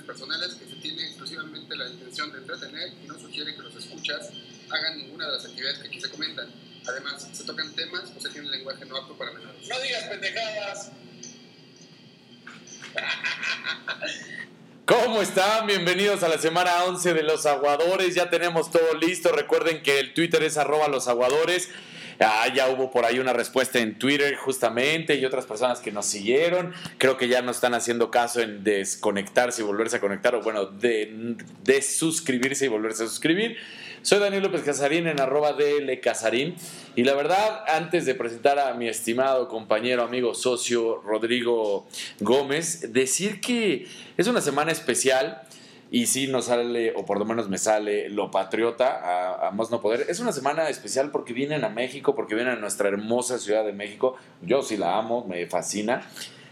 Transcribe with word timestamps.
opiniones 0.00 0.04
personales 0.04 0.54
que 0.54 0.66
se 0.66 0.76
tiene 0.76 1.02
exclusivamente 1.06 1.76
la 1.76 1.88
intención 1.88 2.32
de 2.32 2.38
entretener 2.38 2.92
y 3.04 3.06
no 3.06 3.18
sugiere 3.18 3.54
que 3.54 3.62
los 3.62 3.74
escuchas 3.76 4.30
hagan 4.70 4.98
ninguna 4.98 5.26
de 5.26 5.32
las 5.32 5.44
actividades 5.44 5.78
que 5.78 5.88
aquí 5.88 6.00
se 6.00 6.10
comentan. 6.10 6.48
Además, 6.86 7.28
se 7.32 7.44
tocan 7.44 7.72
temas 7.74 8.04
o 8.16 8.20
se 8.20 8.30
tiene 8.30 8.48
lenguaje 8.50 8.84
no 8.86 8.96
apto 8.96 9.16
para 9.16 9.32
menores. 9.32 9.68
No 9.68 9.80
digas 9.80 10.04
pendejadas. 10.04 10.90
¿Cómo 14.86 15.22
están? 15.22 15.66
Bienvenidos 15.66 16.22
a 16.22 16.28
la 16.28 16.38
semana 16.38 16.84
11 16.84 17.14
de 17.14 17.22
los 17.22 17.46
aguadores. 17.46 18.14
Ya 18.14 18.28
tenemos 18.28 18.70
todo 18.72 18.94
listo. 18.94 19.30
Recuerden 19.30 19.82
que 19.82 20.00
el 20.00 20.14
Twitter 20.14 20.42
es 20.42 20.56
arroba 20.56 20.88
los 20.88 21.06
aguadores. 21.06 21.68
Ah, 22.22 22.48
ya 22.54 22.68
hubo 22.68 22.90
por 22.90 23.06
ahí 23.06 23.18
una 23.18 23.32
respuesta 23.32 23.78
en 23.78 23.98
Twitter 23.98 24.36
justamente 24.36 25.14
y 25.14 25.24
otras 25.24 25.46
personas 25.46 25.80
que 25.80 25.90
nos 25.90 26.04
siguieron. 26.04 26.74
Creo 26.98 27.16
que 27.16 27.28
ya 27.28 27.40
no 27.40 27.50
están 27.50 27.72
haciendo 27.72 28.10
caso 28.10 28.40
en 28.40 28.62
desconectarse 28.62 29.62
y 29.62 29.64
volverse 29.64 29.96
a 29.96 30.00
conectar 30.00 30.34
o 30.34 30.42
bueno, 30.42 30.66
de, 30.66 31.38
suscribirse 31.80 32.66
y 32.66 32.68
volverse 32.68 33.04
a 33.04 33.06
suscribir. 33.06 33.56
Soy 34.02 34.18
Daniel 34.18 34.42
López 34.42 34.62
Casarín 34.62 35.06
en 35.06 35.18
arroba 35.18 35.54
DL 35.54 35.98
Casarín. 36.00 36.56
Y 36.94 37.04
la 37.04 37.14
verdad, 37.14 37.64
antes 37.68 38.04
de 38.04 38.14
presentar 38.14 38.58
a 38.58 38.74
mi 38.74 38.88
estimado 38.88 39.48
compañero, 39.48 40.02
amigo, 40.02 40.34
socio 40.34 41.00
Rodrigo 41.02 41.86
Gómez, 42.20 42.92
decir 42.92 43.40
que 43.40 43.86
es 44.18 44.26
una 44.26 44.42
semana 44.42 44.72
especial 44.72 45.42
y 45.90 46.06
sí 46.06 46.28
nos 46.28 46.46
sale, 46.46 46.92
o 46.94 47.04
por 47.04 47.18
lo 47.18 47.24
menos 47.24 47.48
me 47.48 47.58
sale, 47.58 48.08
lo 48.08 48.30
patriota 48.30 48.92
a, 48.92 49.48
a, 49.48 49.50
más 49.50 49.70
no 49.70 49.80
poder. 49.80 50.06
Es 50.08 50.20
una 50.20 50.32
semana 50.32 50.68
especial 50.68 51.10
porque 51.10 51.32
vienen 51.32 51.64
a 51.64 51.68
México, 51.68 52.14
porque 52.14 52.36
vienen 52.36 52.54
a 52.54 52.60
nuestra 52.60 52.88
hermosa 52.88 53.38
Ciudad 53.38 53.64
de 53.64 53.72
México. 53.72 54.16
Yo 54.40 54.62
sí 54.62 54.76
la 54.76 54.98
amo, 54.98 55.26
me 55.28 55.46
fascina. 55.46 56.02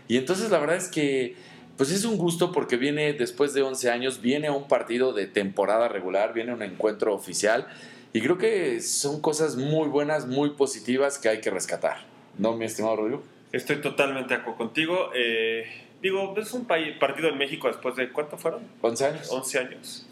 Y 0.09 0.17
entonces 0.17 0.51
la 0.51 0.59
verdad 0.59 0.77
es 0.77 0.89
que, 0.89 1.37
pues 1.77 1.93
es 1.93 2.05
un 2.05 2.17
gusto 2.17 2.51
porque 2.51 2.77
viene 2.77 3.13
después 3.13 3.55
de 3.55 3.63
11 3.63 3.91
años, 3.91 4.21
viene 4.21 4.49
a 4.49 4.53
un 4.53 4.67
partido 4.67 5.13
de 5.13 5.27
temporada 5.27 5.87
regular, 5.87 6.33
viene 6.35 6.51
a 6.51 6.55
un 6.55 6.63
encuentro 6.63 7.15
oficial. 7.15 7.69
Y 8.13 8.21
creo 8.21 8.39
que 8.39 8.81
son 8.81 9.21
cosas 9.21 9.55
muy 9.55 9.87
buenas, 9.87 10.27
muy 10.27 10.51
positivas 10.51 11.19
que 11.19 11.29
hay 11.29 11.41
que 11.41 11.51
rescatar. 11.51 11.99
¿No, 12.39 12.57
mi 12.57 12.65
estimado 12.65 12.97
Rodrigo? 12.97 13.23
Estoy 13.53 13.81
totalmente 13.81 14.35
de 14.35 14.41
acuerdo 14.41 14.59
contigo. 14.59 15.11
Eh, 15.15 15.65
digo, 16.03 16.35
es 16.37 16.53
un 16.53 16.67
partido 16.67 17.29
en 17.29 17.39
México 17.39 17.69
después 17.69 17.97
de, 17.97 18.11
¿cuánto 18.11 18.39
fueron? 18.39 18.63
11 18.81 19.07
años. 19.07 19.29
11 19.31 19.59
años. 19.59 20.07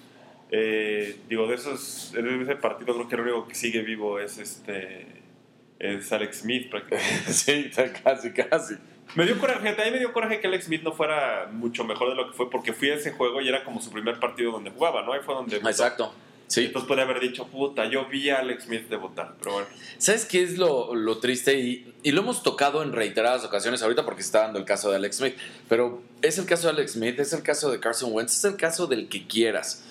Eh, 0.51 1.19
digo, 1.29 1.47
de 1.49 1.57
esos, 1.57 2.13
de 2.13 2.43
ese 2.43 2.57
partido 2.57 2.95
creo 2.95 3.09
que 3.09 3.17
lo 3.17 3.23
único 3.23 3.49
que 3.49 3.55
sigue 3.55 3.83
vivo 3.83 4.21
es 4.21 4.39
este 4.39 5.07
es 5.79 6.13
Alex 6.13 6.39
Smith 6.39 6.71
prácticamente. 6.71 7.33
sí, 7.33 7.71
casi, 8.03 8.33
casi. 8.33 8.75
Me 9.15 9.25
dio 9.25 9.39
coraje, 9.39 9.69
a 9.69 9.85
mí 9.85 9.91
me 9.91 9.99
dio 9.99 10.13
coraje 10.13 10.41
que 10.41 10.47
Alex 10.47 10.67
Smith 10.67 10.83
no 10.83 10.93
fuera 10.93 11.49
mucho 11.53 11.85
mejor 11.85 12.11
de 12.11 12.17
lo 12.17 12.29
que 12.29 12.37
fue, 12.37 12.51
porque 12.51 12.73
fui 12.73 12.91
a 12.91 12.95
ese 12.95 13.13
juego 13.13 13.41
y 13.41 13.49
era 13.49 13.65
como 13.65 13.81
su 13.81 13.91
primer 13.91 14.19
partido 14.19 14.53
donde 14.53 14.71
jugaba, 14.71 15.03
¿no? 15.03 15.13
Ahí 15.13 15.21
fue 15.25 15.35
donde... 15.35 15.57
Exacto. 15.57 16.13
Sí. 16.49 16.67
Entonces 16.67 16.87
puede 16.87 17.03
haber 17.03 17.21
dicho, 17.21 17.47
puta, 17.49 17.87
yo 17.91 18.07
vi 18.07 18.31
a 18.31 18.39
Alex 18.39 18.65
Smith 18.65 18.89
debutar, 18.89 19.35
pero 19.39 19.55
bueno. 19.55 19.69
¿Sabes 19.99 20.25
qué 20.25 20.43
es 20.43 20.59
lo, 20.59 20.95
lo 20.95 21.19
triste? 21.19 21.59
Y, 21.59 21.93
y, 22.03 22.13
lo 22.13 22.23
hemos 22.23 22.43
tocado 22.43 22.83
en 22.83 22.93
reiteradas 22.93 23.45
ocasiones 23.45 23.83
ahorita 23.83 24.05
porque 24.05 24.23
se 24.23 24.29
está 24.29 24.43
dando 24.43 24.59
el 24.59 24.65
caso 24.65 24.91
de 24.91 24.97
Alex 24.97 25.17
Smith, 25.17 25.35
pero 25.69 26.03
es 26.23 26.39
el 26.39 26.47
caso 26.47 26.69
de 26.69 26.75
Alex 26.75 26.93
Smith, 26.93 27.19
es 27.19 27.33
el 27.33 27.43
caso 27.43 27.71
de 27.71 27.81
Carson 27.81 28.13
Wentz, 28.13 28.37
es 28.37 28.45
el 28.45 28.57
caso 28.57 28.87
del 28.87 29.09
que 29.09 29.27
quieras. 29.27 29.85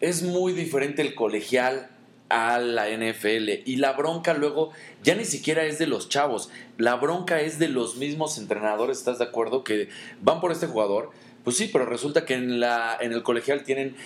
Es 0.00 0.22
muy 0.22 0.52
diferente 0.52 1.02
el 1.02 1.14
colegial 1.14 1.90
a 2.30 2.60
la 2.60 2.88
NFL 2.88 3.50
y 3.66 3.76
la 3.76 3.92
bronca 3.92 4.32
luego 4.34 4.70
ya 5.02 5.16
ni 5.16 5.24
siquiera 5.24 5.64
es 5.64 5.78
de 5.78 5.88
los 5.88 6.08
chavos, 6.08 6.48
la 6.78 6.94
bronca 6.94 7.40
es 7.40 7.58
de 7.58 7.68
los 7.68 7.96
mismos 7.96 8.38
entrenadores, 8.38 8.98
¿estás 8.98 9.18
de 9.18 9.24
acuerdo? 9.24 9.64
Que 9.64 9.88
van 10.22 10.40
por 10.40 10.52
este 10.52 10.68
jugador 10.68 11.10
pues 11.44 11.56
sí, 11.56 11.70
pero 11.72 11.86
resulta 11.86 12.24
que 12.24 12.34
en, 12.34 12.60
la, 12.60 12.96
en 13.00 13.12
el 13.12 13.22
colegial 13.22 13.62
tienen 13.64 13.96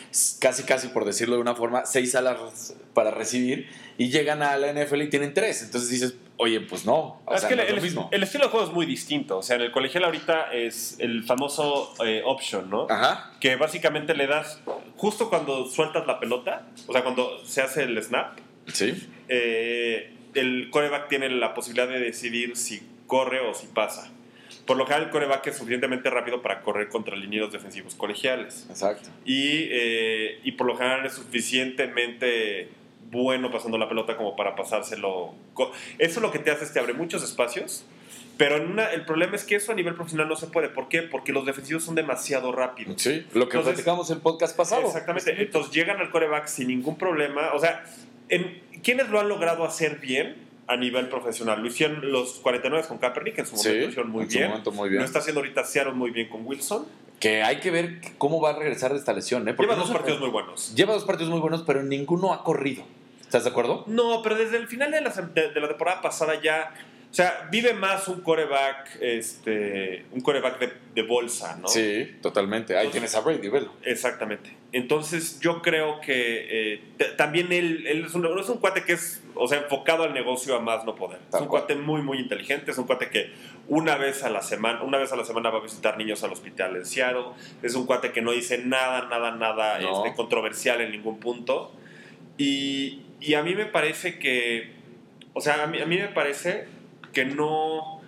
casi, 0.41 0.63
casi, 0.65 0.89
por 0.89 1.05
decirlo 1.05 1.35
de 1.37 1.41
una 1.43 1.55
forma, 1.55 1.85
seis 1.87 2.13
salas 2.13 2.75
para 2.95 3.11
recibir 3.11 3.69
y 3.99 4.11
llegan 4.11 4.43
a 4.43 4.57
la 4.57 4.73
NFL 4.73 5.03
y 5.03 5.09
tienen 5.09 5.35
tres. 5.35 5.63
Entonces 5.63 5.91
dices, 5.91 6.15
oye, 6.37 6.61
pues 6.61 6.85
no. 6.87 7.21
es 7.33 7.41
sea, 7.41 7.49
que 7.49 7.57
no 7.57 7.63
el, 7.63 7.69
es 7.69 7.75
lo 7.75 7.83
mismo. 7.83 8.09
el, 8.13 8.23
estilo 8.23 8.45
de 8.45 8.51
juego 8.51 8.67
es 8.67 8.73
muy 8.73 8.87
distinto. 8.87 9.39
O 9.39 9.43
sea, 9.43 9.57
en 9.57 9.63
el 9.63 9.73
colegial 9.73 10.05
ahorita 10.05 10.53
es 10.53 10.97
el 11.01 11.25
famoso 11.25 11.95
eh, 12.05 12.23
option, 12.25 12.71
¿no? 12.71 12.87
Ajá. 12.89 13.33
Que 13.41 13.57
básicamente 13.57 14.15
le 14.15 14.27
das, 14.27 14.61
justo 14.97 15.29
cuando 15.29 15.67
sueltas 15.67 16.07
la 16.07 16.21
pelota, 16.21 16.67
o 16.87 16.93
sea, 16.93 17.03
cuando 17.03 17.45
se 17.45 17.63
hace 17.63 17.83
el 17.85 18.03
snap, 18.03 18.39
Sí. 18.73 19.09
eh, 19.29 20.13
el 20.35 20.71
coreback 20.71 21.09
tiene 21.09 21.29
la 21.31 21.53
posibilidad 21.55 21.87
de 21.89 22.01
decidir 22.01 22.57
si 22.57 22.83
corre 23.07 23.41
o 23.41 23.55
si 23.55 23.67
pasa. 23.67 24.11
Por 24.67 24.77
lo 24.77 24.85
general, 24.87 25.07
el 25.07 25.11
coreback 25.11 25.47
es 25.49 25.57
suficientemente 25.57 26.09
rápido 26.11 26.41
para 26.41 26.63
correr 26.63 26.89
contra 26.89 27.17
linieros 27.17 27.53
defensivos 27.53 27.95
colegiales. 27.95 28.67
Exacto. 28.71 29.11
Y, 29.25 29.69
eh, 29.71 30.41
y 30.43 30.53
por 30.53 30.67
lo 30.67 30.77
general 30.77 31.05
es 31.05 31.15
suficientemente 31.15 32.69
bueno 33.11 33.51
pasando 33.51 33.79
la 33.79 33.89
pelota 33.89 34.17
como 34.17 34.37
para 34.37 34.57
pasárselo. 34.57 35.35
Eso 35.99 36.21
lo 36.21 36.31
que 36.31 36.39
te 36.39 36.51
hace 36.51 36.65
es 36.65 36.73
te 36.73 36.81
abre 36.81 36.95
muchos 36.95 37.23
espacios. 37.23 37.85
Pero 38.37 38.57
en 38.57 38.69
una, 38.69 38.91
el 38.91 39.05
problema 39.05 39.37
es 39.37 39.45
que 39.45 39.55
eso 39.55 39.71
a 39.71 39.75
nivel 39.77 39.95
profesional 39.95 40.29
no 40.29 40.35
se 40.35 40.49
puede. 40.49 40.69
¿Por 40.69 40.89
qué? 40.89 41.03
Porque 41.03 41.33
los 41.33 41.47
defensivos 41.47 41.85
son 41.85 41.95
demasiado 41.95 42.51
rápidos. 42.51 43.01
Sí, 43.01 43.25
lo 43.33 43.49
que 43.49 43.57
Entonces, 43.57 43.75
platicamos 43.75 44.11
en 44.11 44.21
podcast 44.21 44.57
pasado. 44.57 44.87
Exactamente. 44.87 45.41
Entonces 45.41 45.73
llegan 45.73 45.99
al 45.99 46.11
coreback 46.11 46.47
sin 46.47 46.69
ningún 46.69 46.99
problema. 46.99 47.53
O 47.53 47.61
sea, 47.61 47.85
en, 48.29 48.61
¿quiénes 48.83 49.09
lo 49.09 49.21
han 49.21 49.29
logrado 49.29 49.65
hacer 49.65 50.01
bien? 50.01 50.35
A 50.67 50.77
nivel 50.77 51.09
profesional. 51.09 51.61
Lo 51.61 51.67
hicieron 51.67 52.11
los 52.11 52.35
49 52.41 52.87
con 52.89 52.99
Kaepernick, 52.99 53.39
en 53.39 53.47
su 53.47 53.57
momento 53.57 53.71
Sí, 53.73 53.81
lo 53.81 53.89
hicieron 53.89 54.11
muy 54.11 54.25
en 54.25 54.31
su 54.31 54.39
bien. 54.39 54.49
momento 54.51 54.73
muy 54.73 54.89
bien. 54.89 55.01
Lo 55.01 55.07
está 55.07 55.19
haciendo 55.19 55.41
ahorita 55.41 55.65
Seattle 55.65 55.93
muy 55.95 56.11
bien 56.11 56.29
con 56.29 56.47
Wilson. 56.47 56.87
Que 57.21 57.43
hay 57.43 57.61
que 57.61 57.71
ver 57.71 58.01
cómo 58.19 58.41
va 58.41 58.51
a 58.51 58.59
regresar 58.59 58.93
de 58.93 58.99
esta 58.99 59.13
lesión, 59.13 59.49
¿eh? 59.49 59.55
Porque 59.55 59.71
Lleva 59.73 59.77
no 59.77 59.87
dos 59.87 59.93
partidos 59.97 60.21
muy 60.21 60.31
buenos. 60.31 60.75
Lleva 60.75 60.95
dos 60.95 61.05
partidos 61.05 61.31
muy 61.31 61.41
buenos, 61.41 61.63
pero 61.63 61.83
ninguno 61.83 62.33
ha 62.33 62.43
corrido. 62.45 62.85
¿Estás 63.21 63.45
de 63.45 63.51
acuerdo? 63.51 63.85
No, 63.87 64.21
pero 64.23 64.37
desde 64.37 64.57
el 64.59 64.69
final 64.69 64.91
de 64.91 65.01
la, 65.01 65.11
de, 65.11 65.51
de 65.53 65.61
la 65.61 65.69
temporada 65.69 66.01
pasada 66.03 66.41
ya. 66.43 66.73
O 67.15 67.17
sea, 67.17 67.47
vive 67.49 67.75
más 67.75 68.09
un 68.09 68.23
coreback, 68.23 68.99
este, 69.01 70.05
un 70.11 70.21
coreback 70.21 70.59
de, 70.59 70.73
de 70.97 71.03
bolsa, 71.03 71.57
¿no? 71.63 71.69
Sí, 71.69 72.17
totalmente. 72.21 72.73
Ahí 72.77 72.87
Entonces- 72.87 73.13
tienes 73.13 73.15
a 73.15 73.21
Brady, 73.21 73.49
velo. 73.49 73.73
Exactamente. 73.85 74.51
Entonces 74.73 75.39
yo 75.39 75.63
creo 75.63 76.01
que 76.01 76.75
eh, 76.75 76.81
también 77.17 77.53
él, 77.53 77.87
él 77.87 78.05
es, 78.07 78.15
un, 78.17 78.27
es 78.41 78.49
un 78.49 78.59
cuate 78.59 78.83
que 78.83 78.95
es, 78.95 79.23
o 79.37 79.47
sea, 79.47 79.59
enfocado 79.59 80.03
al 80.03 80.13
negocio 80.13 80.57
a 80.57 80.61
más 80.61 80.85
no 80.85 80.97
poder. 80.97 81.21
Tal 81.31 81.39
es 81.39 81.43
un 81.43 81.49
cual. 81.49 81.63
cuate 81.67 81.77
muy, 81.81 82.03
muy 82.03 82.19
inteligente. 82.19 82.73
Es 82.73 82.79
un 82.79 82.87
cuate 82.89 83.09
que 83.11 83.31
una 83.69 83.95
vez 83.97 84.25
a 84.25 84.31
la 84.31 84.43
semana, 84.43 84.83
una 84.83 84.99
vez 84.99 85.13
a 85.13 85.17
la 85.17 85.25
semana 85.25 85.51
va 85.51 85.61
a 85.61 85.63
visitar 85.63 85.97
niños 85.97 86.25
al 86.25 86.33
hospital 86.33 86.75
en 86.75 86.85
Seattle. 86.85 87.27
Es 87.63 87.77
un 87.77 87.87
cuate 87.87 88.11
que 88.11 88.23
no 88.23 88.33
dice 88.33 88.59
nada, 88.59 89.07
nada, 89.09 89.31
nada 89.31 89.79
No. 89.79 90.05
este, 90.05 90.17
controversial 90.17 90.81
en 90.81 90.91
ningún 90.91 91.21
punto. 91.21 91.73
Y, 92.39 93.03
y 93.21 93.35
a 93.35 93.45
mí 93.45 93.55
me 93.55 93.67
parece 93.67 94.19
que, 94.19 94.73
o 95.33 95.41
sea, 95.41 95.63
a 95.63 95.67
mí, 95.69 95.81
a 95.81 95.87
mí 95.87 95.97
me 95.97 96.09
parece 96.09 96.74
que 97.15 97.25
no, 97.25 98.01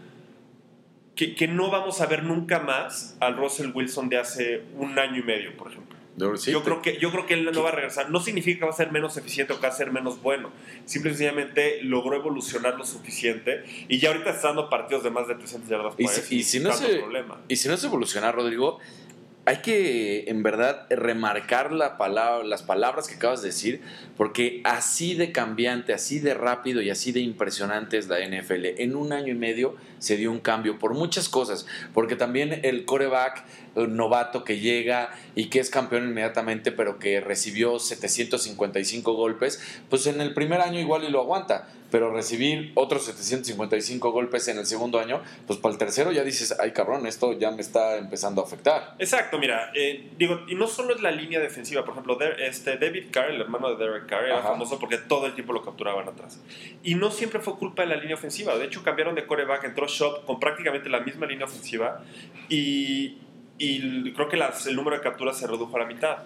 que, 1.15 1.35
que 1.35 1.49
no 1.49 1.71
vamos 1.71 2.01
a 2.03 2.07
ver 2.07 2.23
nunca 2.25 2.61
más 2.61 3.17
al 3.21 3.37
Russell 3.37 3.71
Wilson 3.75 4.09
de 4.11 4.19
hace 4.19 4.63
un 4.75 4.99
año 4.99 5.21
y 5.21 5.23
medio, 5.23 5.57
por 5.57 5.71
ejemplo. 5.71 5.97
Sí, 6.39 6.51
yo, 6.51 6.61
te- 6.61 6.65
creo 6.65 6.81
que, 6.83 6.99
yo 6.99 7.11
creo 7.11 7.27
que 7.27 7.35
él 7.35 7.45
no 7.53 7.63
va 7.63 7.69
a 7.69 7.73
regresar. 7.73 8.09
No 8.11 8.21
significa 8.21 8.61
que 8.61 8.65
va 8.65 8.71
a 8.71 8.75
ser 8.75 8.91
menos 8.91 9.17
eficiente 9.19 9.53
o 9.53 9.57
que 9.57 9.63
va 9.67 9.69
a 9.69 9.77
ser 9.77 9.93
menos 9.93 10.23
bueno. 10.23 10.51
Simple 10.87 11.11
y 11.11 11.15
sencillamente 11.15 11.83
logró 11.83 12.17
evolucionar 12.17 12.75
lo 12.77 12.87
suficiente 12.87 13.65
y 13.89 13.99
ya 13.99 14.09
ahorita 14.11 14.31
está 14.31 14.49
dando 14.49 14.71
partidos 14.71 15.05
de 15.05 15.11
más 15.11 15.29
de 15.29 15.35
300 15.35 15.69
yardas 15.69 15.93
por 15.95 16.01
Y 16.03 16.09
si- 16.09 16.37
y 16.37 16.43
si 16.43 16.61
no 16.61 16.73
se- 16.73 16.97
problema. 17.01 17.39
Y 17.49 17.57
si 17.57 17.69
no 17.69 17.77
se 17.77 17.87
evoluciona, 17.87 18.33
Rodrigo, 18.33 18.79
hay 19.47 19.59
que 19.59 20.25
en 20.29 20.43
verdad 20.43 20.87
remarcar 20.91 21.71
la 21.71 21.97
palabra, 21.97 22.45
las 22.45 22.65
palabras 22.65 23.07
que 23.07 23.15
acabas 23.15 23.43
de 23.43 23.49
decir, 23.49 23.81
porque 24.17 24.61
así 24.65 25.15
de 25.15 25.31
cambiante, 25.31 25.95
así 25.95 26.19
de 26.19 26.35
rápido 26.35 26.83
y 26.83 26.91
así 26.91 27.13
de 27.13 27.21
impresionante 27.21 27.97
es 27.97 28.09
la 28.09 28.19
NFL. 28.19 28.67
En 28.79 28.97
un 28.97 29.13
año 29.13 29.33
y 29.33 29.37
medio 29.37 29.77
se 30.01 30.17
dio 30.17 30.33
un 30.33 30.41
cambio 30.41 30.81
por 30.81 30.95
muchas 30.95 31.29
cosas, 31.29 31.65
porque 31.95 32.17
también 32.17 32.61
el 32.65 32.85
coreback 32.85 33.45
novato 33.77 34.45
que 34.45 34.59
llega 34.59 35.11
y 35.35 35.47
que 35.47 35.61
es 35.61 35.71
campeón 35.71 36.05
inmediatamente, 36.05 36.73
pero 36.73 36.99
que 36.99 37.21
recibió 37.21 37.79
755 37.79 39.13
golpes, 39.13 39.63
pues 39.91 40.07
en 40.07 40.21
el 40.21 40.35
primer 40.35 40.61
año 40.61 40.81
igual 40.81 41.05
y 41.05 41.11
lo 41.11 41.21
aguanta, 41.21 41.69
pero 41.91 42.13
recibir 42.13 42.73
otros 42.75 43.05
755 43.05 44.11
golpes 44.11 44.49
en 44.49 44.59
el 44.59 44.67
segundo 44.67 44.99
año, 44.99 45.23
pues 45.47 45.59
para 45.59 45.73
el 45.73 45.79
tercero 45.79 46.13
ya 46.13 46.25
dices, 46.25 46.57
ay 46.59 46.73
cabrón, 46.73 47.07
esto 47.07 47.33
ya 47.33 47.51
me 47.51 47.61
está 47.61 47.97
empezando 47.97 48.43
a 48.43 48.45
afectar. 48.45 48.95
Exacto, 48.99 49.39
mira, 49.39 49.71
eh, 49.75 50.11
digo, 50.19 50.41
y 50.49 50.55
no 50.55 50.67
solo 50.67 50.95
es 50.95 51.01
la 51.01 51.11
línea 51.11 51.41
defensiva, 51.41 51.85
por 51.85 51.93
ejemplo, 51.93 52.19
este 52.39 52.77
David 52.77 53.07
Carr, 53.11 53.31
el 53.31 53.41
hermano 53.41 53.75
de 53.75 53.85
Derek 53.85 54.07
Carr, 54.07 54.25
era 54.25 54.39
Ajá. 54.39 54.49
famoso 54.49 54.79
porque 54.79 54.99
todo 54.99 55.27
el 55.27 55.35
tiempo 55.35 55.53
lo 55.53 55.65
capturaban 55.65 56.09
atrás. 56.09 56.41
Y 56.83 56.95
no 56.95 57.11
siempre 57.11 57.41
fue 57.41 57.57
culpa 57.57 57.83
de 57.83 57.89
la 57.89 57.97
línea 57.97 58.17
ofensiva, 58.17 58.57
de 58.57 58.65
hecho 58.65 58.83
cambiaron 58.83 59.15
de 59.15 59.27
coreback, 59.27 59.65
entró 59.65 59.87
Shop 59.87 60.25
con 60.25 60.41
prácticamente 60.41 60.89
la 60.89 61.01
misma 61.01 61.27
línea 61.27 61.47
ofensiva 61.47 62.03
y, 62.49 63.19
y 63.59 64.13
creo 64.13 64.29
que 64.29 64.37
las- 64.37 64.67
el 64.67 64.77
número 64.77 64.97
de 64.97 65.03
capturas 65.03 65.39
se 65.39 65.47
redujo 65.47 65.77
a 65.77 65.81
la 65.81 65.87
mitad. 65.87 66.19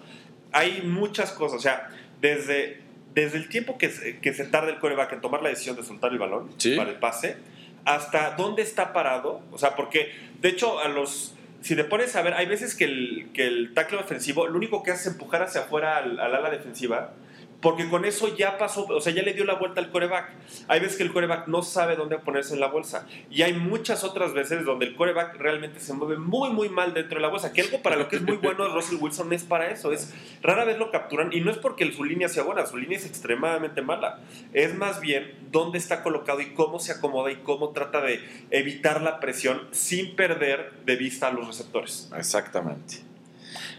Hay 0.51 0.81
muchas 0.83 1.31
cosas, 1.31 1.59
o 1.59 1.61
sea, 1.61 1.89
desde, 2.19 2.81
desde 3.13 3.37
el 3.37 3.49
tiempo 3.49 3.77
que 3.77 3.89
se, 3.89 4.19
que 4.19 4.33
se 4.33 4.45
tarda 4.45 4.69
el 4.69 4.79
coreback 4.79 5.13
en 5.13 5.21
tomar 5.21 5.41
la 5.41 5.49
decisión 5.49 5.75
de 5.75 5.83
soltar 5.83 6.11
el 6.11 6.19
balón 6.19 6.51
Sí. 6.57 6.75
para 6.75 6.89
el 6.89 6.97
pase, 6.97 7.37
hasta 7.85 8.31
dónde 8.31 8.61
está 8.61 8.93
parado, 8.93 9.41
o 9.51 9.57
sea, 9.57 9.75
porque 9.75 10.11
de 10.41 10.49
hecho 10.49 10.79
a 10.79 10.87
los 10.87 11.35
si 11.61 11.75
te 11.75 11.83
pones 11.83 12.15
a 12.15 12.23
ver, 12.23 12.33
hay 12.33 12.47
veces 12.47 12.73
que 12.73 12.85
el, 12.85 13.29
que 13.35 13.45
el 13.45 13.73
tackle 13.75 13.99
ofensivo 13.99 14.47
lo 14.47 14.57
único 14.57 14.81
que 14.81 14.89
hace 14.89 15.07
es 15.09 15.13
empujar 15.13 15.43
hacia 15.43 15.61
afuera 15.61 15.97
al, 15.97 16.19
al 16.19 16.33
ala 16.33 16.49
defensiva 16.49 17.13
porque 17.61 17.87
con 17.89 18.05
eso 18.05 18.35
ya 18.35 18.57
pasó, 18.57 18.85
o 18.87 19.01
sea, 19.01 19.13
ya 19.13 19.21
le 19.21 19.33
dio 19.33 19.45
la 19.45 19.53
vuelta 19.53 19.79
al 19.79 19.91
coreback. 19.91 20.31
Hay 20.67 20.79
veces 20.79 20.97
que 20.97 21.03
el 21.03 21.13
coreback 21.13 21.47
no 21.47 21.61
sabe 21.61 21.95
dónde 21.95 22.17
ponerse 22.17 22.55
en 22.55 22.59
la 22.59 22.67
bolsa. 22.67 23.07
Y 23.29 23.43
hay 23.43 23.53
muchas 23.53 24.03
otras 24.03 24.33
veces 24.33 24.65
donde 24.65 24.85
el 24.85 24.95
coreback 24.95 25.35
realmente 25.37 25.79
se 25.79 25.93
mueve 25.93 26.17
muy, 26.17 26.49
muy 26.49 26.69
mal 26.69 26.93
dentro 26.93 27.17
de 27.17 27.21
la 27.21 27.27
bolsa. 27.27 27.53
Que 27.53 27.61
algo 27.61 27.81
para 27.81 27.97
lo 27.97 28.07
que 28.07 28.15
es 28.15 28.23
muy 28.23 28.37
bueno 28.37 28.67
Russell 28.73 28.97
Wilson 28.99 29.31
es 29.33 29.43
para 29.43 29.69
eso. 29.69 29.91
Es 29.91 30.13
rara 30.41 30.65
vez 30.65 30.79
lo 30.79 30.89
capturan. 30.89 31.31
Y 31.31 31.41
no 31.41 31.51
es 31.51 31.57
porque 31.57 31.91
su 31.93 32.03
línea 32.03 32.29
sea 32.29 32.43
buena, 32.43 32.65
su 32.65 32.77
línea 32.77 32.97
es 32.97 33.05
extremadamente 33.05 33.83
mala. 33.83 34.19
Es 34.53 34.75
más 34.75 34.99
bien 34.99 35.31
dónde 35.51 35.77
está 35.77 36.01
colocado 36.01 36.41
y 36.41 36.53
cómo 36.53 36.79
se 36.79 36.93
acomoda 36.93 37.31
y 37.31 37.37
cómo 37.37 37.69
trata 37.69 38.01
de 38.01 38.19
evitar 38.49 39.01
la 39.01 39.19
presión 39.19 39.67
sin 39.71 40.15
perder 40.15 40.73
de 40.85 40.95
vista 40.95 41.27
a 41.27 41.31
los 41.31 41.45
receptores. 41.45 42.09
Exactamente. 42.17 43.10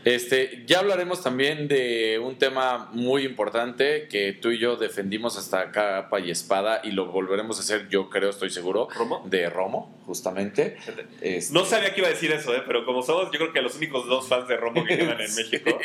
Este, 0.04 0.64
ya 0.66 0.80
hablaremos 0.80 1.22
también 1.22 1.68
de 1.68 2.18
un 2.18 2.36
tema 2.36 2.90
muy 2.92 3.24
importante 3.24 4.08
que 4.08 4.32
tú 4.32 4.50
y 4.50 4.58
yo 4.58 4.76
defendimos 4.76 5.38
hasta 5.38 5.70
capa 5.70 6.18
y 6.18 6.30
espada 6.30 6.80
y 6.82 6.90
lo 6.90 7.06
volveremos 7.06 7.58
a 7.58 7.60
hacer, 7.60 7.88
yo 7.88 8.10
creo, 8.10 8.30
estoy 8.30 8.50
seguro, 8.50 8.88
¿Romo? 8.94 9.22
de 9.26 9.48
Romo, 9.48 9.96
justamente. 10.04 10.76
Este, 11.20 11.52
No 11.52 11.64
sabía 11.64 11.94
que 11.94 12.00
iba 12.00 12.08
a 12.08 12.12
decir 12.12 12.32
eso, 12.32 12.54
¿eh? 12.54 12.62
pero 12.66 12.84
como 12.84 13.02
somos, 13.02 13.26
yo 13.26 13.38
creo 13.38 13.52
que 13.52 13.62
los 13.62 13.76
únicos 13.76 14.06
dos 14.08 14.28
fans 14.28 14.48
de 14.48 14.56
Romo 14.56 14.84
que 14.84 14.96
quedan 14.98 15.20
en 15.20 15.34
México. 15.36 15.78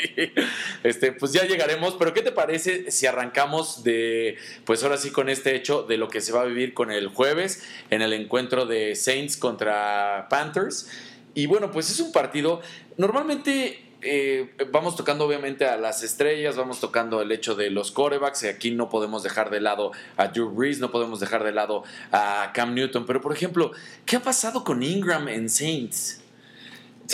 Este, 0.84 1.12
pues 1.12 1.34
ya 1.34 1.46
llegaremos, 1.46 1.96
pero 1.96 2.14
¿qué 2.14 2.24
te 2.24 2.32
parece 2.32 2.90
si 2.90 3.06
arrancamos 3.06 3.84
de, 3.84 4.38
pues 4.66 4.84
ahora 4.84 4.98
sí 4.98 5.12
con 5.12 5.30
este 5.30 5.56
hecho 5.56 5.84
de 5.84 5.98
lo 5.98 6.08
que 6.08 6.22
se 6.22 6.32
va 6.32 6.42
a 6.42 6.46
vivir 6.46 6.74
con 6.74 6.92
el 6.92 7.08
jueves 7.10 7.64
en 7.92 8.02
el 8.02 8.14
encuentro 8.14 8.66
de 8.66 8.96
Saints 8.96 9.38
contra 9.38 10.28
Panthers? 10.30 10.90
Y 11.36 11.46
bueno, 11.46 11.70
pues 11.70 11.92
es 11.92 12.00
un 12.00 12.12
partido, 12.12 12.62
normalmente 12.98 13.87
eh, 14.08 14.54
vamos 14.72 14.96
tocando 14.96 15.26
obviamente 15.26 15.66
a 15.66 15.78
las 15.78 16.04
estrellas, 16.04 16.56
vamos 16.56 16.80
tocando 16.80 17.22
el 17.22 17.32
hecho 17.32 17.56
de 17.56 17.70
los 17.70 17.92
corebacks, 17.92 18.44
y 18.44 18.48
aquí 18.48 18.72
no 18.72 18.90
podemos 18.90 19.24
dejar 19.24 19.50
de 19.50 19.62
lado 19.62 19.92
a 20.16 20.30
Drew 20.30 20.50
Brees, 20.50 20.80
no 20.80 20.92
podemos 20.92 21.20
dejar 21.20 21.44
de 21.44 21.52
lado 21.52 21.84
a 22.12 22.52
Cam 22.54 22.74
Newton, 22.74 23.06
pero 23.06 23.22
por 23.22 23.34
ejemplo, 23.34 23.72
¿qué 24.06 24.16
ha 24.16 24.22
pasado 24.22 24.64
con 24.64 24.84
Ingram 24.84 25.28
en 25.28 25.50
Saints? 25.50 26.24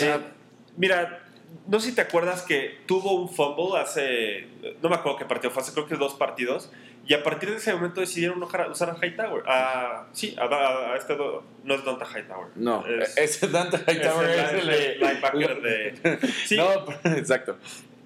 Eh, 0.00 0.18
mira, 0.76 1.24
no 1.66 1.80
sé 1.80 1.90
si 1.90 1.94
te 1.94 2.02
acuerdas 2.02 2.42
que 2.42 2.80
tuvo 2.86 3.14
un 3.14 3.28
fumble 3.28 3.78
hace, 3.78 4.48
no 4.82 4.88
me 4.88 4.96
acuerdo 4.96 5.18
qué 5.18 5.24
partido 5.24 5.50
fue, 5.50 5.62
hace 5.62 5.72
creo 5.72 5.86
que 5.86 5.96
dos 5.96 6.14
partidos, 6.14 6.70
y 7.06 7.14
a 7.14 7.22
partir 7.22 7.50
de 7.50 7.56
ese 7.56 7.72
momento 7.74 8.00
decidieron 8.00 8.42
usar 8.42 8.90
a 8.90 8.96
Hightower. 9.06 9.42
A, 9.46 10.06
sí, 10.12 10.34
a, 10.38 10.44
a- 10.44 10.92
a 10.92 10.96
este, 10.96 11.16
no 11.64 11.74
es 11.74 11.84
Donta 11.84 12.06
Hightower. 12.06 12.48
no, 12.56 12.86
es, 12.86 13.16
ese 13.16 13.48
Dante 13.48 13.76
Hightower 13.78 14.30
es 14.30 14.36
es 14.38 14.52
el 14.52 14.70
el- 14.70 15.00
linebacker 15.00 15.62
de... 15.62 16.18
Sí, 16.46 16.56
No, 16.56 16.66
exacto. 17.16 17.58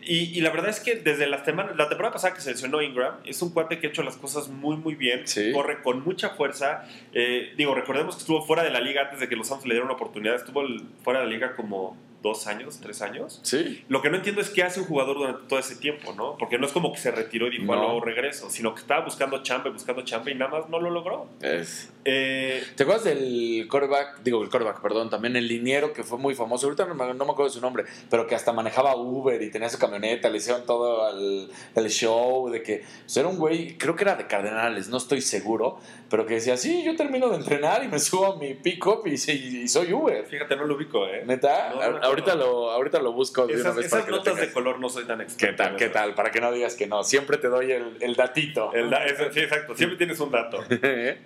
y, 0.03 0.37
y 0.37 0.41
la 0.41 0.51
verdad 0.51 0.71
es 0.71 0.81
que 0.81 0.97
desde 0.97 1.27
la, 1.27 1.45
semana, 1.45 1.73
la 1.77 1.89
temporada 1.89 2.13
pasada 2.15 2.35
que 2.35 2.41
se 2.41 2.51
lesionó 2.51 2.81
Ingram, 2.83 3.17
es 3.25 3.41
un 3.43 3.51
cuate 3.53 3.79
que 3.79 3.87
ha 3.89 3.91
hecho 3.91 4.03
las 4.03 4.17
cosas 4.17 4.49
muy, 4.49 4.77
muy 4.77 4.95
bien. 4.95 5.27
Sí. 5.29 5.53
Corre 5.53 5.83
con 5.83 6.03
mucha 6.03 6.31
fuerza. 6.31 6.85
Eh, 7.13 7.53
digo, 7.57 7.75
recordemos 7.75 8.17
que 8.17 8.21
estuvo 8.23 8.43
fuera 8.47 8.63
de 8.63 8.71
la 8.71 8.81
liga 8.81 9.03
antes 9.03 9.21
de 9.21 9.29
que 9.29 9.37
los 9.37 9.47
Santos 9.49 9.67
le 9.67 9.75
dieran 9.75 9.87
una 9.87 9.95
oportunidad. 9.97 10.35
Estuvo 10.37 10.63
el- 10.63 10.83
fuera 11.05 11.21
de 11.21 11.27
la 11.27 11.31
liga 11.33 11.55
como 11.55 11.97
dos 12.23 12.47
años, 12.47 12.79
tres 12.83 13.01
años. 13.03 13.41
Sí. 13.43 13.85
Lo 13.89 14.03
que 14.03 14.11
no 14.11 14.17
entiendo 14.17 14.41
es 14.41 14.51
qué 14.51 14.63
hace 14.63 14.81
un 14.81 14.87
jugador 14.87 15.17
durante 15.19 15.47
todo 15.49 15.59
ese 15.59 15.77
tiempo, 15.77 16.13
¿no? 16.15 16.37
Porque 16.39 16.59
no 16.59 16.67
es 16.67 16.73
como 16.73 16.93
que 16.93 16.99
se 16.99 17.11
retiró 17.11 17.47
y 17.47 17.59
dijo, 17.59 17.65
No. 17.67 17.73
"Ah, 17.75 17.77
luego 17.85 18.01
regreso, 18.01 18.51
sino 18.51 18.75
que 18.75 18.81
estaba 18.81 19.05
buscando 19.05 19.43
chamba 19.43 19.69
y 19.71 19.73
buscando 19.73 20.03
chamba 20.03 20.31
y 20.31 20.35
nada 20.35 20.51
más 20.51 20.69
no 20.69 20.81
lo 20.81 20.91
logró. 20.91 21.27
Es- 21.41 21.91
Eh, 22.11 22.63
¿Te 22.75 22.85
acuerdas 22.85 23.05
del 23.05 23.67
coreback? 23.69 24.23
Digo, 24.23 24.43
el 24.43 24.49
coreback, 24.49 24.81
perdón, 24.81 25.11
también 25.11 25.37
el 25.37 25.47
liniero 25.47 25.93
que 25.93 26.03
fue 26.03 26.17
muy 26.17 26.35
famoso. 26.35 26.67
Ahorita 26.67 26.87
no 26.87 26.95
me, 26.95 27.05
no 27.13 27.25
me 27.27 27.33
acuerdo 27.33 27.45
de 27.45 27.51
su 27.51 27.61
nombre, 27.61 27.85
pero 28.09 28.27
que 28.27 28.35
hasta 28.35 28.51
manejaba 28.53 28.97
Uber 28.97 29.43
y 29.43 29.51
tenía 29.51 29.69
su 29.69 29.79
camioneta, 29.79 30.31
le 30.31 30.39
hicieron 30.39 30.65
todo 30.65 31.11
el, 31.11 31.51
el 31.75 31.91
show 31.91 32.49
de 32.49 32.63
que 32.63 32.83
era 33.15 33.29
un 33.29 33.37
güey, 33.37 33.77
creo 33.77 33.95
que 33.95 34.05
era 34.05 34.15
de 34.15 34.27
Cardenales, 34.27 34.89
no 34.89 34.97
estoy 34.97 35.21
seguro, 35.21 35.81
pero 36.11 36.25
que 36.25 36.35
decía, 36.35 36.57
sí, 36.57 36.83
yo 36.85 36.97
termino 36.97 37.29
de 37.29 37.37
entrenar 37.37 37.85
y 37.85 37.89
me 37.89 37.99
subo 38.01 38.33
a 38.35 38.37
mi 38.39 38.55
pick-up 38.55 39.07
y, 39.07 39.17
sí, 39.19 39.61
y 39.65 39.69
soy 39.69 39.93
Uber. 39.93 40.25
fíjate, 40.27 40.57
no 40.57 40.65
lo 40.65 40.75
ubico, 40.77 41.07
¿eh? 41.07 41.23
¿Neta? 41.27 41.71
No, 41.75 41.91
no 41.91 41.99
ahorita, 41.99 42.35
lo, 42.35 42.71
ahorita 42.71 43.01
lo 43.01 43.13
busco 43.13 43.47
de 43.47 43.53
una 43.55 43.61
Esas, 43.63 43.77
vez 43.77 43.87
esas 43.87 43.99
para 43.99 44.05
que 44.07 44.11
lo 44.13 44.17
notas 44.19 44.37
de 44.41 44.53
color 44.53 44.79
no 44.81 44.89
soy 44.89 45.05
tan 45.05 45.21
experto. 45.21 45.47
¿Qué 45.63 45.69
tal? 45.69 45.77
¿Qué 45.77 45.89
tal? 45.91 46.15
Para 46.15 46.31
que 46.31 46.41
no 46.41 46.51
digas 46.53 46.75
que 46.75 46.87
no. 46.87 47.03
Siempre 47.05 47.37
te 47.37 47.49
doy 47.49 47.73
el, 47.73 47.97
el 48.01 48.15
datito. 48.15 48.73
El 48.73 48.89
da- 48.91 49.07
sí, 49.33 49.41
exacto. 49.41 49.77
Siempre 49.77 49.99
tienes 49.99 50.19
un 50.21 50.31
dato. 50.31 50.59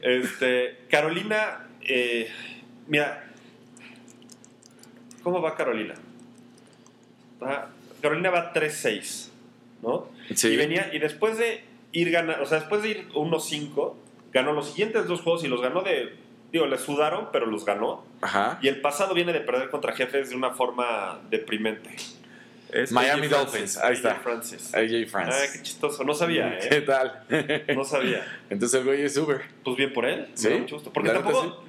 Este, 0.02 0.78
Carolina, 0.90 1.68
eh, 1.82 2.28
mira, 2.86 3.24
¿cómo 5.22 5.40
va 5.40 5.54
Carolina? 5.54 5.94
Ah, 7.40 7.68
Carolina 8.00 8.30
va 8.30 8.52
3-6, 8.52 9.28
¿no? 9.82 10.08
Sí. 10.34 10.48
Y 10.48 10.56
venía, 10.56 10.90
y 10.92 10.98
después 10.98 11.38
de 11.38 11.64
ir 11.92 12.10
ganando, 12.10 12.42
o 12.42 12.46
sea, 12.46 12.58
después 12.60 12.82
de 12.82 12.88
ir 12.90 13.08
1-5, 13.12 13.94
ganó 14.32 14.52
los 14.52 14.68
siguientes 14.68 15.06
dos 15.06 15.20
juegos 15.20 15.44
y 15.44 15.48
los 15.48 15.60
ganó 15.60 15.82
de, 15.82 16.14
digo, 16.52 16.66
le 16.66 16.78
sudaron, 16.78 17.28
pero 17.32 17.46
los 17.46 17.64
ganó. 17.64 18.04
Ajá. 18.20 18.58
Y 18.62 18.68
el 18.68 18.80
pasado 18.80 19.14
viene 19.14 19.32
de 19.32 19.40
perder 19.40 19.70
contra 19.70 19.92
jefes 19.92 20.30
de 20.30 20.36
una 20.36 20.50
forma 20.50 21.20
deprimente. 21.30 21.90
Es 22.70 22.90
Miami 22.90 23.26
AJ 23.26 23.30
Dolphins, 23.36 23.76
ahí 23.76 23.84
AJ 23.88 23.92
está. 23.96 24.14
Francis. 24.16 24.74
AJ 24.74 25.14
Ah, 25.14 25.30
qué 25.52 25.62
chistoso, 25.62 26.04
no 26.04 26.14
sabía, 26.14 26.58
¿Qué 26.58 26.76
¿eh? 26.78 26.80
tal? 26.80 27.24
No 27.76 27.84
sabía. 27.84 28.26
Entonces 28.48 28.80
el 28.80 28.86
güey 28.86 29.02
es 29.02 29.14
Uber. 29.18 29.42
Pues 29.62 29.76
bien 29.76 29.92
por 29.92 30.06
él. 30.06 30.28
Sí, 30.34 30.48
me 30.48 30.54
da 30.54 30.60
mucho 30.60 30.76
gusto. 30.76 30.90
Porque 30.92 31.10
tampoco, 31.10 31.64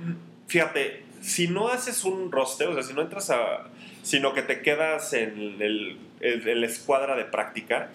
fíjate, 0.48 1.04
si 1.20 1.50
no 1.50 1.68
haces 1.68 2.06
un 2.06 2.32
roster, 2.32 2.70
o 2.70 2.74
sea, 2.74 2.84
si 2.84 2.94
no 2.94 3.02
entras 3.02 3.30
a. 3.32 3.68
sino 4.02 4.34
que 4.34 4.44
te 4.44 4.62
quedas 4.62 5.12
en 5.14 5.62
el, 5.62 5.98
el- 6.22 6.48
en 6.48 6.62
la 6.62 6.68
escuadra 6.68 7.18
de 7.18 7.26
práctica, 7.26 7.90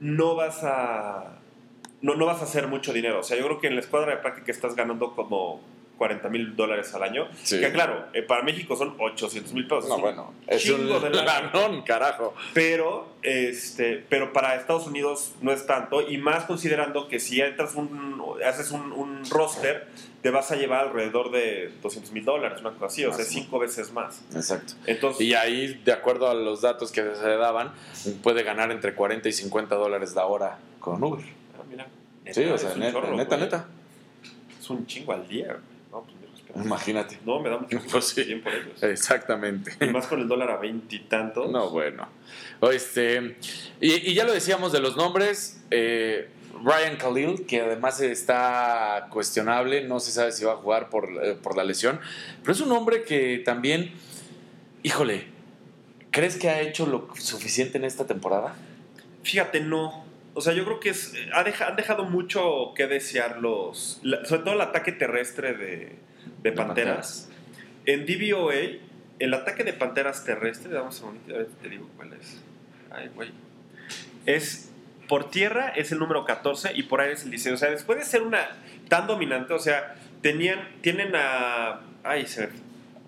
no 0.00 0.34
vas 0.34 0.60
a. 0.62 1.38
No, 2.04 2.14
no 2.16 2.26
vas 2.26 2.42
a 2.42 2.44
hacer 2.44 2.66
mucho 2.66 2.92
dinero. 2.92 3.20
O 3.20 3.22
sea, 3.22 3.38
yo 3.38 3.44
creo 3.44 3.60
que 3.60 3.66
en 3.68 3.76
la 3.76 3.80
escuadra 3.80 4.10
de 4.10 4.18
práctica 4.18 4.52
estás 4.52 4.76
ganando 4.76 5.14
como 5.14 5.62
40 5.96 6.28
mil 6.28 6.54
dólares 6.54 6.92
al 6.92 7.02
año. 7.02 7.28
Sí. 7.44 7.58
Que 7.60 7.72
claro, 7.72 8.08
eh, 8.12 8.20
para 8.20 8.42
México 8.42 8.76
son 8.76 8.94
800 8.98 9.54
mil 9.54 9.66
pesos. 9.66 9.88
No, 9.88 9.98
bueno. 9.98 10.34
Es 10.46 10.68
un 10.68 10.86
lanón, 10.90 11.80
carajo. 11.86 12.34
Pero, 12.52 13.08
este, 13.22 14.04
pero 14.06 14.34
para 14.34 14.54
Estados 14.54 14.86
Unidos 14.86 15.32
no 15.40 15.50
es 15.50 15.66
tanto, 15.66 16.06
y 16.06 16.18
más 16.18 16.44
considerando 16.44 17.08
que 17.08 17.18
si 17.18 17.40
entras 17.40 17.74
un, 17.74 18.22
haces 18.46 18.70
un, 18.70 18.92
un 18.92 19.22
roster, 19.30 19.88
te 20.20 20.28
vas 20.28 20.50
a 20.50 20.56
llevar 20.56 20.88
alrededor 20.88 21.30
de 21.30 21.72
200 21.82 22.12
mil 22.12 22.26
dólares, 22.26 22.60
una 22.60 22.72
cosa 22.72 22.84
así, 22.84 23.06
o 23.06 23.12
sea, 23.12 23.20
Más 23.20 23.28
o 23.28 23.30
cinco 23.30 23.58
veces 23.58 23.92
más. 23.94 24.22
Exacto. 24.34 24.74
Entonces, 24.84 25.22
Y 25.22 25.32
ahí, 25.32 25.80
de 25.82 25.92
acuerdo 25.92 26.28
a 26.28 26.34
los 26.34 26.60
datos 26.60 26.92
que 26.92 27.00
se 27.00 27.28
daban, 27.36 27.72
puede 28.22 28.42
ganar 28.42 28.70
entre 28.72 28.94
40 28.94 29.26
y 29.26 29.32
50 29.32 29.74
dólares 29.76 30.14
la 30.14 30.26
hora 30.26 30.58
con 30.80 31.02
Uber. 31.02 31.43
Sí, 32.32 32.44
o 32.44 32.56
sea, 32.58 32.74
neta, 32.76 32.92
chorro, 32.92 33.16
neta, 33.16 33.36
güey. 33.36 33.40
neta. 33.40 33.68
Es 34.60 34.70
un 34.70 34.86
chingo 34.86 35.12
al 35.12 35.28
día, 35.28 35.46
güey. 35.48 35.58
No, 35.92 36.02
pues. 36.02 36.64
Imagínate. 36.66 37.18
No, 37.24 37.40
me 37.40 37.50
da 37.50 37.58
mucho 37.58 37.76
gusto, 37.82 37.92
Pues 37.92 38.06
sí. 38.08 38.34
por 38.36 38.52
ellos. 38.54 38.82
Exactamente. 38.82 39.76
Y 39.80 39.86
más 39.90 40.06
con 40.06 40.20
el 40.20 40.28
dólar 40.28 40.50
a 40.52 40.56
veintitantos. 40.58 41.50
No, 41.50 41.70
bueno. 41.70 42.08
O 42.60 42.70
Este, 42.70 43.36
y, 43.80 44.10
y 44.10 44.14
ya 44.14 44.24
lo 44.24 44.32
decíamos 44.32 44.72
de 44.72 44.80
los 44.80 44.96
nombres. 44.96 45.60
eh, 45.70 46.28
Ryan 46.62 46.96
Khalil, 46.96 47.46
que 47.46 47.60
además 47.62 48.00
está 48.00 49.08
cuestionable, 49.10 49.82
no 49.82 49.98
se 49.98 50.12
sabe 50.12 50.30
si 50.30 50.44
va 50.44 50.52
a 50.52 50.56
jugar 50.56 50.88
por, 50.88 51.10
eh, 51.22 51.34
por 51.34 51.56
la 51.56 51.64
lesión, 51.64 51.98
pero 52.42 52.52
es 52.52 52.60
un 52.60 52.70
hombre 52.70 53.02
que 53.02 53.42
también, 53.44 53.92
híjole, 54.84 55.26
¿crees 56.12 56.36
que 56.36 56.48
ha 56.48 56.60
hecho 56.60 56.86
lo 56.86 57.08
suficiente 57.18 57.76
en 57.78 57.84
esta 57.84 58.06
temporada? 58.06 58.54
Fíjate, 59.24 59.60
no. 59.60 60.04
O 60.34 60.40
sea, 60.40 60.52
yo 60.52 60.64
creo 60.64 60.80
que 60.80 60.90
es, 60.90 61.14
ha 61.32 61.40
han 61.68 61.76
dejado 61.76 62.04
mucho 62.04 62.72
que 62.74 62.86
desear 62.86 63.38
los. 63.40 64.00
la- 64.02 64.24
sobre 64.24 64.42
todo 64.42 64.54
el 64.54 64.60
ataque 64.60 64.92
terrestre 64.92 65.54
de, 65.54 65.92
de 66.42 66.52
Panteras. 66.52 67.28
En 67.86 68.04
DVOA, 68.06 68.54
el 69.20 69.34
ataque 69.34 69.62
de 69.64 69.72
Panteras 69.72 70.24
terrestre, 70.24 70.72
damos 70.72 70.96
un 71.02 71.12
segundito, 71.12 71.34
a 71.34 71.38
ver, 71.38 71.46
te 71.62 71.68
digo 71.68 71.88
cuál 71.96 72.12
es. 72.14 72.40
Ay, 72.90 73.10
güey. 73.14 73.30
Es. 74.26 74.70
Por 75.08 75.30
tierra 75.30 75.68
es 75.68 75.92
el 75.92 75.98
número 75.98 76.24
14 76.24 76.72
y 76.74 76.84
por 76.84 77.00
aire 77.02 77.12
es 77.12 77.24
el 77.24 77.30
16. 77.30 77.54
O 77.54 77.58
sea, 77.58 77.70
después 77.70 77.98
de 77.98 78.04
ser 78.06 78.22
una 78.22 78.40
tan 78.88 79.06
dominante, 79.06 79.52
o 79.52 79.58
sea, 79.58 79.94
tenían, 80.22 80.66
tienen 80.80 81.12
a. 81.14 81.80
Ay, 82.02 82.26
se 82.26 82.48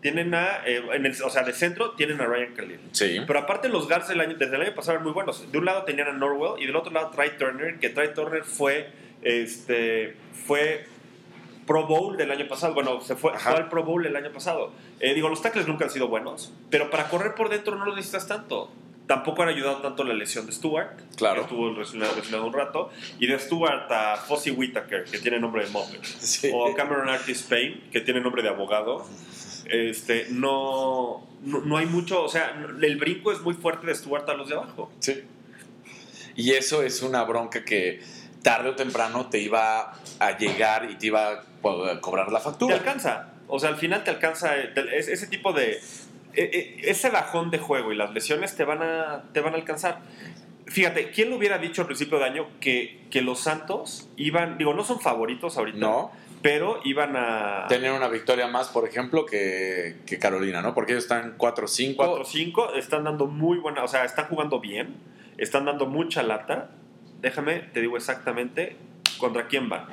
Tienen 0.07 0.37
a. 0.37 0.65
eh, 0.65 0.81
en 0.93 1.05
el, 1.05 1.21
o 1.21 1.31
sea, 1.31 1.43
de 1.43 1.53
centro 1.53 1.91
tienen 1.97 2.21
a 2.21 2.27
Ryan 2.27 2.55
Khalil. 2.55 2.79
Sí. 2.93 3.21
Pero 3.27 3.41
aparte 3.41 3.69
los 3.69 3.89
guards 3.89 4.07
del 4.07 4.21
año, 4.21 4.37
desde 4.39 4.55
el 4.55 4.63
año 4.63 4.73
pasado 4.73 4.93
eran 4.93 5.03
muy 5.03 5.13
buenos. 5.13 5.51
De 5.51 5.59
un 5.59 5.65
lado 5.65 5.83
tenían 5.83 6.07
a 6.07 6.13
Norwell 6.13 6.63
y 6.63 6.67
del 6.67 6.77
otro 6.77 6.93
lado 6.93 7.11
Trey 7.11 7.31
Turner, 7.37 7.81
que 7.81 7.89
Trey 7.89 8.15
Turner 8.15 8.45
fue, 8.45 8.89
este, 9.23 10.15
fue 10.47 10.87
Pro 11.67 11.89
Bowl 11.89 12.17
del 12.17 12.31
año 12.31 12.47
pasado. 12.47 12.73
Bueno, 12.73 13.01
se 13.01 13.17
fue, 13.17 13.37
fue 13.37 13.53
al 13.53 13.69
Pro 13.69 13.83
Bowl 13.83 14.07
el 14.07 14.15
año 14.15 14.31
pasado. 14.31 14.71
Eh, 15.01 15.13
digo, 15.13 15.29
los 15.29 15.43
tackles 15.43 15.67
nunca 15.67 15.87
han 15.87 15.91
sido 15.91 16.07
buenos, 16.07 16.55
pero 16.71 16.89
para 16.89 17.09
correr 17.09 17.35
por 17.35 17.49
dentro 17.49 17.75
no 17.75 17.85
los 17.85 17.97
necesitas 17.97 18.29
tanto. 18.29 18.71
Tampoco 19.07 19.43
han 19.43 19.49
ayudado 19.51 19.77
tanto 19.83 20.03
la 20.03 20.15
lesión 20.15 20.47
de 20.47 20.53
Stewart, 20.53 20.91
Claro. 21.17 21.37
que 21.37 21.41
estuvo 21.43 21.71
lesionado, 21.71 22.47
un 22.47 22.53
rato, 22.53 22.91
y 23.21 23.27
de 23.29 23.39
Stewart 23.39 23.91
a 23.93 24.17
Fossey 24.17 24.53
Whitaker, 24.53 25.05
que 25.05 25.19
tiene 25.19 25.39
nombre 25.39 25.65
de 25.65 25.71
Muppet, 25.71 26.03
Sí. 26.05 26.51
o 26.53 26.75
Cameron 26.75 27.09
Artis 27.09 27.43
Payne, 27.45 27.83
que 27.93 28.01
tiene 28.01 28.21
nombre 28.21 28.43
de 28.43 28.49
abogado. 28.49 29.07
Este, 29.67 30.27
no, 30.31 31.25
no, 31.43 31.59
no 31.61 31.77
hay 31.77 31.87
mucho, 31.87 32.23
o 32.23 32.29
sea, 32.29 32.57
el 32.83 32.97
brinco 32.97 33.31
es 33.33 33.41
muy 33.43 33.55
fuerte 33.55 33.87
de 33.87 33.95
Stewart 33.95 34.29
a 34.29 34.35
los 34.35 34.49
de 34.49 34.55
abajo. 34.57 34.91
Sí. 35.01 35.23
Y 36.35 36.53
eso 36.53 36.83
es 36.83 37.03
una 37.03 37.23
bronca 37.25 37.65
que 37.65 38.01
tarde 38.43 38.71
o 38.71 38.75
temprano 38.77 39.27
te 39.31 39.39
iba 39.39 39.93
a 40.19 40.39
llegar 40.39 40.91
y 40.91 40.97
te 40.97 41.07
iba 41.07 41.29
a 41.31 41.43
co- 41.63 42.01
cobrar 42.01 42.31
la 42.31 42.39
Te 42.39 42.45
factura. 42.45 42.75
alcanza, 42.77 43.33
o 43.49 43.59
sea, 43.59 43.71
al 43.71 43.77
final 43.77 44.05
te 44.05 44.11
alcanza 44.11 44.51
te- 44.75 44.99
es- 44.99 45.09
ese 45.09 45.27
tipo 45.29 45.53
de, 45.53 45.81
ese 46.37 47.11
bajón 47.11 47.51
de 47.51 47.59
juego 47.59 47.93
y 47.93 47.97
las 47.97 48.13
lesiones 48.13 48.57
te 48.57 48.65
van 48.65 48.83
a, 48.83 49.25
te 49.33 49.41
van 49.41 49.55
a 49.55 49.57
alcanzar. 49.57 50.01
Fíjate, 50.67 51.11
¿quién 51.11 51.31
lo 51.31 51.37
hubiera 51.37 51.59
dicho 51.59 51.83
al 51.83 51.87
principio 51.87 52.19
de 52.19 52.25
año 52.25 52.47
que, 52.61 53.07
que 53.11 53.23
los 53.23 53.41
Santos 53.41 54.09
iban, 54.17 54.59
digo, 54.59 54.75
no 54.75 54.85
son 54.85 55.01
favoritos 55.01 55.57
ahorita, 55.57 55.79
No, 55.79 56.11
pero 56.43 56.81
iban 56.85 57.17
a 57.17 57.67
tener 57.69 57.93
una 57.93 58.09
victoria 58.09 58.49
más, 58.49 58.69
por 58.69 58.87
ejemplo, 58.87 59.27
que, 59.27 59.97
que 60.07 60.19
Carolina, 60.19 60.63
¿no? 60.63 60.75
Porque 60.75 60.93
ellos 60.93 61.05
están 61.05 61.39
4-5. 61.39 61.97
4-5, 61.97 62.75
están 62.77 63.05
dando 63.05 63.27
muy 63.27 63.59
buena, 63.59 63.85
o 63.85 63.89
sea, 63.89 64.05
están 64.05 64.27
jugando 64.27 64.61
bien, 64.61 64.97
están 65.39 65.65
dando 65.65 65.87
mucha 65.87 66.23
lata. 66.23 66.71
Déjame, 67.21 67.61
te 67.61 67.81
digo 67.81 67.97
exactamente 67.97 68.77
contra 69.19 69.47
quién 69.47 69.69
van. 69.69 69.87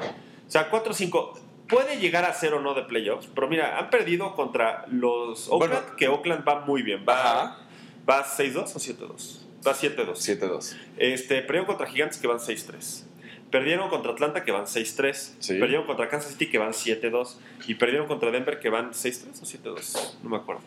O 0.47 0.51
sea, 0.51 0.69
4-5 0.69 1.39
puede 1.67 1.97
llegar 1.99 2.25
a 2.25 2.33
ser 2.33 2.53
o 2.53 2.61
no 2.61 2.73
de 2.73 2.83
playoffs, 2.83 3.27
pero 3.33 3.47
mira, 3.47 3.77
han 3.79 3.89
perdido 3.89 4.35
contra 4.35 4.85
los 4.89 5.47
Oakland, 5.49 5.73
Bueno. 5.73 5.95
que 5.95 6.07
Oakland 6.07 6.47
va 6.47 6.61
muy 6.61 6.81
bien, 6.83 7.05
va, 7.07 7.59
va 8.07 8.25
6-2 8.25 8.75
o 8.75 8.79
7-2. 8.79 9.39
Va 9.65 9.73
7-2. 9.73 10.15
7-2. 10.39 10.75
Este, 10.97 11.41
perdieron 11.41 11.65
contra 11.65 11.87
Gigantes 11.87 12.17
que 12.17 12.27
van 12.27 12.39
6-3. 12.39 13.05
Perdieron 13.49 13.89
contra 13.89 14.11
Atlanta 14.11 14.43
que 14.43 14.51
van 14.51 14.65
6-3. 14.65 15.13
Sí. 15.39 15.53
Perdieron 15.59 15.85
contra 15.85 16.09
Kansas 16.09 16.31
City 16.31 16.49
que 16.49 16.57
van 16.57 16.71
7-2. 16.73 17.37
Y 17.67 17.75
perdieron 17.75 18.07
contra 18.07 18.31
Denver 18.31 18.59
que 18.59 18.69
van 18.69 18.91
6-3 18.91 19.41
o 19.41 19.75
7-2. 19.75 20.15
No 20.23 20.29
me 20.31 20.37
acuerdo. 20.37 20.63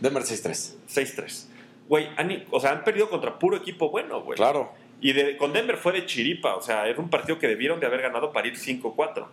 Denver 0.00 0.22
6-3. 0.22 0.74
6-3. 0.86 1.46
Güey, 1.88 2.08
o 2.50 2.60
sea, 2.60 2.72
han 2.72 2.84
perdido 2.84 3.08
contra 3.08 3.38
puro 3.38 3.56
equipo 3.56 3.90
bueno, 3.90 4.20
güey. 4.22 4.36
Claro. 4.36 4.72
Y 5.00 5.12
de- 5.12 5.36
con 5.36 5.52
Denver 5.52 5.76
fue 5.76 5.92
de 5.92 6.06
chiripa, 6.06 6.56
o 6.56 6.62
sea, 6.62 6.86
era 6.88 6.98
un 6.98 7.10
partido 7.10 7.38
que 7.38 7.46
debieron 7.48 7.80
de 7.80 7.86
haber 7.86 8.00
ganado 8.02 8.32
para 8.32 8.48
ir 8.48 8.56
5-4. 8.56 9.28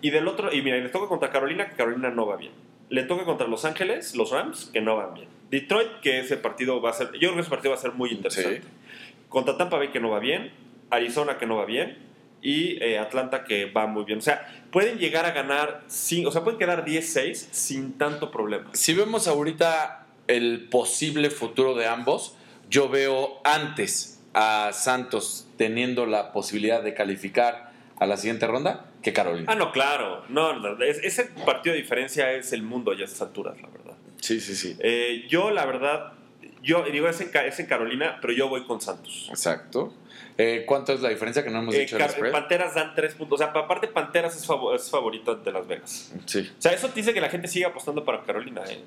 Y 0.00 0.10
del 0.10 0.28
otro, 0.28 0.52
y 0.52 0.62
mira, 0.62 0.76
le 0.76 0.88
toca 0.90 1.08
contra 1.08 1.30
Carolina, 1.30 1.68
que 1.70 1.76
Carolina 1.76 2.10
no 2.10 2.26
va 2.26 2.36
bien. 2.36 2.52
Le 2.90 3.02
toca 3.04 3.24
contra 3.24 3.46
Los 3.48 3.64
Ángeles, 3.64 4.14
los 4.14 4.30
Rams, 4.30 4.70
que 4.72 4.80
no 4.80 4.96
van 4.96 5.14
bien. 5.14 5.28
Detroit, 5.50 6.00
que 6.02 6.20
ese 6.20 6.36
partido 6.36 6.80
va 6.82 6.90
a 6.90 6.92
ser, 6.92 7.12
yo 7.14 7.18
creo 7.20 7.34
que 7.34 7.40
ese 7.40 7.50
partido 7.50 7.70
va 7.72 7.78
a 7.78 7.80
ser 7.80 7.92
muy 7.92 8.10
interesante. 8.10 8.60
Sí. 8.62 8.68
Contra 9.28 9.56
Tampa 9.56 9.76
Bay, 9.78 9.88
que 9.88 10.00
no 10.00 10.10
va 10.10 10.18
bien. 10.20 10.52
Arizona, 10.90 11.36
que 11.38 11.46
no 11.46 11.56
va 11.56 11.64
bien. 11.64 11.98
Y 12.40 12.82
eh, 12.82 12.98
Atlanta, 12.98 13.44
que 13.44 13.66
va 13.66 13.86
muy 13.86 14.04
bien. 14.04 14.18
O 14.20 14.22
sea, 14.22 14.46
pueden 14.70 14.98
llegar 14.98 15.26
a 15.26 15.32
ganar, 15.32 15.82
sin, 15.88 16.26
o 16.26 16.30
sea, 16.30 16.44
pueden 16.44 16.58
quedar 16.58 16.84
10-6 16.84 17.34
sin 17.50 17.98
tanto 17.98 18.30
problema. 18.30 18.70
Si 18.74 18.94
vemos 18.94 19.26
ahorita 19.26 20.06
el 20.28 20.68
posible 20.70 21.30
futuro 21.30 21.74
de 21.74 21.86
ambos, 21.86 22.36
yo 22.70 22.88
veo 22.88 23.40
antes 23.44 24.17
a 24.34 24.70
Santos 24.72 25.46
teniendo 25.56 26.06
la 26.06 26.32
posibilidad 26.32 26.82
de 26.82 26.94
calificar 26.94 27.72
a 27.98 28.06
la 28.06 28.16
siguiente 28.16 28.46
ronda 28.46 28.86
que 29.02 29.12
Carolina. 29.12 29.46
Ah, 29.50 29.54
no, 29.56 29.72
claro. 29.72 30.22
No, 30.28 30.54
no, 30.58 30.82
es- 30.84 30.98
ese 31.02 31.24
partido 31.44 31.74
de 31.74 31.80
diferencia 31.82 32.32
es 32.32 32.52
el 32.52 32.62
mundo 32.62 32.92
ya 32.92 33.02
a 33.02 33.04
estas 33.06 33.22
alturas, 33.22 33.60
la 33.60 33.68
verdad. 33.68 33.94
Sí, 34.20 34.40
sí, 34.40 34.54
sí. 34.54 34.76
Eh, 34.80 35.26
yo, 35.28 35.50
la 35.50 35.64
verdad, 35.66 36.12
yo 36.62 36.84
digo, 36.84 37.08
es 37.08 37.20
en, 37.20 37.30
Ca- 37.30 37.46
es 37.46 37.58
en 37.60 37.66
Carolina, 37.66 38.18
pero 38.20 38.32
yo 38.32 38.48
voy 38.48 38.64
con 38.64 38.80
Santos. 38.80 39.26
Exacto. 39.30 39.94
Eh, 40.36 40.64
¿Cuánto 40.66 40.92
es 40.92 41.00
la 41.00 41.08
diferencia 41.08 41.42
que 41.42 41.50
no 41.50 41.58
hemos 41.60 41.74
Eh, 41.74 41.80
dicho 41.80 41.96
el? 41.96 42.30
Panteras 42.30 42.74
dan 42.74 42.94
tres 42.94 43.14
puntos. 43.14 43.40
O 43.40 43.42
sea, 43.42 43.52
pa- 43.52 43.60
aparte, 43.60 43.88
Panteras 43.88 44.36
es, 44.36 44.42
es 44.42 44.90
favorito 44.90 45.34
de 45.34 45.52
Las 45.52 45.66
Vegas. 45.66 46.12
Sí, 46.26 46.48
O 46.58 46.62
sea, 46.62 46.72
eso 46.72 46.88
dice 46.94 47.12
que 47.12 47.20
la 47.20 47.28
gente 47.28 47.48
sigue 47.48 47.64
apostando 47.64 48.04
para 48.04 48.22
Carolina. 48.22 48.62
¿eh? 48.68 48.84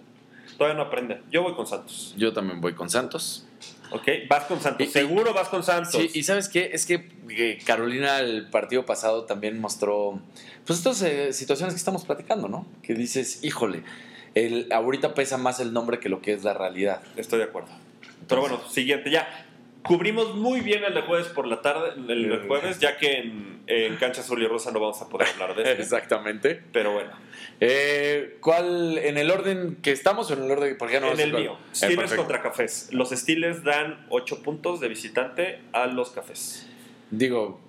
Todavía 0.57 0.77
no 0.77 0.83
aprende. 0.87 1.21
Yo 1.29 1.43
voy 1.43 1.53
con 1.53 1.67
Santos. 1.67 2.13
yo 2.17 2.31
también 2.31 2.61
voy 2.61 2.73
con 2.73 2.89
Santos. 2.89 3.45
¿Ok? 3.91 4.07
Vas 4.29 4.45
con 4.45 4.59
Santos. 4.61 4.87
Y- 4.87 4.89
Seguro 4.89 5.33
vas 5.33 5.49
con 5.49 5.63
Santos. 5.63 5.91
Sí, 5.93 6.09
y 6.13 6.23
¿sabes 6.23 6.49
qué? 6.49 6.71
Es 6.73 6.85
que 6.85 7.09
eh, 7.29 7.59
Carolina 7.65 8.19
el 8.19 8.49
partido 8.49 8.85
pasado 8.85 9.25
también 9.25 9.59
mostró 9.59 10.19
pues 10.65 10.79
estas 10.79 11.01
eh, 11.01 11.33
situaciones 11.33 11.73
que 11.73 11.79
estamos 11.79 12.05
platicando, 12.05 12.47
¿no? 12.47 12.65
Que 12.83 12.93
dices, 12.93 13.43
híjole, 13.43 13.83
el, 14.35 14.71
ahorita 14.71 15.13
pesa 15.13 15.37
más 15.37 15.59
el 15.59 15.73
nombre 15.73 15.99
que 15.99 16.09
lo 16.09 16.21
que 16.21 16.33
es 16.33 16.43
la 16.43 16.53
realidad. 16.53 17.01
Estoy 17.17 17.39
de 17.39 17.45
acuerdo. 17.45 17.69
Pero 18.27 18.41
bueno, 18.41 18.61
siguiente. 18.69 19.11
Ya. 19.11 19.47
Cubrimos 19.83 20.35
muy 20.35 20.61
bien 20.61 20.83
el 20.83 20.93
de 20.93 21.01
jueves 21.01 21.27
por 21.27 21.47
la 21.47 21.61
tarde, 21.61 21.93
el 21.95 22.29
de 22.29 22.37
jueves, 22.47 22.79
ya 22.79 22.97
que 22.97 23.17
en, 23.19 23.61
en 23.67 23.95
Cancha 23.95 24.21
Azul 24.21 24.41
y 24.43 24.47
Rosa 24.47 24.71
no 24.71 24.79
vamos 24.79 25.01
a 25.01 25.09
poder 25.09 25.27
hablar 25.29 25.55
de 25.55 25.63
esto. 25.71 25.81
Exactamente. 25.81 26.61
Pero 26.71 26.93
bueno. 26.93 27.09
Eh, 27.59 28.37
¿Cuál, 28.41 28.97
en 28.99 29.17
el 29.17 29.31
orden 29.31 29.77
que 29.81 29.91
estamos 29.91 30.29
o 30.29 30.33
en 30.35 30.43
el 30.43 30.51
orden? 30.51 30.77
Porque 30.77 30.93
ya 30.95 30.99
no 30.99 31.11
en 31.11 31.19
el 31.19 31.31
cuál? 31.31 31.41
mío, 31.43 31.53
Eh, 31.53 31.75
Steelers 31.75 32.13
contra 32.13 32.41
Cafés. 32.41 32.89
Los 32.91 33.09
Steelers 33.09 33.63
dan 33.63 34.05
8 34.09 34.43
puntos 34.43 34.79
de 34.79 34.87
visitante 34.87 35.59
a 35.73 35.87
los 35.87 36.11
Cafés. 36.11 36.67
Digo, 37.09 37.59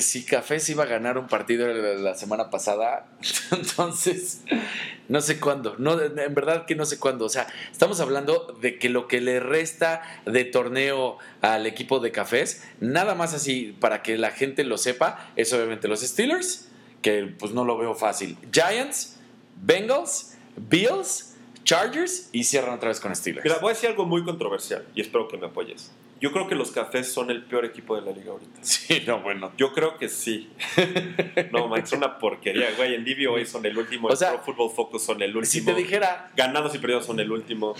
si 0.00 0.24
Cafés 0.24 0.68
iba 0.70 0.84
a 0.84 0.86
ganar 0.86 1.18
un 1.18 1.28
partido 1.28 1.72
la 1.72 2.14
semana 2.14 2.50
pasada, 2.50 3.06
entonces 3.52 4.42
no 5.08 5.20
sé 5.20 5.38
cuándo. 5.38 5.76
No, 5.78 6.00
en 6.00 6.34
verdad 6.34 6.66
que 6.66 6.74
no 6.74 6.84
sé 6.84 6.98
cuándo. 6.98 7.26
O 7.26 7.28
sea, 7.28 7.46
estamos 7.70 8.00
hablando 8.00 8.56
de 8.60 8.78
que 8.78 8.88
lo 8.88 9.06
que 9.06 9.20
le 9.20 9.40
resta 9.40 10.02
de 10.26 10.44
torneo 10.44 11.18
al 11.40 11.66
equipo 11.66 12.00
de 12.00 12.10
Cafés, 12.10 12.64
nada 12.80 13.14
más 13.14 13.34
así 13.34 13.76
para 13.78 14.02
que 14.02 14.18
la 14.18 14.30
gente 14.30 14.64
lo 14.64 14.78
sepa, 14.78 15.30
es 15.36 15.52
obviamente 15.52 15.86
los 15.86 16.00
Steelers, 16.00 16.68
que 17.00 17.32
pues 17.38 17.52
no 17.52 17.64
lo 17.64 17.78
veo 17.78 17.94
fácil. 17.94 18.36
Giants, 18.52 19.20
Bengals, 19.62 20.36
Bills, 20.56 21.36
Chargers 21.64 22.28
y 22.32 22.44
cierran 22.44 22.74
otra 22.74 22.88
vez 22.88 22.98
con 22.98 23.14
Steelers. 23.14 23.44
Mira, 23.44 23.58
voy 23.58 23.70
a 23.70 23.74
decir 23.74 23.90
algo 23.90 24.06
muy 24.06 24.24
controversial 24.24 24.86
y 24.94 25.02
espero 25.02 25.28
que 25.28 25.36
me 25.36 25.46
apoyes. 25.46 25.92
Yo 26.22 26.30
creo 26.30 26.46
que 26.46 26.54
los 26.54 26.70
Cafés 26.70 27.12
son 27.12 27.32
el 27.32 27.42
peor 27.42 27.64
equipo 27.64 27.96
de 27.96 28.02
la 28.02 28.12
liga 28.12 28.30
ahorita. 28.30 28.52
Sí, 28.62 29.02
no, 29.06 29.20
bueno. 29.20 29.50
Yo 29.58 29.72
creo 29.72 29.98
que 29.98 30.08
sí. 30.08 30.50
No, 31.50 31.66
man, 31.66 31.82
es 31.82 31.92
una 31.92 32.18
porquería, 32.18 32.68
güey. 32.76 32.94
En 32.94 33.04
DVOA 33.04 33.44
son 33.44 33.66
el 33.66 33.76
último, 33.76 34.06
O 34.06 34.14
sea, 34.14 34.30
Pro 34.30 34.44
Football 34.44 34.70
Focus 34.70 35.02
son 35.02 35.20
el 35.20 35.36
último. 35.36 35.50
Si 35.50 35.64
te 35.64 35.74
dijera, 35.74 36.30
Ganados 36.36 36.74
y 36.76 36.78
perdidos 36.78 37.06
son 37.06 37.18
el 37.18 37.32
último. 37.32 37.74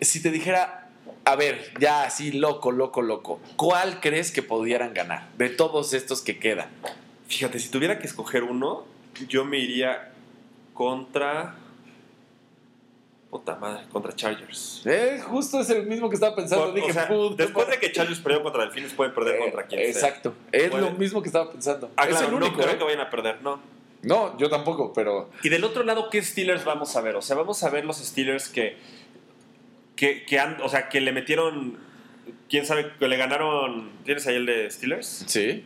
si 0.00 0.20
te 0.20 0.32
dijera, 0.32 0.90
a 1.24 1.36
ver, 1.36 1.72
ya 1.80 2.02
así 2.02 2.32
loco, 2.32 2.72
loco, 2.72 3.00
loco, 3.00 3.40
¿cuál 3.56 4.00
crees 4.00 4.32
que 4.32 4.42
pudieran 4.42 4.92
ganar 4.92 5.28
de 5.38 5.48
todos 5.48 5.92
estos 5.94 6.22
que 6.22 6.38
quedan? 6.38 6.68
Fíjate, 7.28 7.60
si 7.60 7.68
tuviera 7.68 7.98
que 8.00 8.06
escoger 8.08 8.42
uno, 8.42 8.84
yo 9.28 9.44
me 9.44 9.58
iría 9.58 10.12
contra. 10.74 11.56
Puta 13.38 13.56
madre, 13.56 13.84
contra 13.92 14.14
Chargers. 14.14 14.82
Eh, 14.86 15.20
justo 15.26 15.60
es 15.60 15.68
el 15.68 15.86
mismo 15.86 16.08
que 16.08 16.14
estaba 16.14 16.34
pensando. 16.34 16.72
Dije, 16.72 16.90
o 16.90 16.92
sea, 16.94 17.06
puta 17.06 17.44
después 17.44 17.68
de 17.68 17.78
que 17.78 17.92
Chargers 17.92 18.18
perdió 18.20 18.42
contra 18.42 18.62
Delfines, 18.62 18.94
pueden 18.94 19.12
perder 19.12 19.34
Eh, 19.36 19.38
contra 19.40 19.66
quien 19.66 19.80
sea. 19.80 19.90
Exacto, 19.90 20.34
es 20.52 20.72
lo 20.72 20.90
mismo 20.92 21.20
que 21.20 21.28
estaba 21.28 21.50
pensando. 21.52 21.90
Ah, 21.96 22.04
es 22.04 22.10
claro, 22.10 22.26
el 22.26 22.30
no 22.32 22.38
único. 22.38 22.56
creo 22.60 22.70
¿eh? 22.74 22.78
que 22.78 22.84
vayan 22.84 23.00
a 23.00 23.10
perder, 23.10 23.42
no. 23.42 23.60
No, 24.02 24.38
yo 24.38 24.48
tampoco, 24.48 24.92
pero 24.94 25.30
Y 25.42 25.48
del 25.50 25.64
otro 25.64 25.82
lado, 25.82 26.08
¿qué 26.10 26.22
Steelers 26.22 26.64
vamos 26.64 26.96
a 26.96 27.00
ver? 27.02 27.16
O 27.16 27.22
sea, 27.22 27.36
vamos 27.36 27.62
a 27.62 27.68
ver 27.70 27.84
los 27.84 27.98
Steelers 27.98 28.48
que, 28.48 28.76
que, 29.96 30.24
que 30.24 30.38
han, 30.38 30.60
o 30.62 30.68
sea, 30.68 30.88
que 30.88 31.00
le 31.00 31.12
metieron, 31.12 31.76
quién 32.48 32.64
sabe, 32.64 32.92
que 32.98 33.08
le 33.08 33.16
ganaron, 33.16 33.90
¿tienes 34.04 34.26
ahí 34.26 34.36
el 34.36 34.46
de 34.46 34.70
Steelers? 34.70 35.24
sí, 35.26 35.64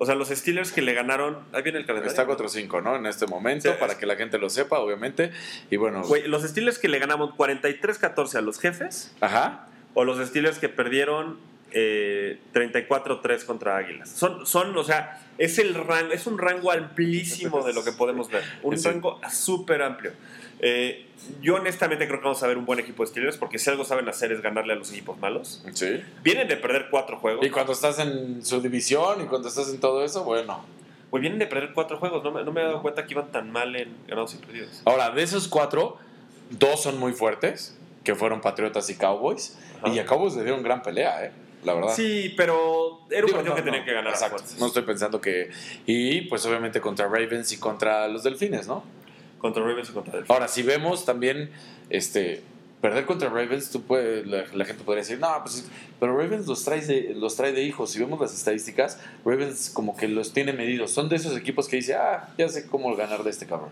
O 0.00 0.06
sea, 0.06 0.14
los 0.14 0.28
Steelers 0.28 0.70
que 0.70 0.80
le 0.80 0.94
ganaron, 0.94 1.38
ahí 1.52 1.62
viene 1.62 1.78
el 1.80 1.84
calendario. 1.86 2.10
está 2.10 2.24
4-5, 2.26 2.80
¿no? 2.82 2.94
En 2.94 3.06
este 3.06 3.26
momento, 3.26 3.68
Sí, 3.72 3.76
para 3.80 3.94
es- 3.94 3.98
que 3.98 4.06
la 4.06 4.14
gente 4.16 4.38
lo 4.38 4.48
sepa, 4.48 4.78
obviamente. 4.78 5.32
Y 5.70 5.76
bueno, 5.76 6.02
Güey, 6.04 6.28
los 6.28 6.44
Steelers 6.44 6.78
que 6.78 6.86
le 6.88 6.98
ganamos 7.00 7.34
43-14 7.34 8.36
a 8.38 8.40
los 8.40 8.60
jefes, 8.60 9.12
ajá, 9.20 9.66
o 9.94 10.04
los 10.04 10.24
Steelers 10.26 10.58
que 10.58 10.68
perdieron 10.68 11.38
eh, 11.72 12.38
34-3 12.54 13.44
contra 13.44 13.76
Águilas. 13.76 14.08
Son, 14.08 14.46
son, 14.46 14.74
o 14.76 14.84
sea, 14.84 15.20
es, 15.36 15.58
el 15.58 15.74
rango, 15.74 16.12
es 16.12 16.26
un 16.26 16.38
rango 16.38 16.70
amplísimo 16.72 17.62
de 17.62 17.72
lo 17.74 17.84
que 17.84 17.92
podemos 17.92 18.30
ver. 18.30 18.42
Un 18.62 18.82
rango 18.82 19.20
súper 19.30 19.82
amplio. 19.82 20.12
Eh, 20.60 21.06
yo 21.42 21.56
honestamente 21.56 22.06
creo 22.06 22.20
que 22.20 22.24
vamos 22.24 22.42
a 22.42 22.46
ver 22.46 22.58
un 22.58 22.66
buen 22.66 22.78
equipo 22.78 23.02
de 23.02 23.08
Steelers 23.08 23.36
porque 23.36 23.58
si 23.58 23.70
algo 23.70 23.84
saben 23.84 24.08
hacer 24.08 24.32
es 24.32 24.40
ganarle 24.40 24.72
a 24.72 24.76
los 24.76 24.90
equipos 24.92 25.18
malos. 25.18 25.62
sí. 25.72 26.02
Vienen 26.22 26.48
de 26.48 26.56
perder 26.56 26.88
cuatro 26.90 27.18
juegos. 27.18 27.44
Y 27.46 27.50
cuando 27.50 27.72
estás 27.72 27.98
en 27.98 28.44
su 28.44 28.60
división 28.60 29.22
y 29.22 29.26
cuando 29.26 29.48
estás 29.48 29.68
en 29.70 29.80
todo 29.80 30.04
eso, 30.04 30.24
bueno. 30.24 30.64
Güey, 31.10 31.22
vienen 31.22 31.38
de 31.38 31.46
perder 31.46 31.72
cuatro 31.72 31.98
juegos. 31.98 32.22
No 32.22 32.30
me, 32.30 32.44
no 32.44 32.52
me 32.52 32.60
he 32.60 32.64
dado 32.64 32.82
cuenta 32.82 33.06
que 33.06 33.14
iban 33.14 33.30
tan 33.32 33.50
mal 33.50 33.74
en 33.76 33.96
ganados 34.06 34.34
y 34.34 34.38
perdidos. 34.38 34.82
Ahora, 34.84 35.10
de 35.10 35.22
esos 35.22 35.48
cuatro, 35.48 35.96
dos 36.50 36.82
son 36.82 36.98
muy 36.98 37.12
fuertes, 37.12 37.78
que 38.04 38.14
fueron 38.14 38.40
Patriotas 38.40 38.90
y 38.90 38.94
Cowboys. 38.96 39.58
Ajá. 39.82 39.88
Y 39.94 39.98
a 39.98 40.04
Cowboys 40.06 40.34
le 40.34 40.42
dieron 40.42 40.62
gran 40.62 40.82
pelea, 40.82 41.24
¿eh? 41.24 41.32
La 41.64 41.74
verdad. 41.74 41.94
Sí, 41.94 42.34
pero 42.36 43.00
era 43.10 43.22
un 43.22 43.26
Digo, 43.26 43.36
partido 43.36 43.54
no, 43.54 43.56
que 43.56 43.62
tenían 43.62 43.80
no, 43.82 43.86
que 43.86 43.92
ganar 43.92 44.12
Exacto. 44.12 44.42
No 44.58 44.66
estoy 44.66 44.82
pensando 44.82 45.20
que. 45.20 45.50
Y 45.86 46.22
pues 46.22 46.44
obviamente 46.46 46.80
contra 46.80 47.06
Ravens 47.06 47.50
y 47.52 47.58
contra 47.58 48.06
los 48.08 48.22
Delfines, 48.22 48.68
¿no? 48.68 48.84
Contra 49.38 49.62
Ravens 49.62 49.90
y 49.90 49.92
contra 49.92 50.12
Delfines. 50.14 50.30
Ahora, 50.30 50.48
si 50.48 50.62
vemos 50.62 51.04
también, 51.04 51.50
este. 51.90 52.42
perder 52.80 53.06
contra 53.06 53.28
Ravens, 53.28 53.70
tú 53.70 53.82
puedes, 53.82 54.26
la, 54.26 54.44
la 54.52 54.64
gente 54.64 54.84
podría 54.84 55.02
decir, 55.02 55.18
no, 55.18 55.28
pues, 55.42 55.68
pero 56.00 56.16
Ravens 56.16 56.46
los 56.46 56.64
trae, 56.64 56.80
de, 56.80 57.14
los 57.14 57.36
trae 57.36 57.52
de 57.52 57.62
hijos. 57.64 57.90
Si 57.90 57.98
vemos 57.98 58.20
las 58.20 58.34
estadísticas, 58.34 59.00
Ravens 59.24 59.70
como 59.70 59.96
que 59.96 60.06
los 60.08 60.32
tiene 60.32 60.52
medidos. 60.52 60.90
Son 60.92 61.08
de 61.08 61.16
esos 61.16 61.36
equipos 61.36 61.66
que 61.68 61.76
dice, 61.76 61.94
ah, 61.94 62.28
ya 62.38 62.48
sé 62.48 62.66
cómo 62.68 62.94
ganar 62.96 63.22
de 63.24 63.30
este 63.30 63.46
cabrón. 63.46 63.70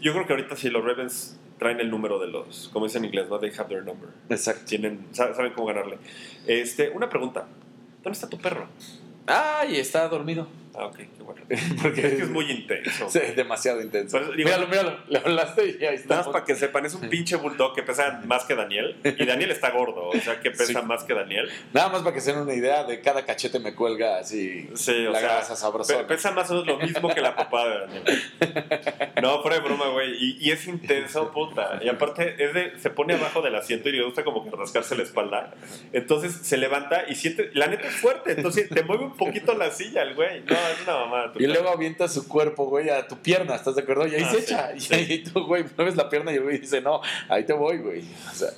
Yo 0.00 0.12
creo 0.12 0.26
que 0.26 0.32
ahorita 0.32 0.54
sí 0.56 0.70
los 0.70 0.84
Ravens 0.84 1.36
traen 1.58 1.80
el 1.80 1.90
número 1.90 2.18
de 2.20 2.28
los, 2.28 2.70
como 2.72 2.86
dicen 2.86 3.02
en 3.04 3.08
inglés, 3.10 3.28
¿no? 3.28 3.38
They 3.38 3.50
have 3.58 3.68
their 3.68 3.82
number. 3.84 4.08
Exacto. 4.28 4.62
Tienen, 4.66 5.06
sa- 5.12 5.34
saben 5.34 5.52
cómo 5.52 5.66
ganarle. 5.66 5.98
Este, 6.46 6.88
una 6.90 7.08
pregunta. 7.08 7.46
¿Dónde 8.02 8.14
está 8.14 8.28
tu 8.28 8.38
perro? 8.38 8.66
Ay, 9.26 9.76
está 9.76 10.08
dormido. 10.08 10.46
Ah, 10.74 10.86
ok, 10.86 10.96
qué 10.96 11.22
bueno. 11.22 11.40
Porque 11.82 12.06
Es 12.06 12.14
que 12.14 12.22
es 12.22 12.30
muy 12.30 12.50
intenso. 12.50 13.10
Sí, 13.10 13.18
demasiado 13.34 13.80
intenso. 13.82 14.18
Pero, 14.18 14.32
digo- 14.32 14.46
míralo, 14.48 14.68
míralo. 14.68 14.98
Le 15.08 15.18
hablaste 15.18 15.76
y 15.80 15.84
ahí 15.84 15.96
está. 15.96 16.08
Nada 16.14 16.22
más 16.22 16.32
para 16.32 16.44
que 16.44 16.54
sepan, 16.54 16.86
es 16.86 16.94
un 16.94 17.08
pinche 17.08 17.36
bulldog 17.36 17.74
que 17.74 17.82
pesa 17.82 18.20
más 18.24 18.44
que 18.44 18.54
Daniel. 18.54 18.96
Y 19.18 19.24
Daniel 19.26 19.50
está 19.50 19.70
gordo, 19.70 20.08
o 20.08 20.20
sea 20.20 20.40
que 20.40 20.50
pesa 20.50 20.66
Sí. 20.80 20.86
más 20.86 21.02
que 21.04 21.14
Daniel. 21.14 21.50
Nada 21.72 21.88
más 21.88 22.02
para 22.02 22.14
que 22.14 22.20
se 22.20 22.32
den 22.32 22.42
una 22.42 22.54
idea 22.54 22.84
de 22.84 23.00
cada 23.00 23.24
cachete 23.26 23.58
me 23.58 23.74
cuelga 23.74 24.18
así 24.18 24.68
Sí, 24.74 25.06
o 25.06 25.10
la 25.10 25.18
sea, 25.20 25.28
grasa 25.36 25.56
sabrosa. 25.56 25.98
pe- 25.98 26.04
pesa 26.04 26.30
más 26.30 26.50
o 26.50 26.54
menos 26.54 26.66
lo 26.68 26.78
mismo 26.78 27.08
que 27.12 27.20
la 27.20 27.34
papá 27.34 27.68
de 27.68 27.78
Daniel. 27.80 28.04
No, 29.22 29.42
fuera 29.42 29.56
de 29.58 29.62
broma, 29.62 29.88
güey. 29.88 30.12
Y, 30.18 30.38
y 30.40 30.50
es 30.50 30.66
intenso, 30.66 31.30
puta. 31.30 31.78
Y 31.82 31.88
aparte, 31.88 32.42
es 32.42 32.54
de, 32.54 32.78
se 32.78 32.88
pone 32.90 33.14
abajo 33.14 33.42
del 33.42 33.54
asiento 33.54 33.88
y 33.90 33.92
le 33.92 34.02
gusta 34.04 34.24
como 34.24 34.44
que 34.48 34.56
rascarse 34.56 34.96
la 34.96 35.02
espalda. 35.02 35.52
Entonces 35.92 36.32
se 36.42 36.56
levanta 36.56 37.04
y 37.08 37.14
siente. 37.16 37.50
La 37.52 37.66
neta 37.66 37.86
es 37.88 37.94
fuerte, 37.96 38.32
entonces 38.32 38.68
te 38.70 38.82
mueve 38.82 39.04
un 39.04 39.16
poquito 39.16 39.54
la 39.54 39.70
silla 39.70 40.02
el 40.02 40.14
güey. 40.14 40.40
No, 40.44 40.56
es 40.70 40.82
una 40.82 40.96
mamada. 40.98 41.32
Y 41.38 41.46
luego 41.46 41.68
avienta 41.70 42.08
su 42.08 42.26
cuerpo, 42.28 42.66
güey, 42.66 42.88
a 42.90 43.06
tu 43.08 43.16
pierna, 43.18 43.54
¿estás 43.54 43.74
de 43.76 43.82
acuerdo? 43.82 44.06
Y 44.06 44.14
ahí 44.14 44.22
Ah, 44.24 44.30
se 44.30 44.42
sí, 44.42 44.44
echa. 44.52 44.70
Y 44.74 44.94
ahí 44.94 45.24
tú, 45.24 45.44
güey, 45.46 45.64
mueves 45.76 45.96
la 45.96 46.08
pierna 46.08 46.32
y 46.32 46.36
el 46.36 46.42
güey 46.42 46.58
dice, 46.58 46.80
no, 46.80 47.00
ahí 47.28 47.44
te 47.44 47.52
voy, 47.52 47.78
güey. 47.78 48.04
O 48.30 48.34
sea, 48.34 48.48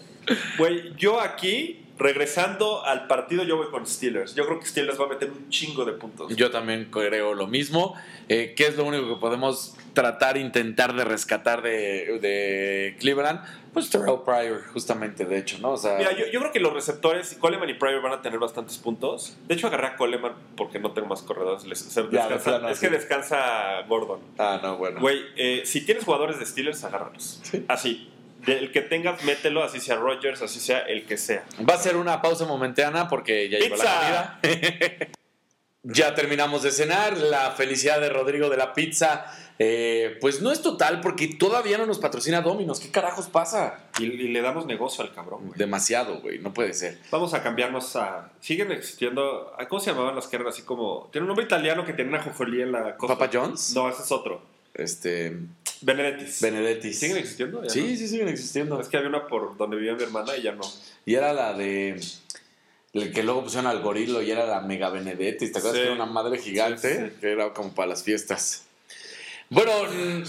Güey, 0.56 0.94
yo 0.96 1.20
aquí, 1.20 1.84
regresando 1.98 2.84
al 2.84 3.06
partido, 3.08 3.42
yo 3.44 3.56
voy 3.56 3.66
con 3.70 3.86
Steelers. 3.86 4.34
Yo 4.36 4.46
creo 4.46 4.60
que 4.60 4.66
Steelers 4.66 5.00
va 5.00 5.06
a 5.06 5.08
meter 5.08 5.30
un 5.30 5.48
chingo 5.48 5.84
de 5.84 5.92
puntos. 5.94 6.34
yo 6.36 6.50
también 6.50 6.88
creo 6.92 7.34
lo 7.34 7.46
mismo. 7.48 7.94
Eh, 8.28 8.54
¿Qué 8.56 8.66
es 8.66 8.76
lo 8.76 8.84
único 8.84 9.08
que 9.08 9.20
podemos 9.20 9.74
tratar, 9.94 10.36
intentar 10.36 10.94
de 10.94 11.04
rescatar 11.04 11.60
de, 11.62 12.18
de 12.20 12.96
Cleveland? 13.00 13.40
Pues 13.72 13.88
Terrell 13.88 14.18
Pryor, 14.24 14.62
justamente, 14.72 15.24
de 15.24 15.38
hecho, 15.38 15.56
¿no? 15.60 15.70
O 15.72 15.76
sea, 15.78 15.96
Mira, 15.96 16.12
yo, 16.12 16.26
yo 16.26 16.40
creo 16.40 16.52
que 16.52 16.60
los 16.60 16.72
receptores, 16.74 17.34
Coleman 17.40 17.70
y 17.70 17.74
Pryor 17.74 18.02
van 18.02 18.12
a 18.12 18.20
tener 18.20 18.38
bastantes 18.38 18.76
puntos. 18.78 19.36
De 19.48 19.54
hecho, 19.54 19.66
agarré 19.68 19.86
a 19.86 19.96
Coleman 19.96 20.34
porque 20.56 20.78
no 20.78 20.92
tengo 20.92 21.08
más 21.08 21.22
corredores. 21.22 21.64
Les- 21.64 21.78
se- 21.78 22.02
Ya, 22.10 22.28
de 22.28 22.34
descansa- 22.34 22.44
plano, 22.44 22.68
es 22.68 22.78
sí. 22.78 22.86
que 22.86 22.92
descansa 22.92 23.82
Gordon. 23.88 24.20
ah, 24.38 24.60
no, 24.62 24.76
bueno. 24.76 25.00
Güey, 25.00 25.22
eh, 25.36 25.62
si 25.64 25.84
tienes 25.86 26.04
jugadores 26.04 26.38
de 26.38 26.44
Steelers, 26.46 26.84
agárralos. 26.84 27.40
Sí. 27.44 27.64
Así. 27.68 28.08
El 28.46 28.72
que 28.72 28.80
tengas, 28.82 29.22
mételo, 29.24 29.62
así 29.62 29.78
sea 29.78 29.94
Rodgers, 29.96 30.42
así 30.42 30.58
sea 30.58 30.80
el 30.80 31.06
que 31.06 31.16
sea. 31.16 31.44
Va 31.68 31.74
a 31.74 31.78
ser 31.78 31.96
una 31.96 32.20
pausa 32.20 32.44
momentánea 32.44 33.06
porque 33.08 33.48
ya 33.48 33.58
llegó 33.58 33.76
la 33.76 34.38
comida. 34.40 34.40
ya 35.82 36.14
terminamos 36.14 36.62
de 36.62 36.70
cenar. 36.70 37.16
La 37.18 37.52
felicidad 37.52 38.00
de 38.00 38.08
Rodrigo 38.08 38.48
de 38.50 38.56
la 38.56 38.72
pizza, 38.74 39.24
eh, 39.58 40.16
pues 40.20 40.40
no 40.40 40.52
es 40.52 40.62
total 40.62 41.00
porque 41.00 41.28
todavía 41.28 41.78
no 41.78 41.86
nos 41.86 41.98
patrocina 41.98 42.40
Dominos. 42.40 42.80
¿Qué 42.80 42.90
carajos 42.90 43.26
pasa? 43.26 43.84
Y, 43.98 44.04
y 44.04 44.28
le 44.28 44.40
damos 44.42 44.66
negocio 44.66 45.02
al 45.04 45.12
cabrón, 45.14 45.46
güey. 45.46 45.58
Demasiado, 45.58 46.20
güey. 46.20 46.38
No 46.38 46.52
puede 46.54 46.72
ser. 46.74 46.98
Vamos 47.10 47.34
a 47.34 47.42
cambiarnos 47.42 47.96
a. 47.96 48.30
Siguen 48.40 48.72
existiendo. 48.72 49.52
¿Cómo 49.68 49.80
se 49.80 49.90
llamaban 49.90 50.14
los 50.14 50.26
que 50.28 50.36
eran 50.36 50.48
así 50.48 50.62
como.? 50.62 51.08
Tiene 51.12 51.24
un 51.24 51.28
nombre 51.28 51.44
italiano 51.44 51.84
que 51.84 51.92
tiene 51.92 52.10
una 52.10 52.22
jojolía 52.22 52.64
en 52.64 52.72
la 52.72 52.96
cosa. 52.96 53.16
¿Papa 53.16 53.30
John's? 53.32 53.74
No, 53.74 53.88
ese 53.88 54.02
es 54.02 54.12
otro. 54.12 54.42
Este. 54.74 55.36
Benedettis. 55.82 56.40
Benedettis. 56.40 56.98
¿Siguen 56.98 57.16
existiendo? 57.18 57.62
Ya 57.62 57.68
Sí, 57.68 57.80
no. 57.82 57.96
sí, 57.96 58.08
siguen 58.08 58.28
existiendo. 58.28 58.80
Es 58.80 58.88
que 58.88 58.96
había 58.96 59.08
una 59.08 59.26
por 59.26 59.56
donde 59.56 59.76
vivía 59.76 59.94
mi 59.94 60.02
hermana 60.02 60.36
y 60.36 60.42
ya 60.42 60.52
no. 60.52 60.62
Y 61.04 61.14
era 61.14 61.32
la 61.32 61.52
de. 61.52 62.00
El 62.92 63.12
que 63.12 63.22
luego 63.22 63.44
pusieron 63.44 63.66
al 63.66 63.80
gorilo 63.80 64.20
y 64.22 64.30
era 64.30 64.44
la 64.46 64.60
Mega 64.60 64.90
Benedetti. 64.90 65.50
¿Te 65.50 65.58
acuerdas 65.58 65.72
Sí. 65.80 65.86
que 65.86 65.92
era 65.92 65.94
una 66.04 66.06
madre 66.12 66.38
gigante? 66.38 66.94
Sí, 66.94 67.04
sí. 67.14 67.20
Que 67.20 67.32
era 67.32 67.52
como 67.54 67.74
para 67.74 67.88
las 67.88 68.02
fiestas. 68.02 68.66
Bueno, 69.48 69.70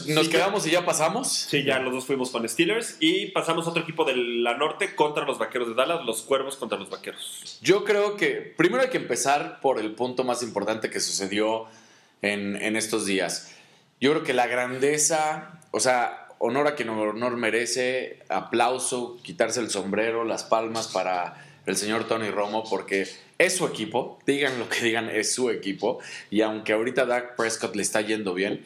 nos 0.08 0.28
quedamos 0.28 0.68
y 0.68 0.72
ya 0.72 0.86
pasamos. 0.86 1.32
Sí, 1.32 1.64
ya 1.64 1.80
los 1.80 1.94
dos 1.94 2.06
fuimos 2.06 2.30
con 2.30 2.48
Steelers 2.48 2.98
y 3.00 3.28
pasamos 3.28 3.66
a 3.66 3.70
otro 3.70 3.82
equipo 3.84 4.04
de 4.04 4.16
la 4.18 4.58
norte 4.58 4.96
contra 4.96 5.24
los 5.26 5.40
vaqueros 5.40 5.70
de 5.70 5.76
Dallas, 5.76 6.04
los 6.06 6.24
cuervos 6.24 6.58
contra 6.58 6.78
los 6.78 6.90
vaqueros. 6.90 7.58
Yo 7.62 7.86
creo 7.86 8.18
que 8.18 8.34
primero 8.58 8.84
hay 8.84 8.90
que 8.90 8.98
empezar 8.98 9.62
por 9.62 9.80
el 9.80 9.92
punto 9.94 10.26
más 10.26 10.44
importante 10.44 10.90
que 10.90 11.00
sucedió 11.00 11.68
en, 12.22 12.58
en 12.58 12.76
estos 12.76 13.06
días. 13.06 13.54
Yo 14.02 14.12
creo 14.12 14.24
que 14.24 14.34
la 14.34 14.48
grandeza, 14.48 15.62
o 15.72 15.80
sea, 15.80 16.28
honor 16.40 16.68
a 16.68 16.76
quien 16.76 16.90
honor 16.90 17.38
merece, 17.38 18.20
aplauso, 18.28 19.18
quitarse 19.24 19.62
el 19.62 19.70
sombrero, 19.70 20.26
las 20.26 20.44
palmas 20.44 20.90
para 20.90 21.42
el 21.66 21.78
señor 21.78 22.08
Tony 22.08 22.30
Romo, 22.30 22.64
porque 22.70 23.08
es 23.38 23.56
su 23.56 23.66
equipo, 23.66 24.20
digan 24.26 24.60
lo 24.60 24.70
que 24.70 24.82
digan, 24.82 25.10
es 25.10 25.34
su 25.34 25.50
equipo, 25.50 26.00
y 26.30 26.42
aunque 26.42 26.74
ahorita 26.74 27.06
Dak 27.06 27.36
Prescott 27.36 27.76
le 27.76 27.82
está 27.82 28.02
yendo 28.02 28.34
bien, 28.34 28.62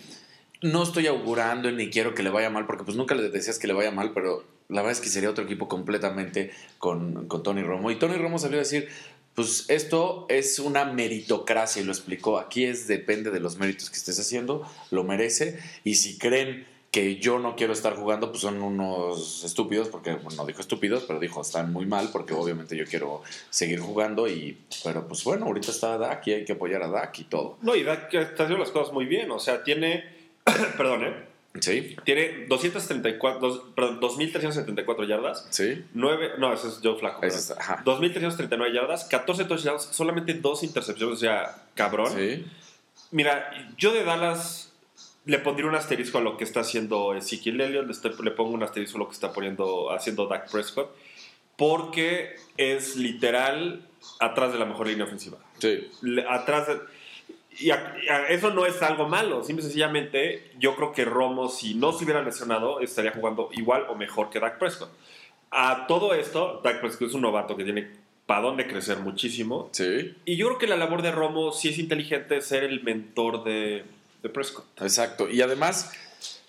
no 0.62 0.83
estoy 0.83 1.07
augurando 1.07 1.71
ni 1.71 1.89
quiero 1.89 2.15
que 2.15 2.23
le 2.23 2.29
vaya 2.29 2.49
mal, 2.49 2.65
porque 2.65 2.83
pues 2.83 2.97
nunca 2.97 3.15
le 3.15 3.29
decías 3.29 3.60
que 3.60 3.67
le 3.67 3.73
vaya 3.73 3.91
mal, 3.91 4.12
pero 4.13 4.43
la 4.69 4.81
verdad 4.81 4.97
es 4.97 5.01
que 5.01 5.10
sería 5.10 5.29
otro 5.29 5.43
equipo 5.43 5.67
completamente 5.67 6.51
con, 6.77 7.27
con 7.27 7.43
Tony 7.43 7.62
Romo. 7.62 7.91
Y 7.91 7.95
Tony 7.95 8.17
Romo 8.17 8.39
salió 8.39 8.57
a 8.57 8.63
decir, 8.63 8.89
pues 9.36 9.65
esto 9.67 10.25
es 10.29 10.57
una 10.57 10.86
meritocracia, 10.86 11.81
y 11.81 11.86
lo 11.86 11.91
explicó, 11.91 12.39
aquí 12.39 12.65
es 12.65 12.88
depende 12.88 13.29
de 13.29 13.39
los 13.39 13.57
méritos 13.57 13.91
que 13.91 13.97
estés 13.97 14.19
haciendo, 14.19 14.67
lo 14.89 15.03
merece, 15.03 15.60
y 15.83 15.95
si 15.95 16.17
creen 16.17 16.65
que 16.91 17.17
yo 17.17 17.38
no 17.38 17.56
quiero 17.56 17.73
estar 17.73 17.95
jugando, 17.95 18.30
pues 18.32 18.41
son 18.41 18.62
unos 18.62 19.43
estúpidos, 19.43 19.89
porque 19.89 20.13
bueno, 20.13 20.38
no 20.38 20.45
dijo 20.45 20.62
estúpidos, 20.62 21.04
pero 21.04 21.19
dijo 21.19 21.41
están 21.41 21.71
muy 21.73 21.86
mal, 21.86 22.10
porque 22.12 22.34
obviamente 22.34 22.76
yo 22.78 22.86
quiero 22.86 23.21
seguir 23.50 23.80
jugando, 23.80 24.28
y 24.28 24.58
pero 24.84 25.08
pues 25.08 25.23
bueno, 25.23 25.45
ahorita 25.45 25.69
está 25.71 25.97
Dak 25.97 26.26
y 26.28 26.32
hay 26.34 26.45
que 26.45 26.54
apoyar 26.54 26.82
a 26.84 26.88
Dak 26.88 27.19
y 27.19 27.23
todo. 27.26 27.58
No, 27.62 27.76
y 27.76 27.84
Dak 27.84 28.13
está 28.13 28.43
haciendo 28.43 28.58
las 28.63 28.71
cosas 28.71 28.93
muy 28.93 29.06
bien, 29.06 29.30
o 29.32 29.39
sea, 29.39 29.63
tiene, 29.63 30.06
perdón, 30.78 31.04
¿eh? 31.06 31.28
Sí, 31.60 31.95
Tiene 32.06 32.45
234, 32.47 33.39
dos- 33.39 33.63
perdón, 33.76 34.00
2.374 34.00 35.08
yardas, 35.08 35.47
sí, 35.50 35.84
9, 35.93 36.34
no, 36.38 36.54
ese 36.54 36.67
es 36.67 36.80
Joe 36.84 37.00
Flaco. 37.00 37.26
Ese 37.26 37.50
¿verdad? 37.54 37.63
está, 37.65 37.73
ajá. 37.76 37.84
2.339 37.84 38.73
yardas, 38.73 39.06
14 39.06 39.45
touchdowns, 39.45 39.82
solamente 39.91 40.34
dos 40.36 40.62
intercepciones, 40.63 41.15
o 41.15 41.19
sea, 41.19 41.63
cabrón. 41.73 42.12
Sí. 42.15 42.45
Mira, 43.10 43.52
yo 43.78 43.91
de 43.93 44.04
Dallas 44.04 44.66
le 45.28 45.38
pondría 45.40 45.68
un 45.70 45.76
asterisco 45.76 46.18
a 46.18 46.22
lo 46.22 46.36
que 46.38 46.44
está 46.44 46.62
haciendo 46.62 47.13
Ezekiel 47.13 47.62
Elliott, 47.62 47.86
le, 47.86 47.92
estoy- 47.92 48.16
le 48.24 48.32
pongo 48.32 48.52
un 48.52 48.63
asterisco 48.63 48.98
a 48.98 49.00
lo 49.02 49.08
que 49.08 49.13
está 49.13 49.32
poniendo, 49.34 49.92
haciendo 49.92 50.26
Dak 50.28 50.50
Prescott, 50.52 50.90
porque 51.56 52.36
es 52.58 52.96
literal 52.96 53.82
atrás 54.20 54.54
de 54.54 54.60
la 54.60 54.66
mejor 54.66 54.88
línea 54.88 55.06
ofensiva. 55.06 55.38
Sí. 55.60 55.88
Le- 56.02 56.26
atrás 56.28 56.68
de- 56.68 56.80
y 57.60 57.72
a- 57.72 57.96
a- 58.10 58.28
eso 58.30 58.52
no 58.54 58.66
es 58.66 58.82
algo 58.84 59.08
malo, 59.10 59.44
simple 59.44 59.62
y 59.62 59.66
sencillamente 59.66 60.52
yo 60.60 60.76
creo 60.76 60.92
que 60.92 61.06
Romo 61.06 61.50
si 61.50 61.74
no 61.74 61.92
se 61.92 62.04
hubiera 62.06 62.22
lesionado 62.22 62.80
estaría 62.80 63.12
jugando 63.12 63.50
igual 63.54 63.86
o 63.90 63.96
mejor 63.96 64.30
que 64.30 64.40
Dak 64.40 64.60
Prescott. 64.60 64.92
A 65.50 65.88
todo 65.88 66.13
esto, 66.13 66.62
Dak 66.63 66.82
Prescott 66.82 67.08
es 67.10 67.13
un 67.16 67.22
novato 67.22 67.58
que 67.58 67.63
tiene 67.63 67.88
para 68.28 68.42
dónde 68.42 68.68
crecer 68.68 69.00
muchísimo 69.00 69.70
Sí, 69.72 70.13
y 70.26 70.36
yo 70.36 70.48
creo 70.48 70.60
que 70.60 70.68
la 70.68 70.76
labor 70.78 71.02
de 71.02 71.12
Romo 71.12 71.52
si 71.54 71.70
es 71.70 71.80
inteligente 71.80 72.42
ser 72.42 72.63
el 72.66 72.84
mentor 72.84 73.44
de, 73.46 73.86
de 74.21 74.30
Prescott. 74.30 74.65
exacto. 74.82 75.30
Y 75.30 75.41
además, 75.41 75.91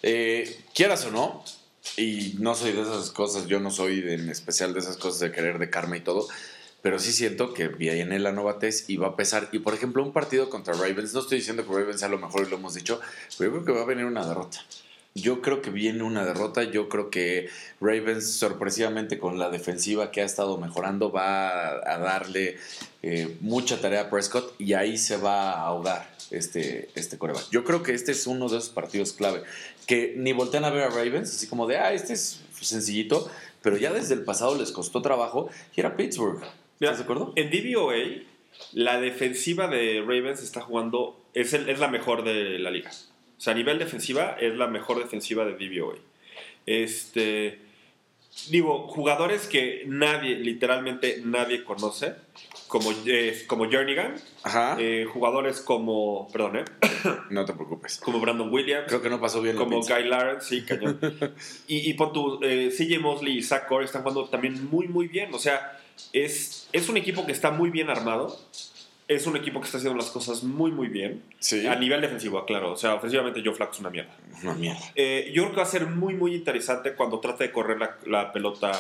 eh, 0.03 0.63
quieras 0.75 1.05
o 1.07 1.11
no, 1.11 1.45
y 1.97 2.37
no 2.39 2.55
soy 2.55 2.73
de 2.73 2.83
esas 2.83 3.11
cosas, 3.11 3.47
yo 3.47 3.61
no 3.61 3.71
soy 3.71 4.01
en 4.01 4.29
especial 4.29 4.75
de 4.75 4.81
esas 4.81 4.97
cosas 4.97 5.21
de 5.21 5.33
querer 5.33 5.59
de 5.59 5.71
karma 5.71 5.97
y 5.97 6.01
todo, 6.01 6.29
pero 6.83 6.99
sí 6.99 7.13
siento 7.13 7.55
que 7.55 7.69
viene 7.69 8.19
la 8.19 8.33
novatez 8.33 8.89
y 8.89 8.97
va 8.97 9.09
a 9.09 9.17
pesar. 9.17 9.49
Y 9.53 9.59
por 9.59 9.75
ejemplo, 9.75 10.03
un 10.03 10.13
partido 10.13 10.49
contra 10.49 10.75
Ravens, 10.75 11.15
no 11.15 11.21
estoy 11.21 11.39
diciendo 11.39 11.67
que 11.67 11.73
Ravens 11.73 12.01
sea 12.01 12.09
lo 12.09 12.19
mejor 12.19 12.47
y 12.47 12.51
lo 12.51 12.57
hemos 12.57 12.75
dicho, 12.75 13.01
pero 13.37 13.51
yo 13.51 13.57
creo 13.57 13.67
que 13.67 13.73
va 13.81 13.83
a 13.83 13.87
venir 13.87 14.05
una 14.05 14.27
derrota. 14.27 14.65
Yo 15.21 15.41
creo 15.43 15.63
que 15.63 15.71
viene 15.71 16.03
una 16.03 16.25
derrota. 16.25 16.63
Yo 16.65 16.89
creo 16.89 17.11
que 17.11 17.49
Ravens, 17.81 18.33
sorpresivamente 18.33 19.19
con 19.19 19.39
la 19.39 19.51
defensiva 19.51 20.11
que 20.11 20.21
ha 20.21 20.25
estado 20.25 20.59
mejorando, 20.59 21.11
va 21.13 21.69
a, 21.71 21.99
darle 21.99 22.57
eh, 23.03 23.37
mucha 23.41 23.81
tarea 23.81 24.03
a 24.03 24.11
Prescott 24.11 24.55
y 24.61 24.75
ahí 24.75 24.99
se 24.99 25.17
va 25.17 25.53
a 25.53 25.63
ahogar 25.67 26.09
este, 26.31 26.91
este 26.95 27.19
coreback. 27.19 27.49
Yo 27.51 27.65
creo 27.65 27.83
que 27.83 27.93
este 27.95 28.13
es 28.13 28.27
uno 28.27 28.49
de 28.49 28.59
esos 28.59 28.71
partidos 28.71 29.13
clave. 29.13 29.43
Que 29.87 30.15
ni 30.17 30.33
voltean 30.33 30.65
a 30.65 30.71
ver 30.71 30.83
a 30.85 30.89
Ravens, 30.91 31.31
así 31.35 31.47
como 31.47 31.67
de, 31.67 31.79
ah, 31.79 31.93
este 31.93 32.13
es 32.13 32.43
sencillito, 32.61 33.31
pero 33.63 33.77
ya 33.77 33.93
desde 33.93 34.15
el 34.15 34.23
pasado 34.25 34.55
les 34.57 34.73
costó 34.73 35.01
trabajo 35.03 35.49
y 35.75 35.81
era 35.81 35.97
Pittsburgh. 35.97 36.43
¿Estás 36.81 36.99
de 36.99 37.05
acuerdo? 37.05 37.33
En 37.37 37.51
DVOA, 37.51 38.23
la 38.73 39.01
defensiva 39.01 39.67
de 39.69 40.01
Ravens 40.01 40.43
está 40.43 40.61
jugando, 40.61 41.19
es, 41.35 41.53
el- 41.55 41.69
es 41.69 41.79
la 41.79 41.89
mejor 41.89 42.25
de 42.25 42.59
la 42.59 42.71
liga. 42.71 42.91
O 43.39 43.41
sea, 43.41 43.53
a 43.53 43.57
nivel 43.57 43.79
defensiva, 43.79 44.37
es 44.41 44.55
la 44.57 44.67
mejor 44.67 44.99
defensiva 44.99 45.45
de 45.45 45.53
DVOA. 45.53 45.95
Este, 46.67 47.61
digo, 48.51 48.89
jugadores 48.89 49.47
que 49.47 49.85
nadie, 49.87 50.37
literalmente 50.37 51.23
nadie 51.25 51.65
conoce, 51.65 52.15
como, 52.67 52.93
eh, 53.07 53.45
como 53.47 53.71
Jernigan, 53.71 54.17
Ajá. 54.43 54.77
eh, 54.79 55.07
jugadores 55.11 55.61
como, 55.61 56.29
perdón, 56.33 56.59
¿eh? 56.59 56.65
No 57.31 57.45
te 57.45 57.55
preocupes. 57.55 57.99
como 57.99 58.21
Brandon 58.21 58.53
Williams, 58.53 58.87
Creo 58.89 59.01
que 59.01 59.09
no 59.09 59.21
pasó 59.21 59.41
bien 59.41 59.57
como. 59.57 59.81
Guy 59.81 60.05
Lawrence, 60.05 60.49
sí, 60.49 60.63
cañón. 60.65 60.99
y, 61.67 61.89
y 61.89 61.95
pon 61.95 62.13
tu, 62.13 62.41
eh, 62.43 62.71
CJ 62.77 62.99
Mosley 63.01 63.39
y 63.39 63.43
Zach 63.43 63.67
Core 63.67 63.85
están 63.85 64.03
jugando 64.03 64.27
también 64.29 64.69
muy, 64.69 64.89
muy 64.89 65.09
bien. 65.09 65.33
O 65.33 65.39
sea, 65.39 65.81
es, 66.13 66.69
es 66.73 66.89
un 66.89 66.97
equipo 66.97 67.25
que 67.25 67.33
está 67.33 67.51
muy 67.51 67.71
bien 67.71 67.89
armado. 67.89 68.39
Es 69.09 69.27
un 69.27 69.37
equipo 69.37 69.61
que 69.61 69.67
está 69.67 69.79
haciendo 69.79 69.97
las 69.97 70.11
cosas 70.11 70.45
muy, 70.45 70.71
muy 70.71 70.89
bien. 70.89 71.23
Sí. 71.39 71.67
A 71.67 71.75
nivel 71.75 72.01
defensivo, 72.01 72.45
claro. 72.45 72.73
O 72.73 72.77
sea, 72.77 72.95
ofensivamente 72.95 73.43
Joe 73.45 73.55
Flacco 73.55 73.73
es 73.73 73.81
una 73.81 73.91
mierda. 73.91 74.15
Una 74.43 74.55
mierda. 74.55 74.81
Eh, 74.95 75.33
yo 75.35 75.43
creo 75.43 75.53
que 75.53 75.57
va 75.57 75.63
a 75.63 75.67
ser 75.67 75.87
muy, 75.87 76.15
muy 76.15 76.35
interesante 76.35 76.95
cuando 76.95 77.19
trate 77.19 77.45
de 77.45 77.53
correr 77.53 77.79
la, 77.79 77.97
la 78.07 78.33
pelota 78.33 78.71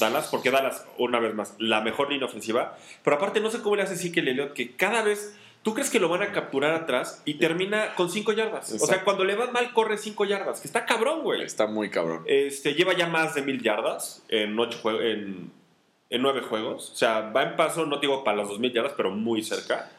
Dallas, 0.00 0.28
porque 0.28 0.50
Dallas, 0.50 0.84
una 0.98 1.20
vez 1.20 1.34
más, 1.34 1.54
la 1.58 1.80
mejor 1.80 2.10
línea 2.10 2.26
ofensiva. 2.26 2.76
Pero 3.02 3.16
aparte, 3.16 3.40
no 3.40 3.50
sé 3.50 3.62
cómo 3.62 3.76
le 3.76 3.82
hace 3.82 3.94
Ezekiel 3.94 4.28
Elliott, 4.28 4.52
que 4.52 4.74
cada 4.74 5.02
vez 5.02 5.36
tú 5.66 5.74
crees 5.74 5.90
que 5.90 5.98
lo 5.98 6.08
van 6.08 6.22
a 6.22 6.30
capturar 6.30 6.74
atrás 6.74 7.22
y 7.24 7.34
termina 7.34 7.92
con 7.96 8.08
5 8.08 8.32
yardas. 8.34 8.72
O 8.80 8.86
sea, 8.86 9.02
cuando 9.02 9.24
le 9.24 9.34
va 9.34 9.50
mal, 9.50 9.72
corre 9.72 9.98
5 9.98 10.24
yardas, 10.24 10.60
que 10.60 10.68
está 10.68 10.84
cabrón, 10.84 11.22
güey. 11.24 11.42
Está 11.42 11.66
muy 11.66 11.90
cabrón. 11.90 12.22
Este, 12.26 12.74
lleva 12.74 12.96
ya 12.96 13.08
más 13.08 13.34
de 13.34 13.42
mil 13.42 13.60
yardas 13.60 14.22
en, 14.28 14.56
ocho 14.56 14.78
en, 15.02 15.50
en 16.10 16.22
nueve 16.22 16.40
juegos. 16.42 16.90
O 16.90 16.96
sea, 16.96 17.20
va 17.30 17.42
en 17.42 17.56
paso, 17.56 17.86
no 17.86 17.98
digo 17.98 18.24
para 18.24 18.38
las 18.38 18.48
2000 18.48 18.72
yardas, 18.72 18.92
pero 18.96 19.10
muy 19.10 19.42
cerca. 19.42 19.90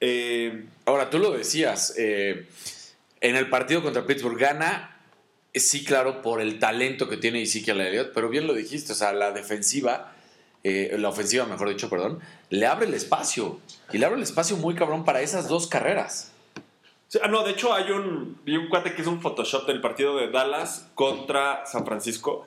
Eh, 0.00 0.66
Ahora, 0.86 1.10
tú 1.10 1.18
lo 1.18 1.30
decías, 1.30 1.94
eh, 1.96 2.48
en 3.20 3.36
el 3.36 3.48
partido 3.48 3.82
contra 3.82 4.06
Pittsburgh 4.06 4.38
gana, 4.38 5.00
eh, 5.52 5.60
sí, 5.60 5.84
claro, 5.84 6.22
por 6.22 6.40
el 6.40 6.58
talento 6.58 7.08
que 7.08 7.16
tiene 7.16 7.42
Ezekiel 7.42 7.80
Elliott, 7.80 8.12
pero 8.12 8.28
bien 8.28 8.46
lo 8.46 8.54
dijiste, 8.54 8.92
o 8.92 8.96
sea, 8.96 9.12
la 9.12 9.32
defensiva, 9.32 10.12
la 10.62 11.10
ofensiva, 11.10 11.44
mejor 11.44 11.68
dicho, 11.68 11.90
perdón, 11.90 12.20
le 12.48 12.66
abre 12.66 12.86
el 12.86 12.94
espacio. 12.94 13.60
Y 13.92 13.98
le 13.98 14.06
abre 14.06 14.16
el 14.16 14.22
espacio 14.22 14.56
muy 14.56 14.74
cabrón 14.74 15.04
para 15.04 15.20
esas 15.20 15.46
dos 15.46 15.66
carreras. 15.66 16.32
ah, 17.22 17.28
no, 17.28 17.44
de 17.44 17.52
hecho 17.52 17.74
hay 17.74 17.90
un, 17.90 18.40
un 18.46 18.68
cuate 18.70 18.94
que 18.94 19.02
es 19.02 19.08
un 19.08 19.20
Photoshop 19.20 19.66
del 19.66 19.82
partido 19.82 20.16
de 20.16 20.30
Dallas 20.30 20.90
contra 20.94 21.66
San 21.66 21.84
Francisco. 21.84 22.46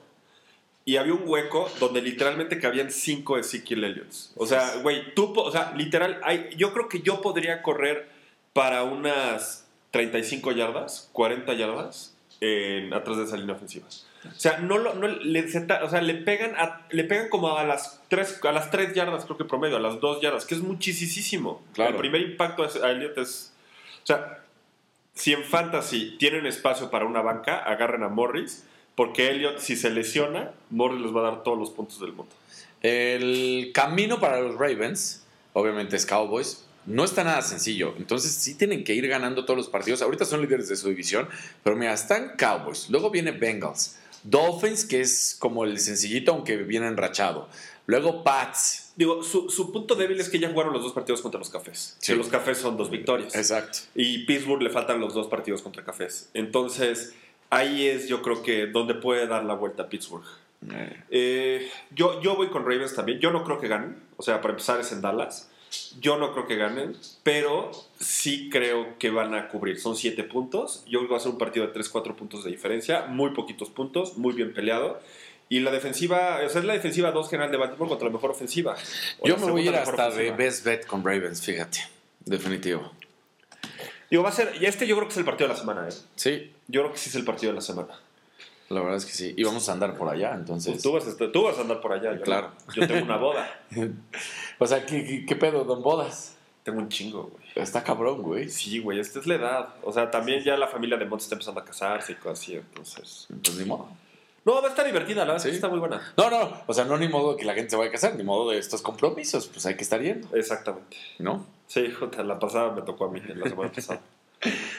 Y 0.88 0.96
había 0.96 1.14
un 1.14 1.24
hueco 1.26 1.70
donde 1.82 2.02
literalmente 2.02 2.60
cabían 2.60 2.92
cinco 2.92 3.38
Ezekiel 3.38 3.84
Elliots. 3.84 4.32
O 4.38 4.46
sea, 4.48 4.78
güey, 4.82 5.14
tú, 5.14 5.34
o 5.38 5.52
sea, 5.52 5.74
literal, 5.76 6.22
hay, 6.24 6.50
yo 6.56 6.72
creo 6.72 6.88
que 6.88 7.02
yo 7.02 7.22
podría 7.22 7.62
correr 7.62 8.08
para 8.54 8.84
unas 8.84 9.68
35 9.92 10.54
yardas, 10.54 11.10
40 11.12 11.54
yardas 11.56 12.16
en, 12.40 12.94
atrás 12.94 13.18
de 13.18 13.26
esa 13.26 13.36
línea 13.36 13.56
ofensiva. 13.56 13.86
O 14.26 14.40
sea, 14.40 14.60
no, 14.60 14.78
lo, 14.78 14.94
no 14.94 15.10
le, 15.10 15.50
se 15.50 15.60
o 15.60 15.90
sea, 15.90 16.02
le 16.02 16.14
pegan 16.16 16.56
a- 16.56 16.88
le 16.90 17.04
pegan 17.04 17.28
como 17.28 17.58
a 17.58 17.66
las 17.66 18.02
3 18.08 18.40
a 18.46 18.52
las 18.54 18.72
tres 18.72 18.94
yardas, 18.94 19.26
creo 19.26 19.38
que 19.38 19.44
promedio, 19.46 19.76
a 19.76 19.82
las 19.82 20.00
2 20.00 20.22
yardas, 20.22 20.46
que 20.46 20.56
es 20.56 20.62
muchísimo. 20.62 21.64
Claro. 21.74 21.92
El 21.92 21.98
primer 21.98 22.22
impacto 22.22 22.64
a 22.64 22.92
Elliott 22.92 23.18
es 23.18 23.54
o 24.04 24.08
sea, 24.08 24.42
si 25.14 25.34
en 25.34 25.44
Fantasy 25.44 26.16
tienen 26.18 26.46
espacio 26.46 26.90
para 26.90 27.04
una 27.06 27.22
banca, 27.22 27.58
agarren 27.58 28.04
a 28.04 28.08
Morris, 28.08 28.66
porque 28.98 29.30
Elliot, 29.30 29.60
si 29.60 29.76
se 29.76 29.92
lesiona, 29.92 30.54
Morris 30.72 31.00
les 31.00 31.16
va 31.16 31.20
a 31.20 31.32
dar 31.32 31.44
todos 31.44 31.56
los 31.56 31.70
puntos 31.70 32.00
del 32.00 32.14
mundo. 32.14 32.34
El 32.82 33.70
camino 33.72 34.20
para 34.20 34.42
los 34.42 34.56
Ravens, 34.56 35.22
obviamente 35.54 35.96
es 35.96 36.08
Cowboys, 36.08 36.66
no 36.88 37.04
está 37.04 37.24
nada 37.24 37.44
sencillo. 37.44 37.94
Entonces 38.00 38.32
sí 38.32 38.56
tienen 38.56 38.84
que 38.84 38.96
ir 38.96 39.08
ganando 39.08 39.46
todos 39.46 39.56
los 39.56 39.70
partidos. 39.70 40.02
Ahorita 40.02 40.26
son 40.26 40.42
líderes 40.42 40.68
de 40.68 40.76
su 40.76 40.90
división, 40.90 41.30
pero 41.64 41.76
mira, 41.76 41.94
están 41.94 42.32
Cowboys, 42.40 42.90
luego 42.90 43.12
viene 43.12 43.32
Bengals, 43.34 44.00
Dolphins, 44.24 44.84
que 44.84 45.02
es 45.02 45.38
como 45.38 45.64
el 45.64 45.78
sencillito, 45.78 46.32
aunque 46.32 46.58
viene 46.58 46.88
enrachado. 46.88 47.50
Luego 47.86 48.24
Pats. 48.24 48.94
Digo, 48.96 49.22
su, 49.22 49.52
su 49.52 49.72
punto 49.72 49.94
débil 49.94 50.20
es 50.20 50.28
que 50.28 50.40
ya 50.40 50.50
jugaron 50.50 50.74
los 50.74 50.82
dos 50.82 50.94
partidos 50.94 51.22
contra 51.22 51.38
los 51.38 51.52
Cafés. 51.52 51.98
Sí. 52.00 52.14
Que 52.14 52.18
los 52.18 52.30
Cafés 52.30 52.58
son 52.58 52.76
dos 52.76 52.90
victorias. 52.90 53.36
Exacto. 53.36 53.78
Y 53.94 54.26
Pittsburgh 54.26 54.64
le 54.64 54.72
faltan 54.72 55.00
los 55.00 55.14
dos 55.14 55.28
partidos 55.28 55.62
contra 55.62 55.84
Cafés. 55.86 56.32
Entonces, 56.34 57.14
ahí 57.50 57.88
es 57.88 58.08
yo 58.08 58.22
creo 58.22 58.44
que 58.44 58.68
donde 58.68 58.94
puede 58.94 59.28
dar 59.28 59.44
la 59.46 59.54
vuelta 59.54 59.84
a 59.84 59.90
Pittsburgh. 59.90 60.26
Eh, 60.72 61.04
Eh, 61.10 61.70
yo, 61.92 62.22
yo 62.22 62.36
voy 62.36 62.48
con 62.48 62.64
Ravens 62.64 62.96
también. 62.96 63.20
Yo 63.20 63.32
no 63.32 63.44
creo 63.44 63.60
que 63.60 63.68
ganen. 63.68 64.02
O 64.18 64.24
sea, 64.24 64.42
para 64.42 64.54
empezar 64.54 64.80
es 64.80 64.92
en 64.92 65.02
Dallas. 65.02 65.50
Yo 66.00 66.18
no 66.18 66.32
creo 66.32 66.48
que 66.48 66.56
ganen, 66.56 66.96
pero 67.24 67.72
sí 68.00 68.50
creo 68.50 68.98
que 68.98 69.10
van 69.10 69.36
a 69.36 69.50
cubrir. 69.50 69.80
Son 69.80 69.96
7 69.96 70.24
puntos. 70.24 70.84
Yo 70.86 71.00
creo 71.00 71.10
que 71.10 71.14
va 71.14 71.18
a 71.18 71.22
ser 71.22 71.32
un 71.32 71.38
partido 71.38 71.68
de 71.68 71.74
3-4 71.74 72.16
puntos 72.16 72.44
de 72.44 72.52
diferencia. 72.52 73.06
Muy 73.08 73.32
poquitos 73.32 73.70
puntos, 73.70 74.18
muy 74.18 74.34
bien 74.34 74.54
peleado. 74.54 75.00
Y 75.50 75.60
la 75.60 75.72
defensiva, 75.72 76.40
o 76.46 76.50
sea, 76.50 76.60
es 76.60 76.66
la 76.66 76.74
defensiva 76.74 77.12
2 77.12 77.30
general 77.30 77.52
de 77.52 77.58
Baltimore 77.58 77.90
contra 77.90 78.08
la 78.08 78.14
mejor 78.14 78.32
ofensiva. 78.32 78.76
Yo 79.24 79.38
me 79.38 79.52
voy 79.52 79.68
a 79.68 79.70
ir 79.72 79.76
hasta 79.76 80.04
de 80.10 80.10
ofensiva. 80.10 80.36
best 80.36 80.66
bet 80.66 80.86
con 80.86 81.04
Ravens, 81.04 81.42
fíjate. 81.42 81.80
Definitivo. 82.26 82.92
Digo, 84.10 84.24
va 84.24 84.30
a 84.30 84.32
ser. 84.32 84.54
Y 84.62 84.66
este 84.66 84.88
yo 84.88 84.96
creo 84.96 85.08
que 85.08 85.12
es 85.14 85.18
el 85.18 85.26
partido 85.26 85.48
de 85.50 85.54
la 85.54 85.60
semana, 85.60 85.88
¿eh? 85.88 85.94
Sí, 86.16 86.54
Yo 86.68 86.82
creo 86.82 86.92
que 86.94 86.98
sí 86.98 87.10
es 87.10 87.16
el 87.16 87.26
partido 87.26 87.52
de 87.52 87.56
la 87.56 87.62
semana. 87.62 87.90
la 88.70 88.82
verdad 88.82 88.98
es 88.98 89.06
que 89.06 89.12
sí. 89.14 89.34
Y 89.38 89.44
vamos 89.44 89.68
a 89.70 89.74
andar 89.74 89.96
por 89.98 90.10
allá, 90.10 90.30
Pues 90.32 90.40
entonces. 90.42 90.82
tú, 90.82 90.92
vas 90.94 91.06
a 91.08 91.10
estar- 91.10 91.32
tú 91.32 91.44
vas 91.44 91.58
a 91.58 91.62
andar 91.62 91.80
por 91.82 91.94
allá. 91.94 92.20
Claro. 92.22 92.52
Yo 92.76 92.88
tengo 92.88 93.04
una 93.04 93.18
boda. 93.18 93.50
O 94.60 94.66
sea, 94.66 94.86
¿qué, 94.86 95.04
qué, 95.06 95.26
qué 95.26 95.36
pedo, 95.36 95.64
Don 95.64 95.82
Bodas? 95.84 96.34
tengo 96.64 96.80
un 96.80 96.90
chingo, 96.90 97.30
güey. 97.32 97.46
Está 97.56 97.82
cabrón, 97.82 98.22
güey. 98.24 98.50
Sí, 98.50 98.80
güey, 98.80 99.00
esta 99.00 99.20
es 99.20 99.28
la 99.28 99.36
edad. 99.36 99.70
O 99.84 99.94
sea, 99.94 100.12
también 100.12 100.44
ya 100.44 100.58
la 100.58 100.68
familia 100.68 100.98
de 100.98 101.06
Mont 101.06 101.22
está 101.22 101.36
empezando 101.36 101.62
a 101.62 101.64
casarse 101.64 102.12
y 102.12 102.16
cosas 102.16 102.42
así, 102.42 102.56
entonces... 102.56 103.28
Pues 103.42 103.56
ni 103.58 103.64
modo. 103.64 103.88
No, 104.48 104.62
va 104.62 104.68
a 104.68 104.72
estar 104.72 104.86
divertida, 104.86 105.26
la 105.26 105.34
verdad, 105.34 105.44
Sí. 105.50 105.54
está 105.54 105.68
muy 105.68 105.78
buena. 105.80 106.02
No, 106.16 106.30
no, 106.30 106.54
o 106.66 106.74
sea, 106.74 106.86
no 106.86 106.98
ni 106.98 107.10
modo 107.10 107.36
que 107.36 107.44
la 107.44 107.54
gente 107.54 107.70
se 107.72 107.76
vaya 107.76 107.90
a 107.90 107.92
casar, 107.92 108.16
ni 108.16 108.24
modo 108.24 108.50
de 108.52 108.58
estos 108.58 108.82
compromisos, 108.82 109.48
pues 109.48 109.66
hay 109.66 109.76
que 109.76 109.84
estar 109.84 110.02
yendo, 110.02 110.34
Exactamente. 110.36 110.96
¿no? 111.20 111.46
Sí, 111.68 111.90
la 112.24 112.40
pasada 112.40 112.72
me 112.72 112.82
tocó 112.82 113.06
a 113.06 113.12
mí, 113.12 113.20
la 113.36 113.50
semana 113.50 113.72
pasada. 113.74 114.00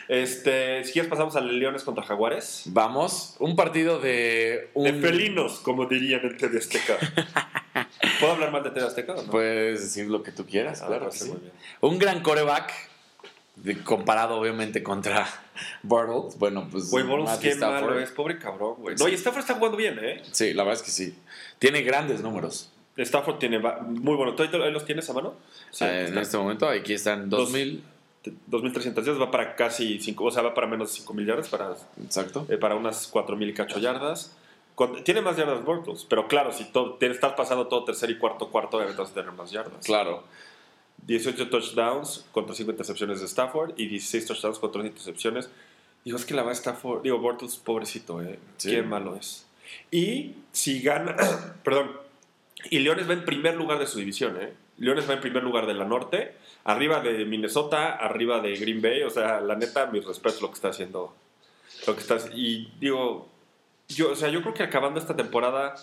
Este, 0.09 0.85
si 0.85 0.93
quieres 0.93 1.11
pasamos 1.11 1.37
a 1.37 1.41
Leones 1.43 1.83
contra 1.83 2.03
Jaguares. 2.05 2.63
Vamos, 2.67 3.37
un 3.41 3.57
partido 3.57 3.99
de 3.99 4.71
un... 4.73 4.85
De 4.85 4.95
felinos, 4.95 5.59
como 5.59 5.85
dirían 5.85 6.21
en 6.25 6.37
TV 6.39 6.59
Azteca. 6.59 6.97
¿Puedo 8.21 8.33
hablar 8.33 8.51
mal 8.53 8.63
de 8.63 8.71
TV 8.71 8.87
Azteca 8.87 9.13
o 9.15 9.23
no? 9.23 9.31
Puedes 9.31 9.83
decir 9.83 10.07
lo 10.09 10.23
que 10.23 10.33
tú 10.33 10.47
quieras, 10.47 10.81
Ah, 10.83 10.87
claro. 10.87 11.11
que 11.11 11.17
sí. 11.19 11.29
muy 11.29 11.39
bien. 11.41 11.53
Un 11.83 11.99
gran 11.99 12.23
coreback, 12.23 12.73
de- 13.63 13.83
comparado 13.83 14.37
obviamente 14.39 14.83
contra 14.83 15.27
Bortles, 15.83 16.39
bueno, 16.39 16.69
pues... 16.71 16.91
Güey, 16.91 17.05
Matthew 17.25 17.41
qué 17.43 17.51
Stafford. 17.51 17.81
malo 17.91 17.99
es, 18.01 18.11
pobre 18.11 18.39
cabrón, 18.39 18.75
güey. 18.79 18.97
No, 18.97 19.09
y 19.09 19.15
Stafford 19.15 19.41
está 19.41 19.55
jugando 19.55 19.77
bien, 19.77 19.99
¿eh? 20.03 20.23
Sí, 20.33 20.53
la 20.55 20.63
verdad 20.65 20.81
es 20.81 20.85
que 20.85 20.91
sí. 20.93 21.17
Tiene 21.59 21.83
grandes 21.83 22.21
números. 22.23 22.71
Stafford 22.97 23.39
tiene 23.39 23.59
muy 23.59 24.17
bueno. 24.17 24.35
¿Tú 24.35 24.43
ahí 24.43 24.73
los 24.73 24.85
tienes 24.85 25.09
a 25.09 25.13
mano? 25.13 25.35
Sí, 25.71 25.85
Eh, 25.85 26.09
en 26.09 26.19
este 26.19 26.37
momento 26.37 26.69
aquí 26.69 26.93
están 26.95 27.29
Dos- 27.31 27.41
2000, 27.53 27.83
2.300 28.51 28.95
yardas, 29.05 29.21
va 29.21 29.31
para 29.31 29.55
casi 29.55 29.99
5, 30.01 30.25
o 30.25 30.31
sea, 30.31 30.43
va 30.43 30.53
para 30.55 30.67
menos 30.67 30.93
de 30.93 31.01
5.000 31.05 31.25
yardas, 31.27 31.49
para 31.49 31.75
exacto. 32.05 32.45
eh, 32.49 32.57
para 32.59 32.75
unas 32.75 33.11
4.000 33.13 33.49
y 33.51 33.55
cacho 33.55 33.79
yardas. 33.79 34.37
Con- 34.75 35.03
tiene 35.03 35.21
más 35.21 35.37
yardas 35.37 35.65
Bortles, 35.65 36.07
pero 36.09 36.29
claro, 36.29 36.53
si 36.53 36.65
todo, 36.67 36.95
te 36.95 37.07
estás 37.11 37.33
pasando 37.35 37.67
todo 37.67 37.85
tercer 37.85 38.11
y 38.11 38.19
cuarto 38.19 38.49
cuarto, 38.49 38.79
a 39.11 39.15
tener 39.15 39.33
más 39.33 39.51
yardas. 39.51 39.85
Claro. 39.85 40.23
18 41.09 41.49
touchdowns 41.49 42.27
contra 42.33 42.55
5 42.55 42.71
intercepciones 42.71 43.21
de 43.21 43.27
Stafford 43.27 43.73
y 43.79 43.87
16 43.87 44.27
touchdowns 44.27 44.59
contra 44.59 44.83
2 44.83 44.91
intercepciones. 44.91 45.49
Digo, 46.05 46.19
es 46.19 46.27
que 46.27 46.35
la 46.35 46.43
va 46.43 46.51
a 46.51 46.55
Stafford, 46.55 47.03
digo, 47.03 47.19
Bortles, 47.19 47.57
pobrecito, 47.57 48.23
eh. 48.23 48.39
Sí. 48.59 48.71
Qué 48.71 48.83
malo 48.83 49.17
es. 49.17 49.47
Y 49.91 50.35
si 50.53 50.83
gana, 50.83 51.17
perdón, 51.65 51.93
y 52.71 52.81
Leones 52.81 53.09
va 53.09 53.15
en 53.15 53.25
primer 53.25 53.55
lugar 53.55 53.79
de 53.79 53.87
su 53.87 53.99
división, 53.99 54.37
eh. 54.41 54.53
Leones 54.77 55.09
va 55.09 55.15
en 55.15 55.21
primer 55.21 55.43
lugar 55.43 55.67
de 55.67 55.75
la 55.75 55.87
norte, 55.87 56.35
arriba 56.65 57.01
de 57.01 57.25
Minnesota, 57.25 57.95
arriba 57.95 58.41
de 58.41 58.55
Green 58.57 58.83
Bay, 58.83 59.03
o 59.03 59.11
sea, 59.11 59.41
la 59.41 59.57
neta, 59.57 59.87
mis 59.87 60.05
respetos 60.05 60.43
lo 60.43 60.49
que 60.49 60.55
está 60.55 60.69
haciendo. 60.69 61.15
Lo 61.87 61.95
que 61.95 62.01
estás, 62.03 62.31
y 62.35 62.71
digo, 62.79 63.29
yo, 63.89 64.13
o 64.13 64.17
sea, 64.17 64.29
yo 64.29 64.43
creo 64.43 64.53
que 64.53 64.63
acabando 64.63 65.01
esta 65.01 65.17
temporada, 65.17 65.75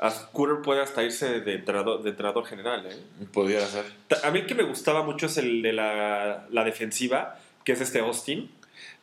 as- 0.00 0.26
Cooter 0.32 0.62
puede 0.62 0.82
hasta 0.82 1.02
irse 1.04 1.40
de 1.40 1.54
entrenador, 1.54 2.02
de 2.02 2.10
entrenador 2.10 2.44
general, 2.46 2.84
eh. 2.86 2.96
Pudiera 3.32 3.64
ser. 3.66 3.84
A 4.24 4.30
mí 4.32 4.40
el 4.40 4.46
que 4.46 4.54
me 4.56 4.64
gustaba 4.64 5.02
mucho 5.04 5.26
es 5.26 5.36
el 5.38 5.62
de 5.62 5.72
la, 5.72 6.46
la 6.50 6.64
defensiva, 6.64 7.38
que 7.64 7.72
es 7.72 7.80
este 7.80 8.00
Austin, 8.00 8.50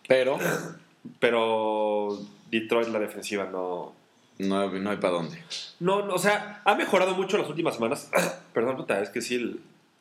Pero 0.07 0.38
pero 1.19 2.17
Detroit 2.51 2.89
la 2.89 2.99
defensiva 2.99 3.45
no... 3.45 3.93
no, 4.39 4.60
hay- 4.60 4.79
no 4.79 4.89
hay 4.89 4.97
para 4.97 5.13
dónde. 5.13 5.41
No, 5.79 6.05
no, 6.05 6.13
o 6.15 6.19
sea, 6.19 6.62
ha 6.65 6.75
mejorado 6.75 7.13
mucho 7.15 7.38
las 7.38 7.47
últimas 7.49 7.75
semanas. 7.75 8.10
Perdón, 8.53 8.77
puta, 8.77 9.01
es 9.01 9.10
que 9.10 9.21
sí, 9.21 9.36
el, 9.36 9.60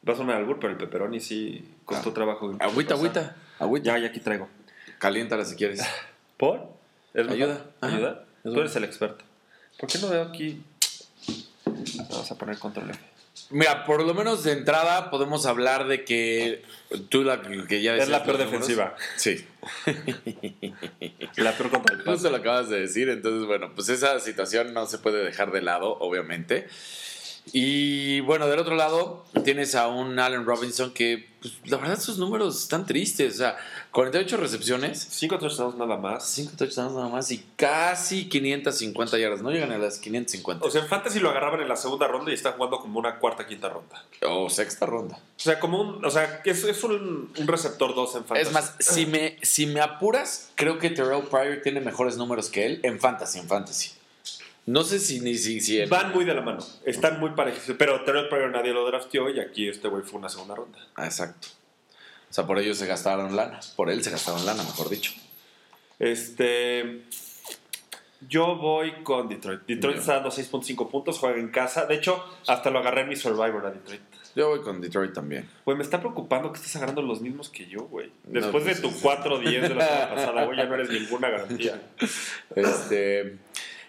va 0.09 0.15
a 0.15 0.17
sonar 0.17 0.37
albur, 0.37 0.59
pero 0.61 0.73
el 0.73 0.79
pepperoni 0.79 1.21
sí 1.21 1.65
costó 1.85 2.11
Ah. 2.11 2.15
trabajo. 2.15 2.57
Agüita, 2.61 2.95
agüita, 2.95 3.37
agüita. 3.59 3.85
Ya, 3.93 3.99
ya 3.99 4.09
aquí 4.09 4.21
traigo. 4.21 4.49
Caliéntala 4.99 5.45
si 5.45 5.57
quieres. 5.57 5.83
¿Por? 6.37 6.69
¿Es 7.15 7.29
Ayuda. 7.29 7.65
¿Ayuda? 7.81 8.25
Tú 8.43 8.59
eres 8.61 8.75
el 8.77 8.85
experto. 8.85 9.25
¿Por 9.79 9.89
qué 9.91 9.99
no 9.99 10.09
veo 10.09 10.23
aquí? 10.23 10.63
Vamos 12.17 12.31
a 12.31 12.39
poner 12.39 12.59
control 12.59 12.91
F. 12.91 13.01
Mira, 13.51 13.85
por 13.85 14.03
lo 14.03 14.15
menos 14.15 14.45
de 14.45 14.53
entrada 14.53 15.11
podemos 15.11 15.45
hablar 15.47 15.87
de 15.87 16.05
que 16.05 16.65
tú 17.11 17.23
la 17.23 17.43
que 17.43 17.83
ya 17.83 17.95
Es 17.97 18.09
la 18.09 18.25
peor 18.25 18.39
defensiva. 18.39 18.97
Sí. 19.17 19.47
La 21.37 21.53
peor 21.53 21.71
contra 21.71 21.95
el 21.95 22.03
Justo 22.03 22.13
pase. 22.13 22.31
lo 22.31 22.37
acabas 22.37 22.71
de 22.71 22.81
decir, 22.81 23.09
entonces 23.09 23.47
bueno, 23.47 23.73
pues 23.75 23.89
esa 23.89 24.19
situación 24.21 24.73
no 24.73 24.87
se 24.87 24.99
puede 24.99 25.23
dejar 25.25 25.53
de 25.53 25.61
lado, 25.61 25.99
obviamente. 26.01 26.67
Y 27.53 28.21
bueno, 28.21 28.49
del 28.49 28.59
otro 28.59 28.75
lado 28.75 29.25
tienes 29.45 29.77
a 29.77 29.87
un 29.87 30.19
Allen 30.19 30.45
Robinson 30.45 30.93
que, 30.93 31.29
pues, 31.41 31.55
la 31.65 31.77
verdad, 31.77 32.01
sus 32.01 32.19
números 32.19 32.61
están 32.63 32.87
tristes. 32.87 33.35
O 33.35 33.39
sea, 33.39 33.57
48 33.93 34.37
recepciones, 34.37 35.07
5 35.11 35.39
touchdowns 35.39 35.77
nada 35.77 35.97
más. 35.97 36.27
5 36.29 36.53
touchdowns 36.57 36.95
nada 36.95 37.09
más 37.09 37.31
y 37.31 37.45
casi 37.55 38.29
550 38.29 39.19
yardas. 39.19 39.43
No 39.43 39.51
llegan 39.53 39.71
a 39.71 39.79
las 39.79 39.99
550. 39.99 40.67
O 40.67 40.71
sea, 40.71 40.83
en 40.83 40.89
Fantasy 40.89 41.21
lo 41.21 41.31
agarraban 41.31 41.61
en 41.61 41.69
la 41.69 41.77
segunda 41.77 42.09
ronda 42.09 42.33
y 42.33 42.35
está 42.35 42.53
jugando 42.53 42.79
como 42.79 42.99
una 42.99 43.19
cuarta, 43.19 43.47
quinta 43.47 43.69
ronda. 43.69 44.05
o 44.23 44.51
sexta 44.51 44.85
ronda. 44.85 45.17
O 45.17 45.41
sea, 45.41 45.61
como 45.61 45.81
un. 45.81 46.05
O 46.05 46.11
sea, 46.11 46.43
es, 46.45 46.65
es 46.65 46.83
un, 46.83 47.33
un 47.39 47.47
receptor 47.47 47.95
2 47.95 48.17
en 48.17 48.25
Fantasy. 48.25 48.49
Es 48.49 48.53
más, 48.53 48.75
si 48.81 49.07
me, 49.07 49.39
si 49.43 49.67
me 49.67 49.81
apuras, 49.81 50.51
creo 50.57 50.79
que 50.79 50.91
Terrell 50.91 51.23
Pryor 51.23 51.61
tiene 51.63 51.81
mejores 51.81 52.17
números 52.17 52.49
que 52.49 52.67
él 52.67 52.81
en 52.83 52.99
fantasy, 52.99 53.39
en 53.39 53.47
fantasy. 53.47 53.91
No 54.67 54.83
sé 54.83 54.99
si 54.99 55.21
ni 55.21 55.37
si, 55.37 55.85
Van 55.87 56.13
muy 56.13 56.25
de 56.25 56.35
la 56.35 56.43
mano. 56.43 56.59
Están 56.85 57.21
muy 57.21 57.31
parecidos. 57.31 57.77
Pero 57.79 58.03
Terrell 58.03 58.29
Pryor 58.29 58.51
nadie 58.51 58.73
lo 58.73 58.85
drafteó 58.85 59.31
y 59.31 59.39
aquí 59.39 59.69
este 59.69 59.87
güey 59.87 60.03
fue 60.03 60.19
una 60.19 60.29
segunda 60.29 60.57
ronda. 60.57 60.79
Ah, 60.97 61.07
exacto. 61.07 61.49
O 62.29 62.35
sea, 62.35 62.47
por 62.47 62.59
ellos 62.59 62.77
se 62.77 62.87
gastaron 62.87 63.37
lana. 63.37 63.61
Por 63.77 63.91
él 63.91 64.03
se 64.03 64.11
gastaron 64.11 64.45
lana, 64.45 64.65
mejor 64.65 64.89
dicho. 64.89 65.13
Este. 66.01 67.03
Yo 68.29 68.57
voy 68.57 68.93
con 69.05 69.29
Detroit. 69.29 69.61
Detroit 69.67 69.99
está 69.99 70.15
dando 70.15 70.31
6.5 70.31 70.91
puntos, 70.91 71.19
juega 71.19 71.39
en 71.39 71.49
casa. 71.49 71.87
De 71.87 71.95
hecho, 71.95 72.25
hasta 72.49 72.71
lo 72.71 72.81
agarré 72.81 73.03
en 73.03 73.11
mi 73.11 73.17
Survivor 73.17 73.67
a 73.67 73.71
Detroit. 73.71 74.01
Yo 74.35 74.49
voy 74.49 74.63
con 74.63 74.81
Detroit 74.81 75.13
también. 75.13 75.49
Güey, 75.65 75.77
me 75.77 75.85
está 75.85 76.01
preocupando 76.01 76.51
que 76.51 76.59
estés 76.59 76.75
agarrando 76.77 77.03
los 77.03 77.21
mismos 77.21 77.51
que 77.51 77.67
yo, 77.67 77.85
güey. 77.85 78.11
No, 78.25 78.41
Después 78.41 78.65
pues, 78.65 78.83
de 78.83 78.83
tu 78.83 78.91
sí. 78.91 79.03
4-10 79.03 79.61
de 79.61 79.75
la 79.75 79.87
semana 79.87 80.09
pasada, 80.15 80.45
güey, 80.45 80.59
ya 80.59 80.65
no 80.65 80.75
eres 80.75 80.91
ninguna 80.91 81.31
garantía. 81.31 81.81
Este, 82.55 83.39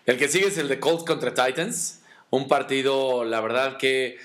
el 0.08 0.18
que 0.18 0.28
sigue 0.28 0.48
es 0.48 0.58
el 0.58 0.68
de 0.68 0.80
Colts 0.80 1.04
contra 1.04 1.34
Titans. 1.34 2.02
Un 2.32 2.48
partido, 2.48 3.24
la 3.24 3.40
verdad 3.42 3.78
que. 3.78 4.18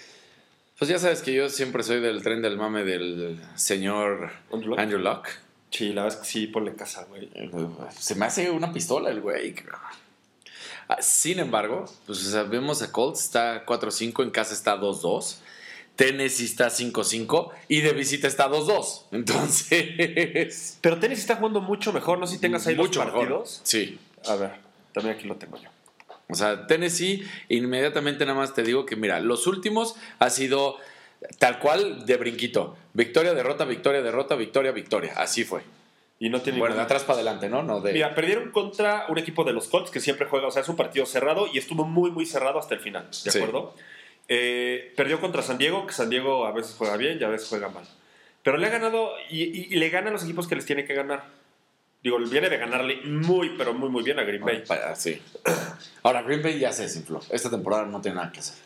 Pues 0.79 0.91
ya 0.91 0.99
sabes 0.99 1.23
que 1.23 1.33
yo 1.33 1.49
siempre 1.49 1.83
soy 1.85 2.01
del 2.01 2.23
tren 2.23 2.43
del 2.43 2.57
mame 2.57 2.83
del 2.83 3.39
señor 3.55 4.31
Andrew 4.51 4.71
Luck. 4.71 4.79
Andrew 4.81 4.99
Luck. 5.01 5.29
Sí, 5.71 5.93
la 5.93 6.03
verdad 6.03 6.19
es 6.19 6.25
que 6.27 6.31
sí, 6.33 6.47
ponle 6.49 6.75
casa, 6.75 7.05
güey. 7.05 7.31
Se 7.97 8.15
me 8.17 8.27
hace 8.27 8.51
una 8.51 8.73
pistola 8.73 9.11
el 9.11 9.21
güey. 9.21 9.55
Ah, 10.89 11.01
Sin 11.01 11.39
embargo, 11.39 11.85
pues 12.07 12.19
sabemos 12.19 12.83
a 12.83 12.91
Colts 12.91 13.23
está 13.23 13.65
4-5, 13.65 14.23
en 14.25 14.31
casa 14.31 14.53
está 14.55 14.77
2-2. 14.77 15.37
Tennessee 15.97 16.45
está 16.47 16.69
5-5 16.69 17.51
y 17.69 17.81
de 17.83 17.93
visita 17.93 18.27
está 18.27 18.49
2-2. 18.51 19.03
Entonces, 19.13 20.79
Pero 20.81 20.99
Tennessee 20.99 21.21
está 21.23 21.37
jugando 21.37 21.61
mucho 21.61 21.93
mejor, 21.93 22.19
no 22.19 22.27
sé 22.27 22.35
si 22.35 22.41
tengas 22.41 22.67
ahí 22.67 22.75
mucho 22.75 22.99
los 23.05 23.07
mejor. 23.07 23.29
partidos. 23.29 23.61
Sí. 23.63 23.99
A 24.27 24.35
ver, 24.35 24.53
también 24.93 25.17
aquí 25.17 25.29
lo 25.29 25.37
tengo 25.37 25.57
yo. 25.59 25.71
O 26.33 26.35
sea, 26.35 26.67
Tennessee, 26.67 27.23
inmediatamente 27.49 28.25
nada 28.25 28.37
más 28.39 28.55
te 28.55 28.63
digo 28.63 28.87
que, 28.87 28.97
mira, 28.97 29.21
los 29.21 29.47
últimos 29.47 29.95
ha 30.19 30.31
sido 30.31 30.79
tal 31.39 31.59
cual 31.59 32.05
de 32.07 32.17
brinquito. 32.17 32.77
Victoria, 32.95 33.35
derrota, 33.35 33.65
victoria, 33.65 34.03
derrota, 34.03 34.35
victoria, 34.35 34.73
victoria. 34.73 35.13
Así 35.17 35.45
fue. 35.45 35.63
Y 36.19 36.29
no 36.31 36.41
tiene 36.41 36.59
Bueno, 36.61 36.77
de 36.77 36.83
atrás 36.83 37.03
para 37.03 37.17
adelante, 37.17 37.49
¿no? 37.49 37.63
No 37.63 37.81
de. 37.81 37.93
Mira, 37.93 38.15
perdieron 38.15 38.51
contra 38.51 39.07
un 39.09 39.19
equipo 39.19 39.45
de 39.45 39.53
los 39.53 39.69
Colts 39.69 39.91
que 39.91 40.01
siempre 40.01 40.27
juega, 40.27 40.47
o 40.47 40.51
sea, 40.51 40.63
es 40.63 40.69
un 40.69 40.77
partido 40.77 41.05
cerrado 41.05 41.49
y 41.53 41.59
estuvo 41.59 41.85
muy, 41.85 42.11
muy 42.11 42.27
cerrado 42.27 42.59
hasta 42.59 42.75
el 42.75 42.81
final, 42.81 43.09
¿de 43.11 43.31
Sí. 43.31 43.39
acuerdo? 43.39 43.75
Eh, 44.29 44.93
perdió 44.97 45.21
contra 45.21 45.43
San 45.43 45.59
Diego, 45.59 45.87
que 45.87 45.93
San 45.93 46.09
Diego 46.11 46.47
a 46.47 46.53
veces 46.53 46.75
juega 46.79 46.97
bien 46.97 47.19
y 47.21 47.25
a 47.25 47.29
veces 47.29 47.49
juega 47.49 47.69
mal. 47.69 47.85
Pero 48.45 48.57
le 48.57 48.67
ha 48.67 48.71
ganado 48.71 49.11
y, 49.31 49.43
y- 49.43 49.67
y 49.71 49.75
le 49.77 49.91
gana 49.91 50.11
a 50.11 50.13
los 50.13 50.23
equipos 50.25 50.47
que 50.49 50.55
les 50.55 50.65
tiene 50.65 50.85
que 50.85 50.95
ganar. 50.95 51.25
Digo, 52.03 52.19
viene 52.19 52.49
de 52.49 52.59
ganarle 52.59 53.01
muy, 53.05 53.51
pero 53.57 53.73
muy, 53.75 53.89
muy 53.89 54.03
bien 54.03 54.19
a 54.19 54.25
Green 54.25 54.45
Bay. 54.45 54.65
Ah, 54.69 54.95
Sí. 54.97 55.21
Ahora, 56.03 56.23
Green 56.23 56.43
Bay 56.43 56.59
ya 56.59 56.73
se 56.73 56.83
desinfló. 56.83 57.21
Esta 57.31 57.49
temporada 57.49 57.85
no 57.87 58.01
tiene 58.01 58.17
nada 58.17 58.33
que 58.33 58.41
hacer. 58.41 58.57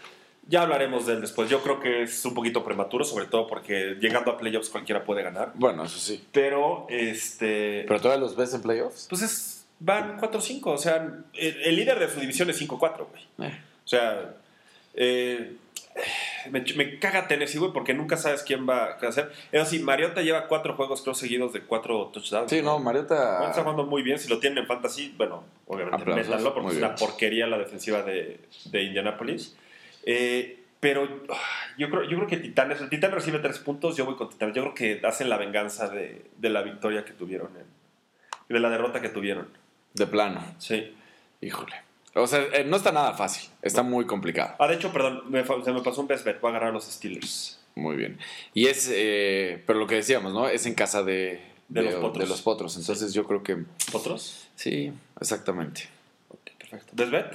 Ya 0.49 0.63
hablaremos 0.63 1.07
de 1.07 1.15
él 1.15 1.21
después. 1.21 1.51
Yo 1.51 1.61
creo 1.63 1.81
que 1.81 2.03
es 2.05 2.25
un 2.25 2.33
poquito 2.33 2.65
prematuro, 2.65 3.05
sobre 3.05 3.27
todo 3.27 3.47
porque 3.47 3.97
llegando 4.01 4.31
a 4.31 4.39
playoffs 4.39 4.71
cualquiera 4.71 5.05
puede 5.05 5.23
ganar. 5.23 5.53
Bueno, 5.55 5.85
eso 5.85 5.99
sí. 5.99 6.25
Pero, 6.33 6.87
este. 6.89 7.85
¿Pero 7.87 8.01
todavía 8.01 8.21
los 8.25 8.37
ves 8.37 8.55
en 8.55 8.63
playoffs? 8.63 9.07
Pues 9.11 9.23
es, 9.23 9.67
van 9.81 10.19
4-5. 10.19 10.61
O 10.67 10.79
sea, 10.79 10.97
el, 11.35 11.63
el 11.63 11.77
líder 11.77 11.99
de 11.99 12.09
su 12.09 12.21
división 12.21 12.49
es 12.49 12.61
5-4, 12.61 13.07
güey. 13.11 13.51
Eh. 13.51 13.61
O 13.85 13.89
sea, 13.89 14.35
eh, 14.95 15.57
me, 16.51 16.65
me 16.77 16.99
caga 16.99 17.29
Tennessee, 17.29 17.59
güey, 17.59 17.73
porque 17.73 17.95
nunca 17.95 18.17
sabes 18.17 18.43
quién 18.43 18.69
va 18.69 18.85
a 19.01 19.09
hacer. 19.09 19.33
Eso 19.53 19.65
sí, 19.67 19.79
Mariota 19.81 20.23
lleva 20.23 20.47
cuatro 20.49 20.75
juegos, 20.75 21.03
creo, 21.03 21.15
seguidos 21.15 21.53
de 21.53 21.63
cuatro 21.63 22.11
touchdowns. 22.13 22.51
Sí, 22.51 22.63
no, 22.63 22.73
Bueno, 22.75 22.85
Mariota. 22.85 23.49
está 23.49 23.63
jugando 23.63 23.85
muy 23.87 24.03
bien. 24.03 24.19
Si 24.19 24.29
lo 24.29 24.39
tienen 24.39 24.59
en 24.59 24.67
fantasy, 24.67 25.15
bueno, 25.17 25.45
obviamente 25.67 26.03
Aplausos, 26.03 26.27
métanlo 26.29 26.55
porque 26.55 26.69
es 26.71 26.77
bien. 26.77 26.87
una 26.87 26.95
porquería 26.97 27.47
la 27.47 27.59
defensiva 27.59 28.03
de, 28.03 28.41
de 28.67 28.83
Indianapolis. 28.83 29.57
Eh, 30.05 30.61
pero 30.79 31.09
ah, 31.31 31.35
yo 31.79 31.89
creo, 31.91 32.03
yo 32.05 32.17
creo 32.17 32.29
que 32.29 32.37
Titanes, 32.37 32.81
el 32.81 32.89
Titán 32.91 33.11
recibe 33.13 33.39
tres 33.39 33.59
puntos, 33.59 33.97
yo 33.97 34.05
voy 34.05 34.15
con 34.17 34.29
Titanes. 34.29 34.55
Yo 34.55 34.63
creo 34.63 34.75
que 34.75 35.07
hacen 35.07 35.29
la 35.29 35.37
venganza 35.39 35.89
de, 35.89 36.23
de 36.37 36.51
la 36.51 36.63
victoria 36.63 37.05
que 37.05 37.13
tuvieron, 37.13 37.49
en- 37.57 38.55
de 38.55 38.61
la 38.61 38.71
derrota 38.71 39.01
que 39.01 39.09
tuvieron. 39.09 39.49
De 39.95 40.07
plano. 40.07 40.41
Sí. 40.59 40.95
Híjole. 41.41 41.75
O 42.19 42.27
sea, 42.27 42.41
eh, 42.53 42.65
no 42.65 42.77
está 42.77 42.93
nada 42.93 43.13
fácil. 43.13 43.49
Está 43.63 43.83
muy 43.83 44.07
complicado. 44.07 44.55
Ah, 44.59 44.67
de 44.67 44.75
hecho, 44.77 44.93
perdón, 44.93 45.23
me 45.29 45.45
se 45.45 45.73
me 45.73 45.83
pasó 45.83 46.01
un 46.01 46.07
best 46.09 46.25
bet. 46.25 46.41
Voy 46.41 46.49
a 46.49 46.51
agarrar 46.53 46.71
a 46.71 46.73
los 46.73 46.85
Steelers. 46.85 47.59
Muy 47.75 47.97
bien. 47.97 48.19
Y 48.55 48.67
es, 48.69 48.91
eh, 48.93 49.63
pero 49.67 49.79
lo 49.79 49.87
que 49.87 49.97
decíamos, 49.97 50.33
¿no? 50.33 50.49
Es 50.49 50.65
en 50.65 50.75
casa 50.75 51.03
de, 51.03 51.43
De 51.69 51.83
los 51.83 51.95
potros. 51.97 52.25
de 52.25 52.27
los 52.29 52.41
potros. 52.43 52.77
Entonces 52.79 53.13
yo 53.13 53.25
creo 53.25 53.43
que 53.43 53.65
¿Otros? 53.93 54.49
sí, 54.57 54.93
exactamente. 55.21 55.89
Ok, 56.31 56.51
perfecto. 56.59 56.93
¿Best 56.95 57.11
bet? 57.13 57.33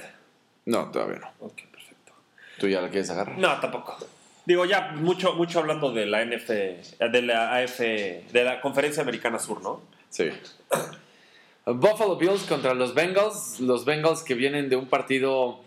No, 0.66 0.90
todavía 0.90 1.18
no. 1.20 1.46
Ok, 1.46 1.62
perfecto. 1.70 2.12
¿Tú 2.58 2.66
ya 2.68 2.80
la 2.80 2.88
quieres 2.88 3.08
agarrar? 3.10 3.38
No, 3.38 3.60
tampoco. 3.60 3.96
Digo, 4.44 4.64
ya 4.64 4.90
mucho, 4.96 5.34
mucho 5.34 5.60
hablando 5.60 5.92
de 5.92 6.06
la 6.06 6.24
NF, 6.24 6.48
de 6.48 7.22
la 7.22 7.56
AF, 7.58 7.78
de 7.78 8.42
la 8.44 8.60
Conferencia 8.60 9.02
Americana 9.02 9.38
Sur, 9.38 9.62
¿no? 9.62 9.80
Sí. 10.10 10.28
Buffalo 11.66 12.16
Bills 12.16 12.42
contra 12.42 12.74
los 12.74 12.94
Bengals. 12.94 13.60
Los 13.60 13.84
Bengals 13.84 14.22
que 14.22 14.34
vienen 14.34 14.68
de 14.68 14.76
un 14.76 14.86
partido. 14.86 15.60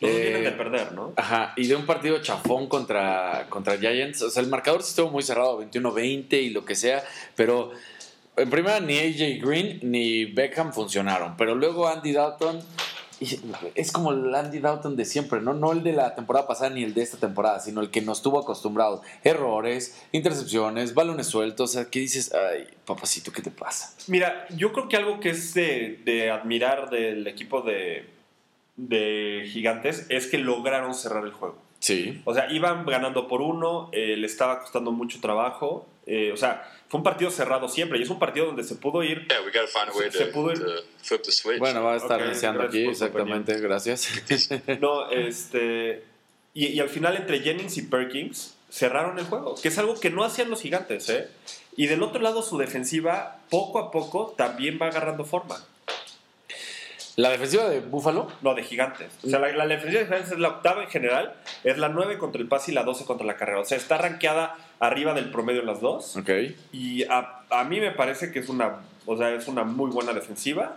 Los 0.00 0.10
eh, 0.10 0.22
vienen 0.22 0.44
de 0.44 0.52
perder, 0.52 0.92
¿no? 0.92 1.12
Ajá, 1.16 1.52
y 1.56 1.66
de 1.66 1.76
un 1.76 1.86
partido 1.86 2.20
chafón 2.22 2.68
contra, 2.68 3.46
contra 3.48 3.76
Giants. 3.78 4.22
O 4.22 4.30
sea, 4.30 4.42
el 4.42 4.48
marcador 4.48 4.82
sí 4.82 4.90
estuvo 4.90 5.10
muy 5.10 5.22
cerrado, 5.22 5.62
21-20 5.62 6.32
y 6.42 6.50
lo 6.50 6.64
que 6.64 6.74
sea, 6.74 7.04
pero 7.36 7.70
en 8.36 8.48
primera 8.48 8.80
ni 8.80 8.98
AJ 8.98 9.42
Green 9.42 9.80
ni 9.82 10.24
Beckham 10.24 10.72
funcionaron, 10.72 11.36
pero 11.36 11.54
luego 11.54 11.88
Andy 11.88 12.12
Dalton 12.12 12.60
y 13.20 13.38
es 13.74 13.92
como 13.92 14.12
el 14.12 14.34
Andy 14.34 14.60
Dalton 14.60 14.96
de 14.96 15.04
siempre, 15.04 15.42
¿no? 15.42 15.52
No 15.52 15.72
el 15.72 15.82
de 15.82 15.92
la 15.92 16.14
temporada 16.14 16.46
pasada 16.48 16.70
ni 16.70 16.82
el 16.82 16.94
de 16.94 17.02
esta 17.02 17.18
temporada, 17.18 17.60
sino 17.60 17.82
el 17.82 17.90
que 17.90 18.00
nos 18.00 18.22
tuvo 18.22 18.38
acostumbrados. 18.38 19.02
Errores, 19.22 20.00
intercepciones, 20.12 20.94
balones 20.94 21.26
sueltos, 21.26 21.70
o 21.70 21.72
sea, 21.74 21.90
que 21.90 22.00
dices, 22.00 22.32
ay, 22.32 22.66
papacito, 22.86 23.30
¿qué 23.30 23.42
te 23.42 23.50
pasa? 23.50 23.94
Mira, 24.06 24.46
yo 24.56 24.72
creo 24.72 24.88
que 24.88 24.96
algo 24.96 25.20
que 25.20 25.30
es 25.30 25.52
de, 25.52 26.00
de 26.04 26.30
admirar 26.30 26.88
del 26.88 27.26
equipo 27.26 27.60
de, 27.60 28.08
de 28.76 29.46
Gigantes 29.52 30.06
es 30.08 30.26
que 30.26 30.38
lograron 30.38 30.94
cerrar 30.94 31.24
el 31.24 31.32
juego. 31.32 31.58
Sí. 31.78 32.22
O 32.24 32.32
sea, 32.32 32.50
iban 32.50 32.86
ganando 32.86 33.28
por 33.28 33.42
uno, 33.42 33.90
eh, 33.92 34.16
le 34.16 34.26
estaba 34.26 34.60
costando 34.60 34.92
mucho 34.92 35.20
trabajo. 35.20 35.86
eh, 36.06 36.32
o 36.32 36.36
sea, 36.36 36.62
fue 36.90 36.98
un 36.98 37.04
partido 37.04 37.30
cerrado 37.30 37.68
siempre 37.68 37.98
y 37.98 38.02
es 38.02 38.10
un 38.10 38.18
partido 38.18 38.46
donde 38.46 38.64
se 38.64 38.74
pudo 38.74 39.02
ir. 39.02 39.26
Yeah, 39.28 39.40
we 39.42 39.50
find 39.52 39.88
a 39.88 39.92
way 39.96 40.10
Se 40.10 40.26
to, 40.26 40.32
pudo 40.32 40.50
ir- 40.52 40.58
to 40.58 40.82
flip 41.02 41.22
the 41.22 41.32
switch. 41.32 41.58
Bueno, 41.58 41.82
va 41.84 41.94
a 41.94 41.96
estar 41.96 42.20
Ok, 42.20 42.26
iniciando 42.26 42.62
aquí, 42.64 42.84
exactamente, 42.84 43.58
gracias. 43.60 44.08
No, 44.80 45.08
este. 45.10 46.02
Y, 46.52 46.66
y 46.66 46.80
al 46.80 46.88
final, 46.88 47.14
entre 47.16 47.38
Jennings 47.40 47.76
y 47.78 47.82
Perkins, 47.82 48.56
cerraron 48.68 49.18
el 49.20 49.24
juego, 49.24 49.54
que 49.54 49.68
es 49.68 49.78
algo 49.78 49.98
que 50.00 50.10
no 50.10 50.24
hacían 50.24 50.50
los 50.50 50.60
gigantes, 50.62 51.08
¿eh? 51.08 51.28
Y 51.76 51.86
del 51.86 52.02
otro 52.02 52.20
lado, 52.20 52.42
su 52.42 52.58
defensiva, 52.58 53.38
poco 53.50 53.78
a 53.78 53.92
poco, 53.92 54.34
también 54.36 54.78
va 54.82 54.88
agarrando 54.88 55.24
forma. 55.24 55.64
La 57.20 57.30
defensiva 57.30 57.68
de 57.68 57.80
Buffalo 57.80 58.28
No, 58.40 58.54
de 58.54 58.62
gigantes. 58.62 59.12
O 59.22 59.28
sea, 59.28 59.38
la, 59.38 59.52
la 59.52 59.66
defensiva 59.66 60.00
de 60.00 60.06
gigantes 60.06 60.32
es 60.32 60.38
la 60.38 60.48
octava 60.48 60.82
en 60.82 60.88
general, 60.88 61.34
es 61.64 61.76
la 61.78 61.88
9 61.88 62.18
contra 62.18 62.40
el 62.40 62.48
pase 62.48 62.70
y 62.70 62.74
la 62.74 62.82
12 62.82 63.04
contra 63.04 63.26
la 63.26 63.36
carrera. 63.36 63.60
O 63.60 63.64
sea, 63.64 63.76
está 63.76 63.98
rankeada 63.98 64.56
arriba 64.78 65.12
del 65.14 65.30
promedio 65.30 65.60
en 65.60 65.66
las 65.66 65.80
dos. 65.80 66.16
Ok. 66.16 66.30
Y 66.72 67.04
a, 67.04 67.44
a 67.50 67.64
mí 67.64 67.80
me 67.80 67.90
parece 67.90 68.32
que 68.32 68.38
es 68.38 68.48
una, 68.48 68.76
o 69.06 69.16
sea, 69.16 69.34
es 69.34 69.48
una 69.48 69.64
muy 69.64 69.90
buena 69.90 70.12
defensiva, 70.12 70.76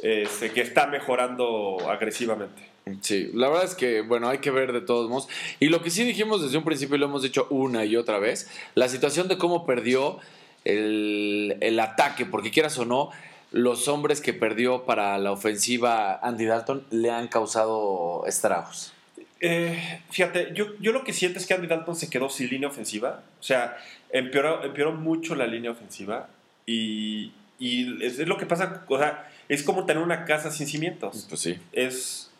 este, 0.00 0.52
que 0.52 0.60
está 0.60 0.86
mejorando 0.86 1.78
agresivamente. 1.88 2.68
Sí, 3.00 3.30
la 3.34 3.48
verdad 3.48 3.64
es 3.64 3.74
que, 3.74 4.00
bueno, 4.00 4.28
hay 4.28 4.38
que 4.38 4.50
ver 4.50 4.72
de 4.72 4.80
todos 4.80 5.08
modos. 5.08 5.28
Y 5.60 5.68
lo 5.68 5.82
que 5.82 5.90
sí 5.90 6.04
dijimos 6.04 6.42
desde 6.42 6.58
un 6.58 6.64
principio 6.64 6.96
y 6.96 6.98
lo 6.98 7.06
hemos 7.06 7.22
dicho 7.22 7.46
una 7.50 7.84
y 7.84 7.96
otra 7.96 8.18
vez, 8.18 8.50
la 8.74 8.88
situación 8.88 9.28
de 9.28 9.36
cómo 9.36 9.66
perdió 9.66 10.18
el, 10.64 11.56
el 11.60 11.80
ataque, 11.80 12.24
porque 12.26 12.50
quieras 12.50 12.78
o 12.78 12.84
no, 12.84 13.10
los 13.50 13.88
hombres 13.88 14.20
que 14.20 14.34
perdió 14.34 14.84
para 14.84 15.16
la 15.18 15.32
ofensiva 15.32 16.18
Andy 16.22 16.44
Dalton 16.44 16.84
le 16.90 17.10
han 17.10 17.28
causado 17.28 18.24
estragos. 18.26 18.92
Eh, 19.40 20.00
fíjate, 20.10 20.50
yo, 20.52 20.76
yo 20.80 20.92
lo 20.92 21.04
que 21.04 21.12
siento 21.12 21.38
es 21.38 21.46
que 21.46 21.54
Andy 21.54 21.66
Dalton 21.66 21.96
se 21.96 22.10
quedó 22.10 22.28
sin 22.28 22.48
línea 22.48 22.68
ofensiva. 22.68 23.22
O 23.40 23.42
sea, 23.42 23.76
empeoró, 24.10 24.64
empeoró 24.64 24.92
mucho 24.92 25.34
la 25.34 25.46
línea 25.46 25.70
ofensiva. 25.70 26.28
Y, 26.66 27.32
y 27.58 28.04
es, 28.04 28.18
es 28.18 28.28
lo 28.28 28.36
que 28.36 28.46
pasa, 28.46 28.84
o 28.88 28.98
sea, 28.98 29.30
es 29.48 29.62
como 29.62 29.86
tener 29.86 30.02
una 30.02 30.24
casa 30.24 30.50
sin 30.50 30.66
cimientos. 30.66 31.26
Pues 31.28 31.40
sí. 31.40 31.58
Es, 31.72 32.30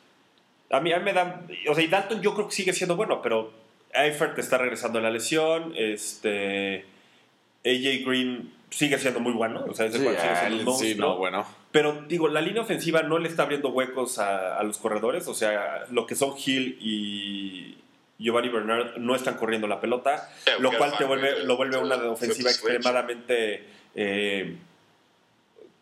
A 0.70 0.80
mí, 0.80 0.92
a 0.92 0.98
mí 0.98 1.04
me 1.04 1.12
da. 1.12 1.42
O 1.70 1.74
sea, 1.74 1.82
y 1.82 1.86
Dalton 1.86 2.20
yo 2.20 2.34
creo 2.34 2.48
que 2.48 2.54
sigue 2.54 2.72
siendo 2.72 2.96
bueno, 2.96 3.22
pero 3.22 3.52
Eifert 3.94 4.38
está 4.38 4.58
regresando 4.58 4.98
de 4.98 5.04
la 5.04 5.10
lesión. 5.10 5.72
Este. 5.76 6.84
AJ 7.64 8.04
Green 8.06 8.57
sigue 8.70 8.98
siendo 8.98 9.20
muy 9.20 9.32
bueno. 9.32 9.64
O 9.68 9.74
sea, 9.74 9.86
es 9.86 9.92
de 9.92 9.98
Sí, 9.98 10.04
sigue 10.04 10.16
siendo 10.16 10.56
un 10.56 10.68
ah, 10.76 10.78
sí, 10.78 10.84
monstruo. 10.94 11.08
no, 11.10 11.16
bueno. 11.16 11.46
Pero 11.70 12.02
digo, 12.08 12.28
la 12.28 12.40
línea 12.40 12.62
ofensiva 12.62 13.02
no 13.02 13.18
le 13.18 13.28
está 13.28 13.42
abriendo 13.44 13.70
huecos 13.70 14.18
a, 14.18 14.58
a 14.58 14.62
los 14.62 14.78
corredores. 14.78 15.26
O 15.28 15.34
sea, 15.34 15.84
lo 15.90 16.06
que 16.06 16.14
son 16.14 16.34
Hill 16.44 16.78
y 16.80 17.78
Giovanni 18.18 18.48
Bernard 18.48 18.96
no 18.96 19.14
están 19.14 19.36
corriendo 19.36 19.66
la 19.68 19.80
pelota, 19.80 20.28
Yeah, 20.46 20.58
lo 20.58 20.72
cual 20.76 20.92
te 20.98 21.04
vuelve, 21.04 21.44
lo 21.44 21.56
vuelve 21.56 21.76
una 21.78 21.96
ofensiva 22.10 22.50
extremadamente 22.50 23.64
eh, 23.94 24.56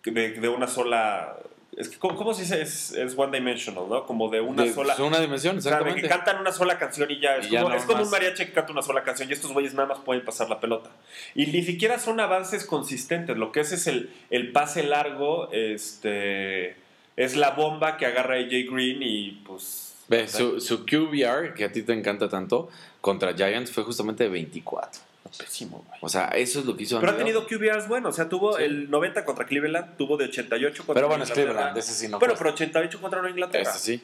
de, 0.05 0.31
de 0.33 0.49
una 0.49 0.66
sola. 0.66 1.37
Es 1.77 1.91
que, 1.91 1.99
¿cómo, 1.99 2.17
cómo 2.17 2.33
se 2.33 2.43
dice? 2.43 2.62
Es, 2.62 2.93
es 2.93 3.12
one 3.19 3.37
dimensional, 3.39 3.85
¿no? 3.89 4.07
Como 4.07 4.31
de 4.31 4.41
una 4.41 4.62
De- 4.65 4.73
sola. 4.73 4.95
es 4.95 4.99
una 4.99 5.21
dimensión, 5.21 5.59
O 5.59 5.61
sea, 5.61 5.73
de 5.73 5.77
exactamente. 5.77 6.03
que 6.03 6.09
cantan 6.09 6.41
una 6.41 6.51
sola 6.51 6.79
canción 6.79 7.11
y 7.11 7.21
ya. 7.21 7.37
Es, 7.37 7.49
Y 7.49 7.51
ya 7.51 7.61
como, 7.62 7.75
no 7.75 7.79
es 7.79 7.85
como 7.85 8.03
un 8.03 8.11
mariachi 8.11 8.47
que 8.47 8.53
canta 8.53 8.73
una 8.73 8.81
sola 8.83 9.03
canción 9.03 9.29
y 9.29 9.35
estos 9.35 9.53
güeyes 9.53 9.75
nada 9.75 9.87
más 9.89 9.99
pueden 9.99 10.25
pasar 10.25 10.49
la 10.49 10.59
pelota. 10.59 10.91
Y 11.35 11.47
ni 11.49 11.62
siquiera 11.62 11.99
son 11.99 12.19
avances 12.19 12.65
consistentes. 12.65 13.37
Lo 13.37 13.53
que 13.53 13.61
es 13.61 13.73
es 13.73 13.87
el, 13.87 14.11
el 14.31 14.53
pase 14.53 14.85
largo, 14.85 15.51
este. 15.53 16.77
Es 17.17 17.35
la 17.37 17.51
bomba 17.51 17.97
que 17.97 18.07
agarra 18.07 18.37
AJ 18.37 18.71
Green 18.71 19.03
y 19.03 19.31
pues. 19.47 19.95
Ve, 20.09 20.29
su, 20.29 20.61
su 20.61 20.87
QBR, 20.87 21.53
que 21.55 21.65
a 21.65 21.73
ti 21.73 21.83
te 21.83 21.93
encanta 21.93 22.29
tanto, 22.29 22.69
contra 23.01 23.35
Giants 23.35 23.73
fue 23.73 23.83
justamente 23.83 24.25
de 24.25 24.31
24. 24.31 25.01
Pésimo, 25.37 25.83
güey. 25.87 25.99
O 26.03 26.09
sea, 26.09 26.27
eso 26.29 26.61
es 26.61 26.67
lo 26.67 26.77
que 26.77 26.85
hizo 26.85 26.99
Pero 27.01 27.12
ha 27.12 27.17
tenido 27.17 27.47
QBRs 27.47 27.89
buenos. 27.89 28.15
O 28.15 28.17
sea, 28.17 28.29
tuvo 28.29 28.57
Sí. 28.57 28.65
el 28.65 28.91
90 28.91 29.25
contra 29.25 29.47
Cleveland, 29.47 29.97
tuvo 29.97 30.17
de 30.17 30.27
88 30.27 30.85
contra 30.85 30.95
Pero 30.95 31.09
bueno, 31.09 31.25
es 31.25 31.31
Cleveland, 31.31 31.77
ese 31.77 31.93
sí 31.93 32.09
no 32.09 32.19
Bueno, 32.19 32.35
cuesta. 32.35 32.45
pero 32.45 32.55
88 32.55 33.01
contra 33.01 33.21
Nueva 33.21 33.31
Inglaterra. 33.31 33.62
Este 33.71 33.79
sí. 33.79 34.03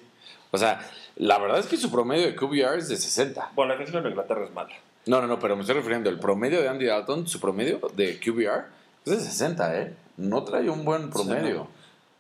O 0.51 0.59
sea, 0.59 0.81
la 1.17 1.39
verdad 1.39 1.59
es 1.59 1.67
que 1.67 1.77
su 1.77 1.91
promedio 1.91 2.27
de 2.27 2.35
QBR 2.37 2.79
es 2.79 2.89
de 2.89 2.97
60. 2.97 3.53
Bueno, 3.55 3.71
la 3.71 3.75
defensiva 3.75 3.99
de 4.01 4.03
Nueva 4.11 4.23
Inglaterra 4.23 4.45
es 4.47 4.53
mala. 4.53 4.71
No, 5.07 5.21
no, 5.21 5.27
no, 5.27 5.39
pero 5.39 5.57
me 5.57 5.63
estoy 5.63 5.77
refiriendo. 5.77 6.11
El 6.11 6.19
promedio 6.19 6.61
de 6.63 6.69
Andy 6.69 6.87
Dalton, 6.87 7.27
su 7.27 7.41
promedio 7.41 7.81
de 7.95 8.19
QBR 8.21 8.67
es 9.07 9.13
de 9.13 9.21
60, 9.21 9.81
¿eh? 9.81 9.95
No 10.17 10.45
trae 10.45 10.69
un 10.71 10.85
buen 10.85 11.11
promedio. 11.11 11.69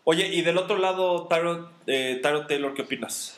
Oye, 0.04 0.26
y 0.26 0.42
del 0.42 0.58
otro 0.58 0.78
lado, 0.78 1.28
Tyrod 1.28 1.66
eh, 1.86 2.18
Tyrod 2.22 2.46
Taylor, 2.46 2.74
¿qué 2.74 2.82
opinas? 2.82 3.36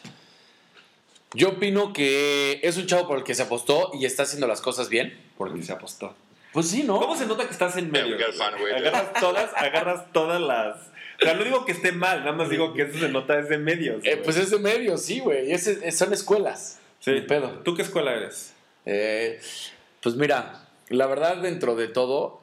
Yo 1.35 1.51
opino 1.51 1.93
que 1.93 2.61
es 2.63 2.77
un 2.77 2.87
chavo 2.87 3.07
por 3.09 3.19
el 3.19 3.25
que 3.25 3.35
se 3.35 3.43
apostó 3.43 3.91
y 3.95 4.05
está 4.07 4.23
haciendo 4.23 4.47
las 4.47 4.61
cosas 4.61 4.89
bien. 4.89 5.19
Porque 5.37 5.63
se 5.63 5.73
apostó. 5.73 6.15
Pues 6.53 6.69
sí, 6.69 6.85
¿no? 6.85 6.99
¿Cómo 7.01 7.17
se 7.17 7.27
nota 7.27 7.45
que 7.45 7.51
estás 7.53 7.77
en 7.77 7.91
medio? 7.91 8.17
Agarras 8.17 9.13
todas, 9.21 9.51
agarras 9.57 10.13
todas 10.13 10.41
las. 10.41 10.77
O 11.21 11.25
sea, 11.25 11.35
no 11.35 11.45
digo 11.45 11.65
que 11.65 11.73
esté 11.73 11.91
mal, 11.93 12.21
nada 12.21 12.33
más 12.33 12.49
digo 12.51 12.73
que 12.75 12.83
eso 12.83 12.99
se 12.99 13.09
nota 13.09 13.37
desde 13.37 13.59
medios. 13.59 14.05
Eh, 14.05 14.21
pues 14.23 14.37
es 14.37 14.51
de 14.51 14.59
medio, 14.59 14.97
sí, 14.99 15.21
güey. 15.21 15.53
Es- 15.53 15.67
es- 15.67 15.97
son 15.99 16.13
escuelas. 16.13 16.79
sí. 17.01 17.21
Pedo. 17.27 17.49
¿Tú 17.65 17.75
qué 17.75 17.83
escuela 17.83 18.13
eres? 18.15 18.53
Eh, 18.87 19.41
pues 20.01 20.15
mira, 20.17 20.67
la 20.89 21.07
verdad, 21.07 21.37
dentro 21.39 21.75
de 21.77 21.89
todo, 21.89 22.41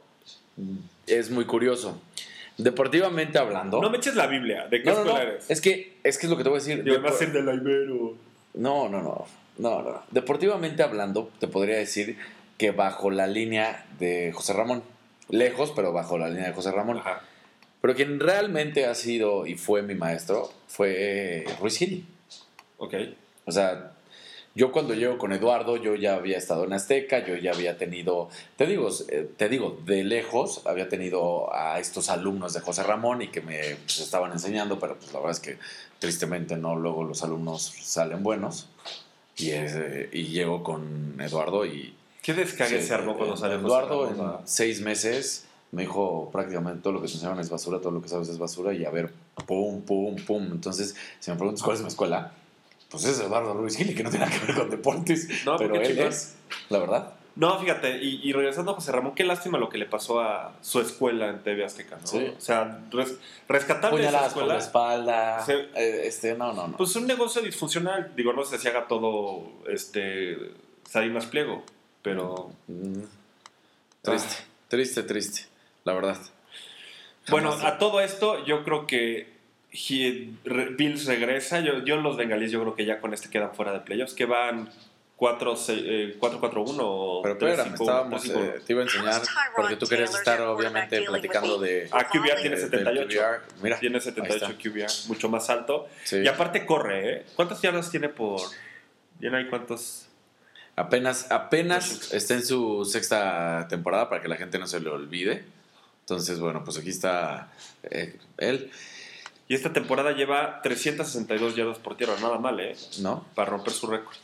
es 1.08 1.30
muy 1.32 1.46
curioso. 1.46 2.02
Deportivamente 2.58 3.40
hablando. 3.40 3.82
No 3.82 3.90
me 3.90 3.98
eches 3.98 4.16
la 4.16 4.28
Biblia. 4.28 4.68
¿De 4.70 4.82
qué 4.84 4.90
No, 4.90 4.96
no, 4.96 5.00
escuela 5.06 5.24
no. 5.26 5.32
eres? 5.32 5.50
Es 5.50 5.62
que, 5.62 5.98
es 6.04 6.18
que 6.18 6.26
es 6.26 6.30
lo 6.30 6.38
que 6.38 6.44
te 6.44 6.50
voy 6.50 6.60
a 6.60 6.62
decir. 6.62 6.84
Yo 6.84 6.94
Depo- 6.96 7.04
va 7.06 7.10
a 7.10 7.14
ser 7.14 7.32
de 7.32 7.42
la 7.42 7.54
Ibero. 7.54 8.16
No, 8.54 8.90
no, 8.90 9.02
no. 9.02 9.26
No, 9.58 9.82
no. 9.82 10.04
Deportivamente 10.12 10.84
hablando, 10.84 11.30
te 11.40 11.48
podría 11.48 11.78
decir 11.78 12.18
que 12.58 12.72
bajo 12.72 13.12
la 13.12 13.28
línea 13.28 13.86
de 14.00 14.32
José 14.34 14.54
Ramón. 14.54 14.84
Lejos, 15.30 15.72
pero 15.76 15.94
bajo 15.94 16.18
la 16.18 16.30
línea 16.30 16.48
de 16.48 16.54
José 16.54 16.72
Ramón. 16.72 16.98
Ajá. 16.98 17.22
Pero 17.82 17.96
quien 17.96 18.20
realmente 18.20 18.86
ha 18.86 18.94
sido 18.94 19.48
y 19.48 19.56
fue 19.56 19.82
mi 19.82 19.96
maestro 19.96 20.52
fue 20.68 21.46
Ruiz 21.60 21.78
Gili. 21.78 22.06
Ok. 22.78 22.94
O 23.46 23.52
sea, 23.52 23.94
yo 24.54 24.72
cuando 24.72 24.94
llego 24.94 25.18
con 25.18 25.32
Eduardo, 25.32 25.78
yo 25.78 25.96
ya 25.96 26.16
había 26.16 26.38
estado 26.38 26.66
en 26.66 26.74
Azteca, 26.74 27.26
yo 27.26 27.36
ya 27.38 27.52
había 27.52 27.78
tenido, 27.78 28.30
te 28.58 28.66
digo, 28.66 28.90
eh, 29.10 29.30
te 29.38 29.48
digo, 29.48 29.78
de 29.86 30.04
lejos 30.04 30.62
había 30.66 30.90
tenido 30.90 31.54
a 31.54 31.80
estos 31.80 32.10
alumnos 32.10 32.54
de 32.54 32.60
José 32.60 32.84
Ramón 32.84 33.22
y 33.22 33.30
que 33.30 33.42
me 33.42 33.76
pues, 33.76 34.00
estaban 34.00 34.32
enseñando, 34.32 34.80
pero 34.80 34.98
pues 34.98 35.14
la 35.14 35.20
verdad 35.20 35.32
es 35.32 35.40
que 35.40 35.58
tristemente 36.00 36.58
no, 36.58 36.76
luego 36.76 37.04
los 37.04 37.24
alumnos 37.24 37.74
salen 37.82 38.24
buenos. 38.24 38.68
Y, 39.38 39.52
eh, 39.52 40.10
y 40.12 40.24
llego 40.26 40.62
con 40.64 41.20
Eduardo 41.20 41.66
y... 41.66 41.96
¿Qué 42.22 42.34
descague 42.34 42.82
se 42.82 42.94
armó 42.94 43.16
cuando 43.16 43.36
eh, 43.36 43.38
sale 43.38 43.56
Eduardo 43.56 44.00
José 44.00 44.12
en 44.12 44.18
Ramón? 44.18 44.42
seis 44.46 44.82
meses 44.82 45.46
me 45.72 45.84
dijo 45.84 46.30
prácticamente 46.32 46.82
todo 46.82 46.94
lo 46.94 47.02
que 47.02 47.08
te 47.08 47.14
enseñaron 47.14 47.40
es 47.40 47.50
basura, 47.50 47.80
todo 47.80 47.92
lo 47.92 48.02
que 48.02 48.10
sabes 48.10 48.28
es 48.28 48.38
basura 48.38 48.74
y 48.74 48.84
a 48.84 48.90
ver, 48.90 49.12
pum, 49.48 49.82
pum, 49.82 50.16
pum. 50.18 50.50
Entonces, 50.52 50.96
si 51.20 51.32
me 51.32 51.38
preguntas 51.38 51.64
cuál 51.64 51.78
es 51.78 51.82
mi 51.82 51.88
escuela, 51.88 52.34
pues 52.92 53.06
es 53.06 53.20
Eduardo 53.20 53.54
Ruiz 53.54 53.78
Gili, 53.78 53.96
que 53.96 54.04
no 54.04 54.10
tiene 54.12 54.26
nada 54.26 54.38
que 54.40 54.46
ver 54.46 54.56
con 54.56 54.70
deportes, 54.70 55.28
No, 55.46 55.58
pero 55.58 55.76
él 55.76 55.98
es, 56.00 56.36
la 56.70 56.78
verdad. 56.80 57.14
No, 57.34 57.58
fíjate, 57.60 57.98
y, 58.04 58.20
y 58.28 58.34
regresando 58.34 58.72
a 58.72 58.76
José 58.76 58.92
Ramón, 58.92 59.16
qué 59.16 59.24
lástima 59.24 59.58
lo 59.58 59.70
que 59.70 59.78
le 59.78 59.86
pasó 59.86 60.20
a 60.20 60.54
su 60.62 60.82
escuela 60.82 61.30
en 61.30 61.42
TV 61.42 61.64
Azteca, 61.64 61.98
¿no? 62.02 62.06
Sí. 62.06 62.34
O 62.38 62.42
sea, 62.42 62.82
res- 62.92 63.16
rescatar 63.48 63.96
de 63.96 64.02
esa 64.06 64.12
por 64.12 64.22
la 64.46 64.58
escuela, 64.58 64.58
espalda, 64.58 65.46
eh, 65.48 66.02
este, 66.04 66.36
no, 66.36 66.52
no, 66.52 66.68
no. 66.68 66.76
pues 66.78 66.94
un 66.98 67.08
negocio 67.08 67.42
disfuncional. 67.42 68.12
Digo, 68.18 68.34
no 68.34 68.44
sé 68.44 68.58
si 68.60 68.68
haga 68.68 68.86
todo 68.90 69.46
este 69.70 70.38
Salinas 70.90 71.26
Pliego, 71.28 71.64
pero 72.02 72.52
Mm. 72.68 73.04
Triste, 74.02 74.36
triste, 74.68 75.04
triste, 75.04 75.46
la 75.86 75.94
verdad. 75.94 76.18
bueno, 77.30 77.54
a 77.54 77.78
todo 77.78 78.02
esto 78.02 78.44
yo 78.46 78.64
creo 78.66 78.88
que 78.88 79.32
he- 79.72 80.30
re- 80.44 80.70
Bills 80.70 81.06
regresa. 81.06 81.60
Yo, 81.62 81.84
yo 81.84 81.98
los 81.98 82.18
bengalíes 82.18 82.52
yo 82.52 82.62
creo 82.62 82.76
que 82.76 82.86
ya 82.86 83.00
con 83.00 83.14
este 83.14 83.30
quedan 83.30 83.54
fuera 83.56 83.74
de 83.74 83.80
playoffs, 83.82 84.14
que 84.14 84.26
van 84.26 84.70
4 85.18 85.56
eh, 85.70 86.18
4-4-1 86.20 86.78
o 86.80 87.22
Pero 87.22 87.38
3-5-1, 87.38 87.50
espérame, 87.52 87.74
estábamos, 87.76 88.26
3-5-1. 88.26 88.44
eh, 88.44 88.60
te 88.66 88.74
iba 88.74 88.82
a 88.82 88.86
enseñar, 88.86 89.22
porque 89.56 89.76
tú 89.76 89.86
querías 89.88 90.14
estar 90.16 90.42
obviamente 90.42 91.02
platicando 91.04 91.60
de... 91.60 91.88
Ah, 91.92 92.08
QBR 92.12 92.42
tiene 92.42 92.56
de- 92.56 92.62
78. 92.64 93.00
del 93.00 93.08
QBR. 93.08 93.42
Mira, 93.64 93.80
Tiene 93.80 93.96
ahí 93.98 94.02
78 94.02 94.46
está. 94.46 94.58
QBR, 94.58 95.08
mucho 95.08 95.30
más 95.30 95.50
alto. 95.52 95.88
Sí. 96.04 96.18
Y 96.18 96.28
aparte 96.28 96.66
corre, 96.66 97.14
¿eh? 97.18 97.26
¿Cuántas 97.36 97.62
yardas 97.62 97.92
tiene 97.92 98.10
por...? 98.10 98.42
¿Bien 99.20 99.36
hay 99.36 99.48
cuántos? 99.48 100.08
Apenas, 100.76 101.32
apenas 101.32 102.12
está 102.14 102.34
en 102.34 102.44
su 102.44 102.84
sexta 102.86 103.68
temporada 103.70 104.10
para 104.10 104.22
que 104.24 104.28
la 104.28 104.38
gente 104.38 104.58
no 104.58 104.66
se 104.66 104.80
le 104.80 104.90
olvide. 104.90 105.44
Entonces, 106.00 106.40
bueno, 106.40 106.64
pues 106.64 106.80
aquí 106.80 106.90
está 106.90 107.52
eh, 107.84 108.18
él, 108.38 108.72
Y 109.52 109.56
esta 109.56 109.74
temporada 109.74 110.14
lleva 110.14 110.62
362 110.62 111.58
yardas 111.58 111.78
por 111.78 111.98
tierra, 111.98 112.14
nada 112.22 112.38
mal, 112.38 112.58
¿eh? 112.62 112.74
¿no? 113.02 113.26
Para 113.36 113.50
romper 113.50 113.74
su 113.74 113.86
récord. 113.88 114.16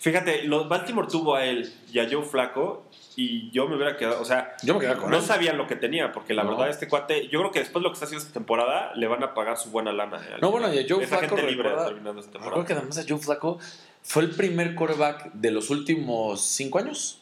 Fíjate, 0.00 0.42
los 0.42 0.68
Baltimore 0.68 1.06
tuvo 1.08 1.36
a 1.36 1.44
él 1.44 1.72
y 1.92 2.00
a 2.00 2.08
Joe 2.10 2.24
Flaco 2.24 2.82
y 3.14 3.48
yo 3.52 3.68
me 3.68 3.76
hubiera 3.76 3.96
quedado, 3.96 4.20
o 4.20 4.24
sea, 4.24 4.56
Yo 4.64 4.76
me 4.76 4.84
con 4.96 5.08
no 5.08 5.18
él. 5.18 5.22
sabían 5.22 5.56
lo 5.56 5.68
que 5.68 5.76
tenía, 5.76 6.10
porque 6.10 6.34
la 6.34 6.42
No. 6.42 6.50
verdad 6.50 6.68
este 6.68 6.88
cuate, 6.88 7.28
yo 7.28 7.38
creo 7.38 7.52
que 7.52 7.60
después 7.60 7.80
de 7.80 7.84
lo 7.84 7.90
que 7.90 7.94
está 7.94 8.06
haciendo 8.06 8.22
esta 8.26 8.34
temporada, 8.34 8.92
le 8.96 9.06
van 9.06 9.22
a 9.22 9.34
pagar 9.34 9.56
su 9.56 9.70
buena 9.70 9.92
lana. 9.92 10.16
eh, 10.28 10.38
No, 10.42 10.50
bueno, 10.50 10.66
y 10.74 10.80
a 10.80 10.84
Joe 10.88 11.04
Esa 11.04 11.18
Flacco 11.18 11.36
gente 11.36 11.48
libre 11.52 11.68
recuerda- 11.68 11.86
terminando 11.86 12.20
esta 12.20 12.32
Recuerdo 12.32 12.64
temporada. 12.64 12.66
que 12.66 12.72
además 12.72 12.98
a 12.98 13.04
Joe 13.08 13.18
Flaco 13.18 13.58
fue 14.02 14.22
el 14.24 14.30
primer 14.30 14.74
quarterback 14.74 15.32
de 15.32 15.50
los 15.52 15.70
últimos 15.70 16.40
cinco 16.42 16.80
años. 16.80 17.20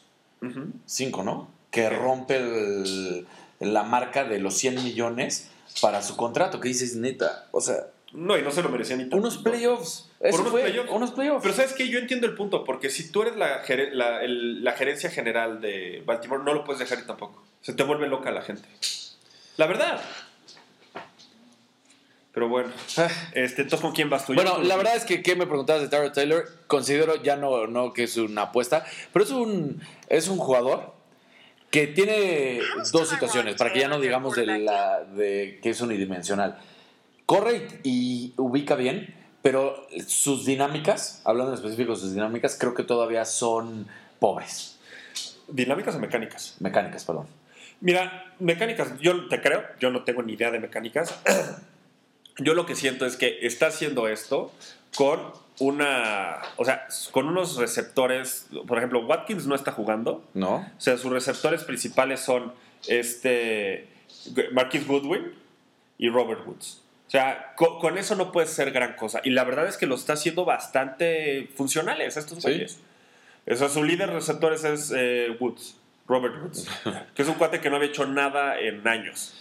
Cinco, 0.87 1.21
¿no? 1.23 1.47
Que 1.69 1.91
rompe 1.91 2.37
el- 2.37 3.27
la 3.59 3.83
marca 3.83 4.23
de 4.23 4.39
los 4.39 4.55
100 4.57 4.83
millones 4.83 5.51
para 5.81 6.01
su 6.01 6.15
contrato. 6.17 6.59
Que 6.59 6.69
dices, 6.69 6.95
neta, 6.95 7.47
o 7.51 7.61
sea, 7.61 7.87
No, 8.13 8.37
y 8.37 8.41
no 8.41 8.51
se 8.51 8.61
lo 8.63 8.69
merecía 8.69 8.95
ni 8.95 9.03
tanto. 9.03 9.17
unos 9.17 9.37
playoffs. 9.39 10.09
Eso 10.21 10.39
unos 10.39 10.51
fue, 10.51 10.61
playoffs. 10.63 10.89
unos 10.91 11.11
playoffs. 11.11 11.41
Pero 11.43 11.53
sabes 11.53 11.73
que 11.73 11.89
yo 11.89 11.99
entiendo 11.99 12.27
el 12.27 12.35
punto, 12.35 12.63
porque 12.63 12.89
si 12.89 13.11
tú 13.11 13.23
eres 13.23 13.35
la, 13.35 13.61
la, 13.93 14.23
el- 14.23 14.63
la 14.63 14.71
gerencia 14.73 15.09
general 15.11 15.59
de 15.61 16.01
Baltimore, 16.05 16.41
no 16.43 16.53
lo 16.53 16.63
puedes 16.63 16.79
dejar 16.79 16.99
ir 16.99 17.07
tampoco. 17.07 17.43
Se 17.61 17.73
te 17.73 17.83
vuelve 17.83 18.07
loca 18.07 18.31
la 18.31 18.41
gente. 18.41 18.67
La 19.57 19.67
verdad. 19.67 19.99
Pero 22.33 22.49
bueno, 22.49 22.69
Ah. 22.97 23.07
este, 23.33 23.61
entonces 23.61 23.79
¿con 23.81 23.93
quién 23.93 24.09
vas 24.09 24.25
tú? 24.25 24.33
Bueno, 24.33 24.57
la 24.61 24.75
verdad 24.75 24.95
es 24.97 25.05
que 25.05 25.21
¿qué 25.23 25.37
me 25.37 25.47
preguntabas 25.47 25.81
de 25.83 25.87
Tyrod 25.87 26.11
Taylor? 26.11 26.45
Considero 26.67 27.15
ya 27.23 27.37
no, 27.37 27.65
no 27.67 27.93
que 27.93 28.03
es 28.03 28.17
una 28.17 28.43
apuesta, 28.43 28.85
pero 29.13 29.23
es 29.23 29.31
un, 29.31 29.81
es 30.09 30.27
un 30.27 30.37
jugador 30.37 30.94
que 31.71 31.87
tiene 31.87 32.59
dos 32.91 33.09
situaciones, 33.09 33.55
para 33.55 33.73
que 33.73 33.79
ya 33.79 33.87
no 33.87 33.99
digamos 33.99 34.35
de, 34.35 34.45
la, 34.45 35.03
de 35.03 35.59
que 35.61 35.71
es 35.71 35.81
unidimensional. 35.81 36.57
Corre 37.25 37.67
y, 37.83 37.89
y 37.89 38.33
ubica 38.37 38.75
bien, 38.75 39.13
pero 39.41 39.87
sus 40.07 40.45
dinámicas, 40.45 41.21
hablando 41.25 41.51
en 41.51 41.57
específico 41.57 41.93
de 41.93 41.99
sus 41.99 42.13
dinámicas, 42.13 42.57
creo 42.59 42.73
que 42.73 42.83
todavía 42.83 43.25
son 43.25 43.87
pobres. 44.19 44.79
¿Dinámicas 45.47 45.95
o 45.95 45.99
mecánicas? 45.99 46.55
Mecánicas, 46.59 47.03
perdón. 47.03 47.27
Mira, 47.81 48.33
mecánicas, 48.39 48.99
yo 48.99 49.27
te 49.27 49.41
creo, 49.41 49.63
yo 49.79 49.91
no 49.91 50.03
tengo 50.03 50.23
ni 50.23 50.33
idea 50.33 50.51
de 50.51 50.59
mecánicas. 50.59 51.13
Yo 52.37 52.53
lo 52.53 52.65
que 52.65 52.75
siento 52.75 53.05
es 53.05 53.15
que 53.15 53.45
está 53.47 53.67
haciendo 53.67 54.09
esto 54.09 54.51
con 54.97 55.31
una, 55.59 56.41
o 56.57 56.65
sea, 56.65 56.87
con 57.11 57.27
unos 57.27 57.55
receptores, 57.57 58.47
por 58.67 58.77
ejemplo, 58.77 59.05
Watkins 59.05 59.47
no 59.47 59.55
está 59.55 59.71
jugando, 59.71 60.23
¿No? 60.33 60.55
o 60.57 60.81
sea, 60.81 60.97
sus 60.97 61.11
receptores 61.11 61.63
principales 61.63 62.19
son 62.19 62.53
este 62.87 63.87
Marquis 64.51 64.85
Goodwin 64.87 65.33
y 65.97 66.09
Robert 66.09 66.45
Woods. 66.45 66.81
O 67.07 67.09
sea, 67.09 67.53
co- 67.55 67.79
con, 67.79 67.97
eso 67.97 68.15
no 68.15 68.31
puede 68.31 68.47
ser 68.47 68.71
gran 68.71 68.95
cosa. 68.95 69.21
Y 69.23 69.29
la 69.29 69.43
verdad 69.43 69.67
es 69.67 69.77
que 69.77 69.85
lo 69.85 69.95
está 69.95 70.13
haciendo 70.13 70.43
bastante 70.43 71.49
funcionales 71.55 72.17
estos 72.17 72.39
Sí. 72.39 72.49
güeyes. 72.49 72.79
Eso, 73.45 73.69
su 73.69 73.83
líder 73.83 74.09
de 74.09 74.15
receptores 74.15 74.63
es 74.63 74.91
eh, 74.95 75.37
Woods, 75.39 75.77
Robert 76.07 76.35
Woods, 76.41 76.67
que 77.15 77.21
es 77.21 77.27
un 77.27 77.35
cuate 77.35 77.61
que 77.61 77.69
no 77.69 77.75
había 77.77 77.89
hecho 77.89 78.05
nada 78.07 78.59
en 78.59 78.85
años. 78.87 79.33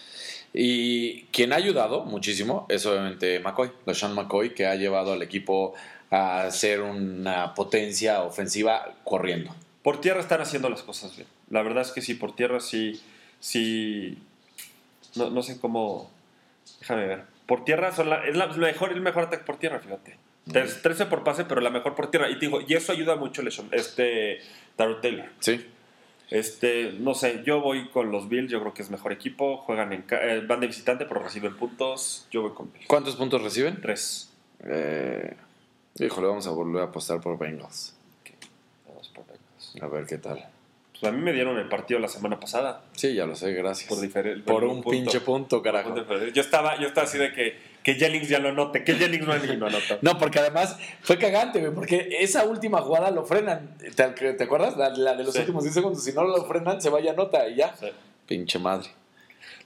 Y 0.53 1.23
quien 1.33 1.53
ha 1.53 1.57
ayudado 1.57 2.05
muchísimo 2.05 2.67
es 2.69 2.87
obviamente 2.87 3.41
McCoy, 3.41 3.73
LeSean 3.87 4.15
McCoy, 4.15 4.55
que 4.55 4.67
ha 4.67 4.77
llevado 4.77 5.13
al 5.15 5.23
equipo 5.23 5.75
a 6.15 6.51
ser 6.51 6.81
una 6.83 7.55
potencia 7.55 8.23
ofensiva 8.23 8.95
corriendo. 9.05 9.55
Por 9.83 10.01
tierra 10.01 10.21
están 10.21 10.41
haciendo 10.41 10.69
las 10.69 10.83
cosas 10.83 11.15
bien. 11.17 11.29
La 11.51 11.63
verdad 11.63 11.83
es 11.83 11.91
que 11.93 12.01
sí, 12.03 12.15
por 12.15 12.35
tierra 12.35 12.61
sí. 12.61 13.03
sí 13.41 14.19
no, 15.17 15.31
no 15.31 15.43
sé 15.43 15.61
cómo. 15.61 16.11
Déjame 16.81 17.07
ver. 17.07 17.23
Por 17.47 17.65
tierra 17.65 17.93
son 17.93 18.09
la- 18.11 18.25
es 18.27 18.37
la 18.37 18.47
mejor, 18.47 18.93
el 18.93 19.01
mejor 19.01 19.25
ataque 19.25 19.45
por 19.45 19.59
tierra, 19.59 19.79
fíjate. 19.81 20.17
Tres- 20.51 20.83
13 20.83 21.07
por 21.07 21.25
pase, 21.25 21.45
pero 21.45 21.61
la 21.61 21.71
mejor 21.71 21.95
por 21.95 22.11
tierra. 22.11 22.29
Y 22.31 22.35
te 22.39 22.47
digo, 22.47 22.61
y 22.67 22.75
eso 22.75 22.93
ayuda 22.93 23.17
mucho 23.17 23.43
este 23.73 24.41
Darrell 24.77 25.01
Taylor. 25.01 25.27
Sí. 25.41 25.67
Este, 26.31 26.93
no 26.99 27.15
sé, 27.15 27.43
yo 27.47 27.61
voy 27.61 27.89
con 27.91 28.11
los 28.11 28.29
Bills, 28.29 28.51
yo 28.51 28.61
creo 28.61 28.73
que 28.75 28.83
es 28.83 28.91
mejor 28.91 29.13
equipo. 29.13 29.59
Juegan 29.59 29.93
en 29.93 30.05
eh, 30.11 30.43
van 30.47 30.61
de 30.61 30.67
visitante, 30.67 31.05
pero 31.05 31.23
reciben 31.23 31.57
puntos. 31.57 32.27
Yo 32.31 32.43
voy 32.43 32.53
con 32.53 32.73
Bills. 32.73 32.87
¿Cuántos 32.87 33.17
puntos 33.17 33.43
reciben? 33.43 33.81
Tres. 33.81 34.31
Eh, 34.65 35.37
híjole, 35.99 36.27
vamos 36.27 36.47
a 36.47 36.51
volver 36.51 36.83
a 36.83 36.87
apostar 36.87 37.21
por 37.21 37.39
Bengals. 37.39 37.95
Vamos 38.87 39.09
por 39.15 39.25
Bengals. 39.27 39.83
A 39.83 39.87
ver 39.89 40.07
qué 40.07 40.19
tal. 40.19 40.45
Pues 40.93 41.05
a 41.05 41.11
mí 41.13 41.21
me 41.21 41.33
dieron 41.33 41.59
el 41.59 41.69
partido 41.69 41.99
la 42.01 42.09
semana 42.09 42.39
pasada. 42.39 42.83
Sí, 42.93 43.15
ya 43.15 43.27
lo 43.27 43.35
sé, 43.35 43.53
gracias. 43.53 43.89
Por, 43.89 43.99
diferen- 44.01 44.43
Por 44.45 44.63
un 44.65 44.77
punto. 44.77 44.91
pinche 44.91 45.21
punto, 45.21 45.61
carajo. 45.63 45.95
Yo 46.33 46.41
estaba, 46.41 46.79
yo 46.79 46.87
estaba 46.87 47.07
así 47.07 47.19
de 47.19 47.33
que, 47.33 47.59
que 47.83 47.95
Jennings 47.95 48.29
ya 48.29 48.39
lo 48.39 48.51
anote, 48.51 48.85
que 48.85 48.95
Jennings 48.95 49.27
no, 49.27 49.37
ni 49.37 49.57
lo 49.57 49.67
anota. 49.67 49.99
No, 50.03 50.17
porque 50.19 50.39
además 50.39 50.79
fue 51.03 51.19
cagante, 51.19 51.61
güey, 51.61 51.75
porque 51.75 52.09
esa 52.21 52.45
última 52.45 52.81
jugada 52.81 53.11
lo 53.11 53.25
frenan. 53.25 53.77
¿Te, 53.79 54.33
te 54.35 54.45
acuerdas? 54.45 54.77
La, 54.77 54.91
la 54.91 55.17
de 55.17 55.25
los 55.25 55.35
Sí. 55.35 55.41
últimos 55.41 55.65
10 55.65 55.75
segundos. 55.75 56.05
Si 56.05 56.13
no 56.13 56.23
lo 56.25 56.45
frenan, 56.47 56.81
se 56.81 56.91
vaya 56.91 57.13
nota 57.13 57.49
y 57.49 57.57
ya. 57.57 57.75
Sí. 57.77 57.87
Pinche 58.27 58.59
madre. 58.61 58.89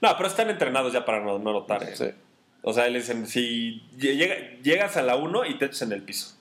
No, 0.01 0.09
pero 0.17 0.27
están 0.27 0.49
entrenados 0.49 0.91
ya 0.93 1.05
para 1.05 1.19
no, 1.19 1.37
no 1.39 1.49
anotar. 1.51 1.83
¿eh? 1.83 2.15
O 2.61 2.73
sea, 2.73 2.85
dicen, 2.85 3.25
si 3.27 3.81
llega- 3.97 4.35
llegas 4.61 4.97
a 4.97 5.01
la 5.01 5.15
1 5.15 5.45
y 5.45 5.57
te 5.57 5.65
echas 5.65 5.83
en 5.83 5.93
el 5.93 6.03
piso. 6.03 6.35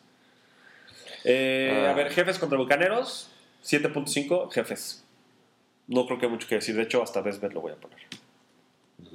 Eh, 1.24 1.84
Ah. 1.86 1.90
A 1.90 1.94
ver, 1.94 2.10
jefes 2.10 2.38
contra 2.38 2.58
bucaneros, 2.58 3.30
7.5, 3.62 4.50
jefes. 4.50 5.04
No 5.86 6.06
creo 6.06 6.18
que 6.18 6.26
haya 6.26 6.34
mucho 6.34 6.48
que 6.48 6.56
decir. 6.56 6.76
De 6.76 6.82
hecho, 6.82 7.02
hasta 7.02 7.20
Vesbet 7.20 7.52
lo 7.52 7.60
voy 7.60 7.72
a 7.72 7.76
poner. 7.76 7.98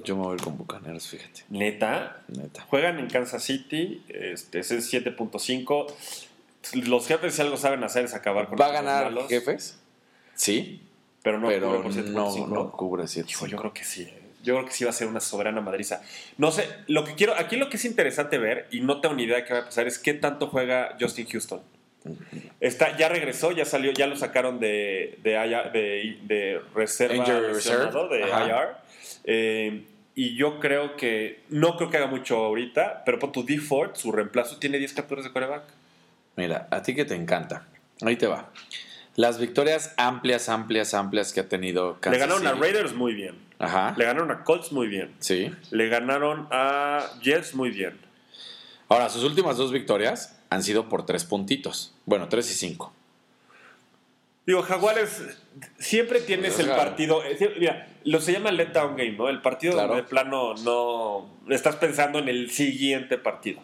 Yo 0.02 0.16
me 0.16 0.22
voy 0.22 0.36
con 0.38 0.56
Bucaneros, 0.58 1.06
fíjate. 1.08 1.44
Neta, 1.50 2.22
Neta. 2.28 2.62
juegan 2.68 2.98
en 2.98 3.08
Kansas 3.08 3.42
City, 3.42 4.02
este, 4.08 4.58
ese 4.58 4.78
es 4.78 4.86
7.5. 4.92 5.86
Los 6.86 7.06
jefes 7.06 7.34
si 7.34 7.42
algo 7.42 7.56
saben 7.56 7.84
hacer 7.84 8.04
es 8.06 8.14
acabar 8.14 8.48
con 8.48 8.58
¿Va 8.58 8.64
a 8.66 8.68
los 8.68 8.74
ganar 8.74 9.04
malos, 9.04 9.28
jefes? 9.28 9.78
Sí, 10.34 10.82
pero 11.22 11.38
no 11.38 11.48
pero 11.48 11.82
cubre 11.82 12.02
por 12.02 12.10
no, 12.12 12.30
7.5. 12.34 12.48
no 12.48 12.72
cubre 12.72 13.06
7. 13.08 13.30
Hijo, 13.30 13.46
yo 13.46 13.56
creo 13.58 13.72
que 13.72 13.84
sí. 13.84 14.10
Yo 14.44 14.54
creo 14.54 14.66
que 14.66 14.72
sí 14.72 14.84
va 14.84 14.90
a 14.90 14.92
ser 14.92 15.08
una 15.08 15.20
soberana 15.20 15.60
madriza. 15.60 16.02
No 16.38 16.52
sé, 16.52 16.68
lo 16.86 17.04
que 17.04 17.14
quiero, 17.14 17.34
aquí 17.36 17.56
lo 17.56 17.68
que 17.68 17.76
es 17.76 17.84
interesante 17.84 18.38
ver, 18.38 18.68
y 18.70 18.80
no 18.80 19.00
tengo 19.00 19.14
ni 19.14 19.24
idea 19.24 19.36
de 19.36 19.44
qué 19.44 19.54
va 19.54 19.60
a 19.60 19.64
pasar, 19.64 19.88
es 19.88 19.98
qué 19.98 20.14
tanto 20.14 20.46
juega 20.46 20.96
Justin 21.00 21.26
Houston. 21.26 21.60
Está, 22.60 22.96
ya 22.96 23.08
regresó, 23.08 23.50
ya 23.50 23.64
salió, 23.64 23.90
ya 23.92 24.06
lo 24.06 24.16
sacaron 24.16 24.60
de, 24.60 25.18
de, 25.22 25.32
de, 25.72 26.18
de 26.22 26.60
reserva 26.74 27.24
de. 27.24 28.20
IR. 28.20 28.76
Eh, 29.24 29.84
y 30.14 30.36
yo 30.36 30.60
creo 30.60 30.96
que, 30.96 31.40
no 31.48 31.76
creo 31.76 31.90
que 31.90 31.96
haga 31.96 32.06
mucho 32.06 32.36
ahorita, 32.36 33.02
pero 33.04 33.18
por 33.18 33.32
tu 33.32 33.44
D 33.44 33.58
Ford, 33.58 33.92
su 33.94 34.12
reemplazo, 34.12 34.58
tiene 34.58 34.78
10 34.78 34.92
capturas 34.92 35.24
de 35.24 35.32
coreback. 35.32 35.64
Mira, 36.36 36.68
a 36.70 36.82
ti 36.82 36.94
que 36.94 37.04
te 37.04 37.14
encanta. 37.14 37.66
Ahí 38.02 38.16
te 38.16 38.26
va. 38.26 38.50
Las 39.16 39.38
victorias 39.38 39.94
amplias, 39.96 40.48
amplias, 40.48 40.94
amplias 40.94 41.32
que 41.32 41.40
ha 41.40 41.48
tenido 41.48 41.98
Kansas 42.00 42.12
Le 42.12 42.18
ganaron 42.18 42.46
a 42.46 42.50
City. 42.50 42.62
Raiders 42.62 42.94
muy 42.94 43.14
bien. 43.14 43.36
Ajá. 43.58 43.94
Le 43.96 44.04
ganaron 44.04 44.30
a 44.30 44.44
Colts 44.44 44.72
muy 44.72 44.88
bien. 44.88 45.14
Sí. 45.20 45.50
Le 45.70 45.88
ganaron 45.88 46.48
a 46.50 47.06
Jets 47.22 47.54
muy 47.54 47.70
bien. 47.70 47.98
Ahora, 48.88 49.08
sus 49.08 49.24
últimas 49.24 49.56
dos 49.56 49.72
victorias 49.72 50.38
han 50.50 50.62
sido 50.62 50.88
por 50.88 51.06
tres 51.06 51.24
puntitos. 51.24 51.94
Bueno, 52.04 52.28
tres 52.28 52.50
y 52.50 52.54
cinco. 52.54 52.92
Digo, 54.46 54.62
Jaguares, 54.62 55.22
siempre 55.78 56.20
tienes 56.20 56.54
Pues, 56.54 56.66
el 56.66 56.72
o 56.72 56.74
sea, 56.74 56.84
partido. 56.84 57.24
eh, 57.24 57.54
Mira, 57.58 57.88
lo 58.04 58.20
se 58.20 58.32
llama 58.32 58.50
letdown 58.52 58.94
game, 58.96 59.12
¿no? 59.12 59.28
El 59.30 59.40
partido 59.40 59.72
Claro. 59.72 59.88
donde 59.88 60.02
de 60.02 60.08
plano 60.08 60.54
no. 60.56 61.30
Estás 61.48 61.76
pensando 61.76 62.18
en 62.18 62.28
el 62.28 62.50
siguiente 62.50 63.16
partido. 63.16 63.60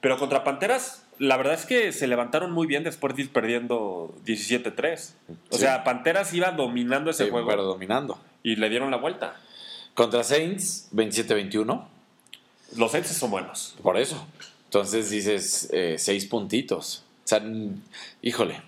Pero 0.00 0.16
contra 0.18 0.42
Panteras, 0.42 1.06
la 1.18 1.36
verdad 1.36 1.54
es 1.54 1.66
que 1.66 1.92
se 1.92 2.06
levantaron 2.06 2.52
muy 2.52 2.66
bien 2.66 2.84
después 2.84 3.14
de 3.16 3.22
ir 3.22 3.32
perdiendo 3.32 4.14
17-3. 4.24 5.14
O 5.50 5.56
Sí. 5.56 5.60
sea, 5.60 5.84
Panteras 5.84 6.32
iba 6.32 6.50
dominando 6.52 7.10
ese 7.10 7.24
Sí, 7.24 7.30
juego 7.30 7.46
pero 7.48 7.62
dominando. 7.64 8.18
Y 8.44 8.54
le 8.54 8.68
dieron 8.68 8.92
la 8.92 8.98
vuelta. 8.98 9.40
Contra 9.94 10.22
Saints, 10.22 10.88
27-21. 10.92 11.84
Los 12.76 12.92
Saints 12.92 13.08
son 13.08 13.30
buenos. 13.32 13.74
Por 13.82 13.96
eso. 13.98 14.24
Entonces 14.66 15.10
dices, 15.10 15.68
eh, 15.72 15.96
seis 15.98 16.26
puntitos. 16.26 17.02
O 17.24 17.28
sea, 17.28 17.42
híjole. 18.22 18.62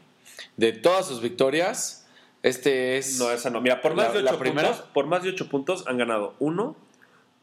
De 0.56 0.72
todas 0.72 1.06
sus 1.06 1.20
victorias, 1.20 2.06
este 2.42 2.96
es. 2.98 3.18
No, 3.18 3.30
esa 3.30 3.50
no. 3.50 3.60
Mira, 3.60 3.80
por 3.82 3.94
más 3.94 4.08
La- 4.08 4.12
de 4.14 4.22
la 4.22 4.30
8 4.32 4.38
primera- 4.40 4.68
puntos, 4.70 4.86
por 4.94 5.06
más 5.06 5.22
de 5.22 5.30
8 5.30 5.48
puntos 5.48 5.84
han 5.86 5.98
ganado 5.98 6.34
1, 6.38 6.74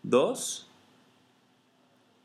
2, 0.03 0.67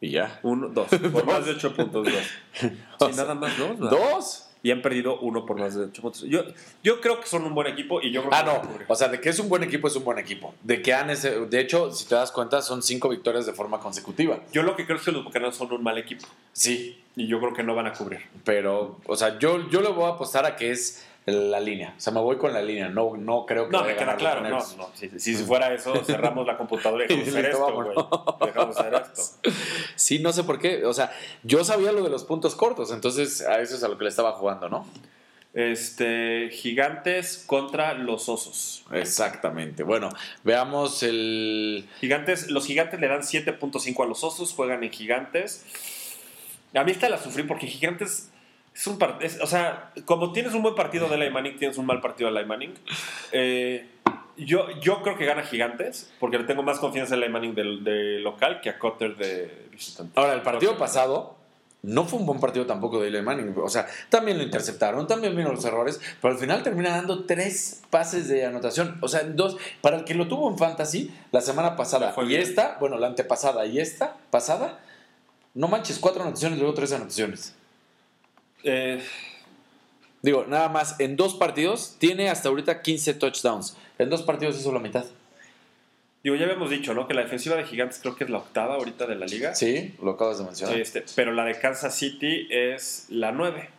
Y 0.00 0.10
ya. 0.10 0.38
1, 0.44 0.68
2. 0.68 0.88
Por 1.12 1.26
más 1.26 1.44
de 1.44 1.50
8 1.52 1.74
puntos, 1.74 2.06
2. 2.06 2.14
O 3.00 3.08
Sí, 3.10 3.16
nada 3.16 3.34
más, 3.34 3.58
¿no? 3.58 3.74
¿Dos? 3.74 4.47
Y 4.62 4.70
han 4.72 4.82
perdido 4.82 5.18
uno 5.20 5.46
por 5.46 5.58
más 5.58 5.74
de 5.74 5.84
8 5.84 6.02
puntos. 6.02 6.22
Yo, 6.22 6.42
yo 6.82 7.00
creo 7.00 7.20
que 7.20 7.26
son 7.28 7.44
un 7.44 7.54
buen 7.54 7.68
equipo 7.68 8.00
y 8.02 8.10
yo 8.10 8.22
creo 8.22 8.34
Ah, 8.34 8.44
que 8.62 8.68
no. 8.68 8.78
O 8.88 8.94
sea, 8.96 9.08
de 9.08 9.20
que 9.20 9.28
es 9.28 9.38
un 9.38 9.48
buen 9.48 9.62
equipo, 9.62 9.86
es 9.88 9.96
un 9.96 10.04
buen 10.04 10.18
equipo. 10.18 10.54
De 10.62 10.82
que 10.82 10.92
han. 10.94 11.10
ese- 11.10 11.46
De 11.46 11.60
hecho, 11.60 11.92
si 11.92 12.06
te 12.06 12.14
das 12.16 12.32
cuenta, 12.32 12.60
son 12.62 12.82
cinco 12.82 13.08
victorias 13.08 13.46
de 13.46 13.52
forma 13.52 13.78
consecutiva. 13.80 14.40
Yo 14.52 14.62
lo 14.62 14.74
que 14.76 14.84
creo 14.84 14.98
es 14.98 15.04
que 15.04 15.12
los 15.12 15.24
Bucaneros 15.24 15.56
son 15.56 15.72
un 15.72 15.82
mal 15.82 15.96
equipo 15.98 16.26
Sí. 16.52 17.00
y 17.16 17.26
yo 17.28 17.38
creo 17.40 17.52
que 17.54 17.62
no 17.62 17.74
van 17.74 17.86
a 17.86 17.92
cubrir. 17.92 18.20
Pero, 18.44 18.98
o 19.06 19.16
sea, 19.16 19.38
yo, 19.38 19.68
yo 19.70 19.80
le 19.80 19.88
voy 19.90 20.04
a 20.04 20.14
apostar 20.14 20.44
a 20.44 20.56
que 20.56 20.70
es 20.72 21.04
la 21.26 21.60
línea. 21.60 21.94
O 21.96 22.00
sea, 22.00 22.12
me 22.12 22.20
voy 22.20 22.36
con 22.36 22.52
la 22.52 22.62
línea. 22.62 22.88
No, 22.88 23.16
no 23.16 23.44
creo 23.46 23.68
que 23.68 23.72
No, 23.76 23.84
me 23.84 23.96
queda 23.96 24.16
claro. 24.16 24.42
No, 24.42 24.58
no. 24.76 24.90
Si, 24.94 25.08
si 25.18 25.34
fuera 25.36 25.72
eso, 25.72 25.94
cerramos 26.04 26.46
la 26.46 26.56
computadora 26.56 27.04
y 27.04 27.08
dejamos 27.08 27.28
hacer 27.28 27.46
esto, 27.46 27.74
güey. 27.74 28.46
Dejamos 28.46 28.76
de 28.76 28.80
hacer 28.80 28.94
esto. 28.94 29.50
Sí, 29.96 30.18
no 30.20 30.32
sé 30.32 30.44
por 30.44 30.58
qué. 30.58 30.84
O 30.84 30.94
sea, 30.94 31.12
yo 31.42 31.64
sabía 31.64 31.92
lo 31.92 32.02
de 32.02 32.10
los 32.10 32.24
puntos 32.24 32.54
cortos, 32.54 32.92
entonces 32.92 33.42
a 33.42 33.60
eso 33.60 33.76
es 33.76 33.82
a 33.82 33.88
lo 33.88 33.98
que 33.98 34.04
le 34.04 34.10
estaba 34.10 34.32
jugando, 34.32 34.68
¿no? 34.68 34.86
Este, 35.54 36.50
gigantes 36.52 37.42
contra 37.46 37.94
los 37.94 38.28
osos. 38.28 38.84
Exactamente. 38.92 39.82
Bueno, 39.82 40.10
veamos 40.44 41.02
el. 41.02 41.88
Gigantes, 42.00 42.50
los 42.50 42.66
gigantes 42.66 43.00
le 43.00 43.08
dan 43.08 43.22
7.5 43.22 44.04
a 44.04 44.06
los 44.06 44.22
osos, 44.24 44.52
juegan 44.52 44.84
en 44.84 44.90
gigantes. 44.90 45.64
A 46.74 46.84
mí 46.84 46.92
esta 46.92 47.08
la 47.08 47.18
sufrí 47.18 47.42
porque 47.44 47.66
gigantes 47.66 48.30
es 48.78 48.86
un 48.86 48.96
partido. 48.96 49.42
O 49.42 49.46
sea, 49.46 49.90
como 50.04 50.32
tienes 50.32 50.54
un 50.54 50.62
buen 50.62 50.76
partido 50.76 51.08
de 51.08 51.16
Eli 51.16 51.30
Manning, 51.30 51.58
tienes 51.58 51.78
un 51.78 51.86
mal 51.86 52.00
partido 52.00 52.30
de 52.30 52.38
Eli 52.38 52.48
Manning. 52.48 52.74
Eh, 53.32 53.88
yo, 54.36 54.70
yo 54.80 55.02
creo 55.02 55.18
que 55.18 55.26
gana 55.26 55.42
gigantes 55.42 56.12
porque 56.20 56.38
le 56.38 56.44
tengo 56.44 56.62
más 56.62 56.78
confianza 56.78 57.16
en 57.16 57.24
Eli 57.24 57.32
Manning 57.32 57.54
de, 57.56 58.20
local 58.20 58.60
que 58.60 58.70
a 58.70 58.78
Cotter 58.78 59.16
de 59.16 59.66
visitante. 59.72 60.12
Ahora, 60.18 60.34
el 60.34 60.42
partido 60.42 60.72
Cotter. 60.72 60.86
pasado 60.86 61.34
no 61.82 62.04
fue 62.04 62.20
un 62.20 62.26
buen 62.26 62.38
partido 62.38 62.66
tampoco 62.66 63.00
de 63.00 63.08
Eli 63.08 63.20
Manning. 63.20 63.52
O 63.56 63.68
sea, 63.68 63.88
también 64.10 64.38
lo 64.38 64.44
interceptaron, 64.44 65.08
también 65.08 65.34
vino 65.34 65.50
los 65.50 65.64
errores, 65.64 66.00
pero 66.22 66.34
al 66.34 66.38
final 66.38 66.62
termina 66.62 66.90
dando 66.90 67.24
tres 67.24 67.82
pases 67.90 68.28
de 68.28 68.46
anotación. 68.46 68.96
O 69.00 69.08
sea, 69.08 69.24
dos. 69.24 69.56
Para 69.80 69.96
el 69.96 70.04
que 70.04 70.14
lo 70.14 70.28
tuvo 70.28 70.48
en 70.48 70.56
Fantasy 70.56 71.12
la 71.32 71.40
semana 71.40 71.74
pasada 71.74 72.14
y 72.16 72.26
bien. 72.26 72.42
esta, 72.42 72.76
bueno, 72.78 72.96
la 72.96 73.08
antepasada 73.08 73.66
y 73.66 73.80
esta 73.80 74.18
pasada, 74.30 74.78
no 75.54 75.66
manches, 75.66 75.98
cuatro 75.98 76.22
anotaciones, 76.22 76.60
luego 76.60 76.74
tres 76.74 76.92
anotaciones. 76.92 77.56
Eh, 78.64 79.00
Digo, 80.22 80.44
nada 80.48 80.68
más, 80.68 80.98
en 80.98 81.16
dos 81.16 81.34
partidos 81.34 81.96
tiene 81.98 82.28
hasta 82.28 82.48
ahorita 82.48 82.82
15 82.82 83.14
touchdowns. 83.14 83.76
En 83.98 84.10
dos 84.10 84.22
partidos 84.22 84.58
hizo 84.58 84.72
la 84.72 84.80
mitad. 84.80 85.04
digo, 86.24 86.34
ya 86.34 86.44
habíamos 86.44 86.70
dicho, 86.70 86.92
¿no? 86.92 87.06
Que 87.06 87.14
la 87.14 87.22
defensiva 87.22 87.54
de 87.56 87.64
gigantes 87.64 88.00
creo 88.00 88.16
que 88.16 88.24
es 88.24 88.30
la 88.30 88.38
octava 88.38 88.74
ahorita 88.74 89.06
de 89.06 89.14
la 89.14 89.26
liga. 89.26 89.54
Sí, 89.54 89.94
lo 90.02 90.12
acabas 90.12 90.38
de 90.38 90.44
mencionar. 90.44 90.76
Este, 90.78 91.04
pero 91.14 91.32
la 91.32 91.44
de 91.44 91.58
Kansas 91.58 91.94
City 91.94 92.48
es 92.50 93.06
la 93.08 93.30
9. 93.30 93.70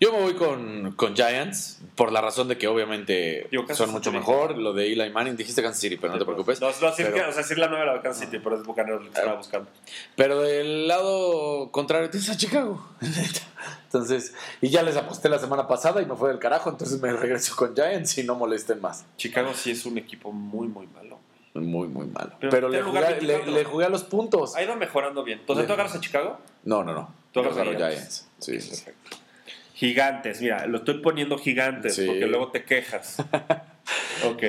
Yo 0.00 0.12
me 0.12 0.20
voy 0.20 0.34
con, 0.34 0.92
con 0.92 1.16
Giants 1.16 1.80
por 1.96 2.12
la 2.12 2.20
razón 2.20 2.46
de 2.46 2.56
que 2.56 2.68
obviamente 2.68 3.48
son 3.68 3.74
City. 3.76 3.90
mucho 3.90 4.12
mejor. 4.12 4.56
Lo 4.56 4.72
de 4.72 4.92
Eli 4.92 5.10
Manning, 5.10 5.36
dijiste 5.36 5.60
Kansas 5.60 5.80
City, 5.80 5.96
pero 5.96 6.12
no 6.12 6.18
te 6.20 6.24
preocupes. 6.24 6.60
No, 6.60 6.68
no, 6.68 6.92
sí, 6.94 7.02
Pero- 7.02 7.28
o 7.28 7.32
sea, 7.32 7.42
sí 7.42 7.54
es 7.54 7.58
la 7.58 7.66
9 7.66 7.84
la 7.84 7.94
de 7.94 8.00
Kansas 8.02 8.24
City, 8.24 8.38
pero 8.42 8.56
es 8.56 8.64
Bucaneros 8.64 9.04
lo 9.04 9.10
que 9.10 9.18
estaba 9.18 9.36
buscando. 9.36 9.68
Pero 10.14 10.40
del 10.42 10.86
lado 10.86 11.70
contrario 11.72 12.08
tienes 12.10 12.30
a 12.30 12.36
Chicago. 12.36 12.86
Entonces, 13.86 14.34
y 14.60 14.68
ya 14.68 14.82
les 14.82 14.96
aposté 14.96 15.28
la 15.28 15.38
semana 15.40 15.66
pasada 15.66 16.00
y 16.02 16.06
me 16.06 16.14
fue 16.14 16.28
del 16.28 16.38
carajo, 16.38 16.68
entonces 16.70 17.00
me 17.00 17.10
regreso 17.12 17.56
con 17.56 17.74
Giants 17.74 18.18
y 18.18 18.22
no 18.22 18.34
molesten 18.34 18.80
más. 18.82 19.04
Chicago 19.16 19.52
sí 19.54 19.70
es 19.70 19.84
un 19.86 19.96
equipo 19.98 20.30
muy, 20.30 20.68
muy 20.68 20.86
malo. 20.88 21.18
Muy, 21.54 21.88
muy 21.88 22.06
malo. 22.06 22.32
Pero 22.38 22.68
le, 22.68 22.82
jugué, 22.82 23.00
le, 23.00 23.06
24. 23.16 23.50
le 23.52 23.64
jugué 23.64 23.84
a 23.86 23.88
los 23.88 24.04
puntos. 24.04 24.54
Ha 24.54 24.62
ido 24.62 24.76
mejorando 24.76 25.24
bien. 25.24 25.40
Entonces, 25.40 25.62
Le- 25.62 25.66
¿tú 25.66 25.72
agarras 25.72 25.94
a 25.96 26.00
Chicago? 26.00 26.38
No, 26.64 26.84
no, 26.84 26.92
no. 26.92 27.12
Tú 27.32 27.40
agarras 27.40 27.58
a 27.58 27.64
Giants. 27.64 27.78
Giants. 27.80 28.28
Sí, 28.38 28.60
sí, 28.60 28.76
sí. 28.76 28.84
Gigantes, 29.78 30.40
mira, 30.40 30.66
lo 30.66 30.78
estoy 30.78 30.94
poniendo 30.98 31.38
gigantes 31.38 31.94
Sí. 31.94 32.04
porque 32.04 32.26
luego 32.26 32.48
te 32.50 32.64
quejas. 32.64 33.16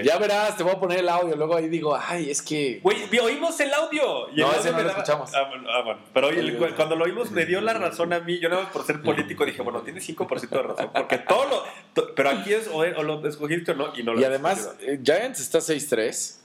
Ya 0.04 0.18
verás, 0.18 0.58
te 0.58 0.64
voy 0.64 0.74
a 0.74 0.80
poner 0.80 1.00
el 1.00 1.08
audio. 1.08 1.36
Luego 1.36 1.56
ahí 1.56 1.70
digo, 1.70 1.96
ay, 1.96 2.30
es 2.30 2.42
que. 2.42 2.80
Güey, 2.82 2.98
oímos 3.20 3.58
el 3.60 3.72
audio. 3.72 4.28
Y 4.30 4.34
el 4.34 4.40
No, 4.42 4.48
audio 4.48 4.60
ese 4.60 4.72
no 4.72 4.78
me 4.78 4.84
lo 4.84 4.90
daba- 4.90 5.00
escuchamos. 5.02 5.34
Ah, 5.36 5.44
bueno, 5.48 5.70
ah, 5.70 5.82
bueno. 5.86 6.02
Pero 6.14 6.28
oye, 6.28 6.40
el- 6.40 6.58
cu- 6.58 6.66
cuando 6.76 6.96
lo 6.96 7.06
oímos 7.06 7.32
me 7.32 7.46
dio 7.46 7.62
la 7.62 7.74
razón 7.74 8.12
a 8.12 8.20
mí. 8.20 8.40
Yo 8.40 8.50
nada 8.50 8.64
más 8.64 8.72
por 8.74 8.84
ser 8.86 9.02
político 9.02 9.46
dije, 9.46 9.62
bueno, 9.62 9.82
tiene 9.82 10.02
5% 10.02 10.50
de 10.50 10.64
razón. 10.64 10.90
Porque 10.94 11.20
todo 11.20 11.46
lo... 11.48 11.64
to- 11.94 12.16
pero 12.16 12.32
aquí 12.32 12.52
es 12.52 12.68
o, 12.74 12.84
lo 12.84 13.26
escogiste 13.28 13.72
o 13.72 13.76
no. 13.76 13.94
Y, 13.96 14.02
no 14.04 14.14
lo 14.16 14.20
Y 14.20 14.24
además, 14.26 14.76
eh, 14.82 15.00
Giants 15.02 15.40
está 15.40 15.60
6-3. 15.60 16.40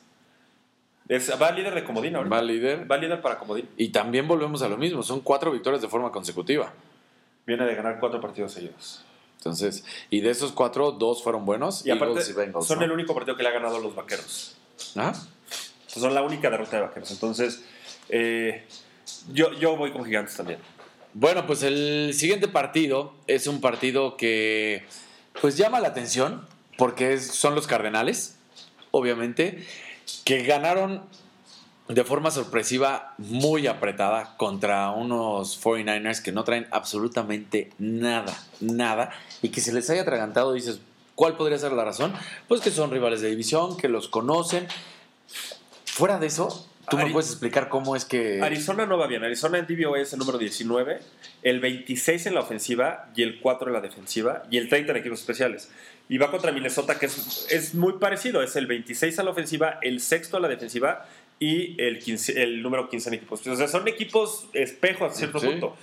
Es, 1.09 1.43
va 1.43 1.51
líder 1.51 1.75
de 1.75 1.83
comodín 1.85 2.15
ahorita. 2.17 2.37
Va 2.37 2.43
líder. 2.43 2.89
Va 2.91 2.97
líder 2.99 3.21
para 3.23 3.39
comodín. 3.39 3.69
Y 3.79 3.89
también 3.89 4.29
volvemos 4.29 4.63
a 4.63 4.69
lo 4.69 4.77
mismo. 4.77 5.03
Son 5.03 5.21
cuatro 5.21 5.51
victorias 5.51 5.81
de 5.83 5.89
forma 5.89 6.13
consecutiva. 6.13 6.73
Viene 7.47 7.65
de 7.67 7.75
ganar 7.75 7.99
cuatro 8.01 8.21
partidos 8.21 8.53
seguidos. 8.53 9.03
Entonces, 9.39 9.85
y 10.11 10.21
de 10.21 10.31
esos 10.31 10.53
cuatro, 10.53 10.93
dos 10.93 11.23
fueron 11.23 11.45
buenos. 11.45 11.85
Y 11.87 11.91
aparte, 11.91 12.21
y 12.29 12.33
Bengals. 12.33 12.67
son 12.67 12.79
¿no? 12.79 12.85
el 12.87 12.93
único 12.93 13.15
partido 13.15 13.37
que 13.37 13.43
le 13.43 13.51
ha 13.51 13.53
ganado 13.53 13.77
a 13.77 13.81
los 13.81 13.95
vaqueros. 13.95 14.57
¿Ah? 14.97 15.13
Son 15.87 16.15
la 16.15 16.23
única 16.23 16.49
derrota 16.51 16.77
de 16.77 16.83
vaqueros. 16.83 17.11
Entonces, 17.11 17.63
eh, 18.09 18.65
yo, 19.33 19.53
yo 19.53 19.77
voy 19.77 19.93
con 19.93 20.05
gigantes 20.05 20.37
también. 20.37 20.59
Bueno, 21.13 21.47
pues 21.47 21.63
el 21.63 22.13
siguiente 22.15 22.49
partido 22.49 23.15
es 23.27 23.47
un 23.47 23.61
partido 23.61 24.17
que 24.17 24.85
pues 25.41 25.57
llama 25.57 25.79
la 25.81 25.89
atención 25.89 26.47
porque 26.79 27.13
es- 27.13 27.27
son 27.35 27.55
los 27.55 27.67
Cardenales, 27.67 28.37
obviamente, 28.91 29.65
que 30.25 30.43
ganaron 30.43 31.03
de 31.89 32.05
forma 32.05 32.31
sorpresiva 32.31 33.15
muy 33.19 33.67
apretada 33.67 34.37
contra 34.37 34.91
unos 34.91 35.63
49ers 35.63 36.23
que 36.23 36.33
no 36.33 36.45
traen 36.45 36.67
absolutamente 36.71 37.71
nada, 37.79 38.35
nada, 38.61 39.11
y 39.43 39.51
que 39.51 39.61
se 39.61 39.73
les 39.73 39.91
haya 39.91 40.03
atragantado, 40.03 40.55
dices, 40.55 40.81
¿cuál 41.15 41.37
podría 41.37 41.59
ser 41.59 41.73
la 41.73 41.85
razón? 41.85 42.15
Pues 42.49 42.63
que 42.63 42.71
son 42.71 42.91
rivales 42.91 43.21
de 43.21 43.29
división, 43.29 43.77
que 43.77 43.89
los 43.89 44.09
conocen. 44.09 44.67
Fuera 45.85 46.19
de 46.19 46.27
eso, 46.27 46.67
¿tú 46.89 46.97
me 46.97 47.11
puedes 47.11 47.31
explicar 47.31 47.69
cómo 47.69 47.95
es 47.97 48.07
que... 48.07 48.41
Arizona 48.43 48.87
no 48.87 48.97
va 48.97 49.07
bien. 49.07 49.23
Arizona 49.23 49.59
en 49.59 49.67
DVOA 49.67 50.01
es 50.01 50.15
el 50.15 50.21
número 50.21 50.39
19, 50.39 51.01
el 51.43 51.61
26 51.61 52.27
en 52.27 52.35
la 52.35 52.41
ofensiva 52.41 53.11
y 53.15 53.23
el 53.23 53.41
4 53.41 53.69
en 53.69 53.75
la 53.75 53.81
defensiva 53.83 54.43
y 54.51 54.57
el 54.57 54.71
30 54.71 54.93
en 54.93 54.99
equipos 54.99 55.21
especiales. 55.21 55.71
Y 56.09 56.19
va 56.19 56.31
contra 56.31 56.53
Minnesota, 56.53 56.99
que 56.99 57.07
es, 57.07 57.47
es 57.51 57.75
muy 57.75 57.95
parecido. 57.95 58.43
Es 58.43 58.57
el 58.57 58.67
26 58.67 59.19
a 59.19 59.23
la 59.23 59.31
ofensiva, 59.31 59.79
el 59.81 60.01
sexto 60.01 60.37
a 60.37 60.41
la 60.41 60.49
defensiva 60.49 61.07
y 61.39 61.81
el, 61.83 61.99
15 61.99 62.43
el 62.43 62.63
número 62.63 62.89
15 62.89 63.09
en 63.11 63.15
equipos. 63.15 63.47
O 63.47 63.57
sea, 63.57 63.69
son 63.69 63.87
equipos 63.89 64.49
espejos 64.53 65.13
a 65.13 65.15
cierto 65.15 65.39
Sí. 65.41 65.47
punto. 65.49 65.77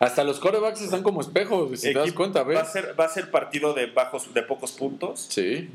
Hasta 0.00 0.22
los 0.22 0.38
corebacks 0.38 0.80
están 0.80 1.02
como 1.02 1.20
espejos, 1.20 1.80
si 1.80 1.92
te 1.92 1.98
das 1.98 2.12
cuenta, 2.12 2.44
va, 2.44 2.60
a 2.60 2.62
¿ves? 2.62 2.70
ser, 2.72 2.94
va 3.00 3.06
a 3.06 3.08
ser 3.08 3.32
partido 3.32 3.74
de, 3.74 3.86
bajos, 3.86 4.32
de 4.32 4.42
pocos 4.44 4.70
puntos. 4.70 5.26
Sí. 5.28 5.68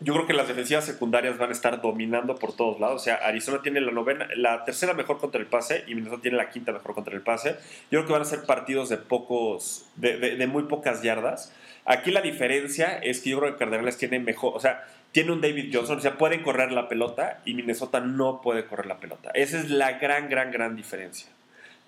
Yo 0.00 0.14
creo 0.14 0.26
que 0.26 0.32
las 0.32 0.48
defensivas 0.48 0.86
secundarias 0.86 1.36
van 1.36 1.50
a 1.50 1.52
estar 1.52 1.82
dominando 1.82 2.36
por 2.36 2.54
todos 2.56 2.80
lados. 2.80 3.02
O 3.02 3.04
sea, 3.04 3.16
Arizona 3.16 3.60
tiene 3.60 3.82
la 3.82 3.92
novena, 3.92 4.26
la 4.34 4.64
tercera 4.64 4.94
mejor 4.94 5.18
contra 5.18 5.38
el 5.38 5.46
pase 5.46 5.84
y 5.86 5.94
Minnesota 5.94 6.22
tiene 6.22 6.38
la 6.38 6.48
quinta 6.48 6.72
mejor 6.72 6.94
contra 6.94 7.14
el 7.14 7.20
pase. 7.20 7.50
Yo 7.90 7.98
creo 7.98 8.06
que 8.06 8.12
van 8.14 8.22
a 8.22 8.24
ser 8.24 8.44
partidos 8.44 8.88
de 8.88 8.96
pocos, 8.96 9.84
de, 9.96 10.16
de- 10.16 10.36
de 10.36 10.46
muy 10.46 10.62
pocas 10.62 11.02
yardas. 11.02 11.52
Aquí 11.84 12.12
la 12.12 12.22
diferencia 12.22 12.96
es 12.96 13.20
que 13.20 13.28
yo 13.28 13.40
creo 13.40 13.52
que 13.52 13.58
Cardenales 13.58 13.98
tiene 13.98 14.20
mejor, 14.20 14.54
o 14.56 14.60
sea, 14.60 14.86
tiene 15.12 15.32
un 15.32 15.40
David 15.40 15.70
Johnson, 15.74 15.98
o 15.98 16.00
sea, 16.00 16.16
pueden 16.16 16.42
correr 16.42 16.70
la 16.72 16.88
pelota 16.88 17.40
y 17.44 17.54
Minnesota 17.54 18.00
no 18.00 18.40
puede 18.42 18.64
correr 18.66 18.86
la 18.86 18.98
pelota. 18.98 19.30
Esa 19.34 19.58
es 19.58 19.70
la 19.70 19.92
gran, 19.98 20.28
gran, 20.28 20.50
gran 20.52 20.76
diferencia. 20.76 21.28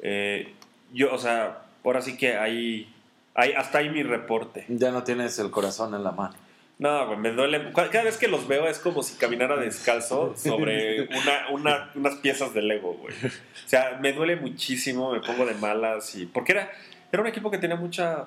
Eh, 0.01 0.53
yo, 0.93 1.13
o 1.15 1.19
sea, 1.19 1.59
ahora 1.85 2.03
sí 2.03 2.17
que 2.17 2.37
ahí, 2.37 2.93
ahí, 3.35 3.53
hasta 3.53 3.79
ahí 3.79 3.91
mi 3.91 4.03
reporte. 4.03 4.65
Ya 4.69 4.91
no 4.91 5.05
tienes 5.05 5.39
el 5.39 5.51
corazón 5.51 5.95
en 5.95 6.03
la 6.03 6.11
mano. 6.13 6.35
No, 6.79 7.07
güey, 7.07 7.19
me 7.19 7.31
duele. 7.31 7.71
Cada 7.73 8.03
vez 8.03 8.17
que 8.19 8.27
los 8.27 8.49
veo 8.49 8.67
es 8.67 8.81
como 8.81 9.05
si 9.05 9.17
caminara 9.17 9.57
descalzo 9.57 10.35
sobre 10.37 11.03
una, 11.23 11.49
una- 11.53 11.91
unas 11.95 12.17
piezas 12.17 12.53
de 12.55 12.63
Lego, 12.63 12.95
güey. 12.95 13.15
O 13.15 13.69
sea, 13.69 13.99
me 14.01 14.13
duele 14.13 14.35
muchísimo, 14.35 15.13
me 15.13 15.21
pongo 15.21 15.47
de 15.47 15.55
malas 15.55 16.13
y. 16.17 16.27
Porque 16.27 16.53
era, 16.53 16.73
era 17.13 17.23
un 17.23 17.29
equipo 17.29 17.53
que 17.53 17.59
tenía 17.59 17.77
mucha. 17.77 18.27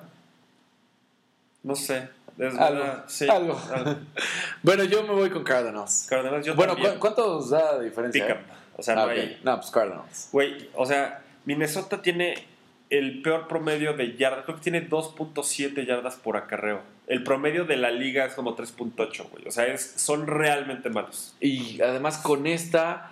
No 1.62 1.74
sé. 1.74 2.08
Es 2.38 2.54
Algo, 2.58 2.80
verdad, 2.80 3.04
sí, 3.08 3.28
algo. 3.28 3.60
Bueno, 4.62 4.84
yo 4.84 5.02
me 5.04 5.12
voy 5.12 5.30
con 5.30 5.44
Cardinals. 5.44 6.06
Cardinals, 6.08 6.44
yo 6.46 6.54
bueno, 6.54 6.74
también. 6.74 6.94
¿cu- 6.94 7.00
¿cuántos 7.00 7.50
da 7.50 7.78
de 7.78 7.86
diferencia? 7.86 8.26
Pick 8.26 8.36
up. 8.36 8.42
O 8.78 8.82
sea, 8.82 8.94
Ah, 8.94 8.96
no 8.98 9.04
ok. 9.04 9.10
hay. 9.10 9.40
No, 9.42 9.56
pues 9.60 9.70
Cardinals. 9.70 10.28
Güey, 10.32 10.70
o 10.74 10.84
sea, 10.86 11.22
Minnesota 11.44 12.02
tiene 12.02 12.44
el 12.90 13.22
peor 13.22 13.48
promedio 13.48 13.94
de 13.94 14.16
yardas. 14.16 14.44
Creo 14.44 14.56
que 14.56 14.62
tiene 14.62 14.88
2.7 14.88 15.86
yardas 15.86 16.16
por 16.16 16.36
acarreo. 16.36 16.82
El 17.06 17.22
promedio 17.22 17.64
de 17.64 17.76
la 17.76 17.90
liga 17.90 18.24
es 18.24 18.34
como 18.34 18.56
3.8, 18.56 19.30
güey. 19.30 19.46
O 19.46 19.50
sea, 19.50 19.66
es, 19.66 19.94
son 19.96 20.26
realmente 20.26 20.90
malos. 20.90 21.34
Y 21.40 21.80
además 21.80 22.18
con 22.18 22.46
esta, 22.46 23.10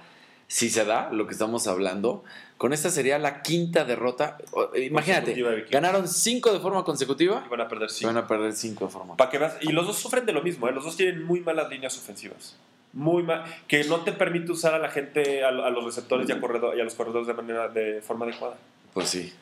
si 0.49 0.69
se 0.69 0.85
da 0.85 1.11
lo 1.11 1.27
que 1.27 1.33
estamos 1.33 1.67
hablando, 1.67 2.25
con 2.57 2.73
esta 2.73 2.91
sería 2.91 3.19
la 3.19 3.43
quinta 3.43 3.85
derrota. 3.85 4.39
O- 4.53 4.71
Imagínate, 4.77 5.35
ganaron 5.71 6.09
cinco 6.09 6.53
de 6.53 6.61
forma 6.61 6.85
consecutiva 6.85 7.43
Y 7.47 7.49
van 7.51 7.61
a 7.61 7.69
perder 7.69 7.91
sí. 7.91 8.05
van 8.05 8.17
a 8.17 8.27
perder 8.27 8.53
cinco 8.53 8.87
de 8.87 8.91
forma. 8.93 9.17
Para 9.17 9.31
que 9.31 9.39
veas, 9.39 9.57
y 9.61 9.73
los 9.73 9.87
dos 9.87 9.97
sufren 9.99 10.25
de 10.27 10.33
lo 10.33 10.43
mismo, 10.43 10.69
¿eh? 10.69 10.73
los 10.73 10.85
dos 10.85 10.97
tienen 10.97 11.23
muy 11.25 11.41
malas 11.41 11.69
líneas 11.69 11.97
ofensivas. 11.99 12.57
Muy 12.93 13.25
mal, 13.25 13.43
que 13.67 13.83
no 13.85 14.01
te 14.03 14.13
permite 14.13 14.53
usar 14.53 14.73
a 14.75 14.79
la 14.79 14.89
gente, 14.89 15.43
a, 15.45 15.49
a 15.49 15.71
los 15.71 15.85
receptores 15.85 16.29
y 16.29 16.33
a, 16.33 16.41
corredor, 16.41 16.77
y 16.77 16.81
a 16.81 16.85
los 16.85 16.95
corredores 16.95 17.27
de 17.27 17.35
manera 17.35 17.69
de 17.69 18.01
forma 18.01 18.25
adecuada. 18.25 18.57
Pues 18.93 19.09
sí. 19.09 19.33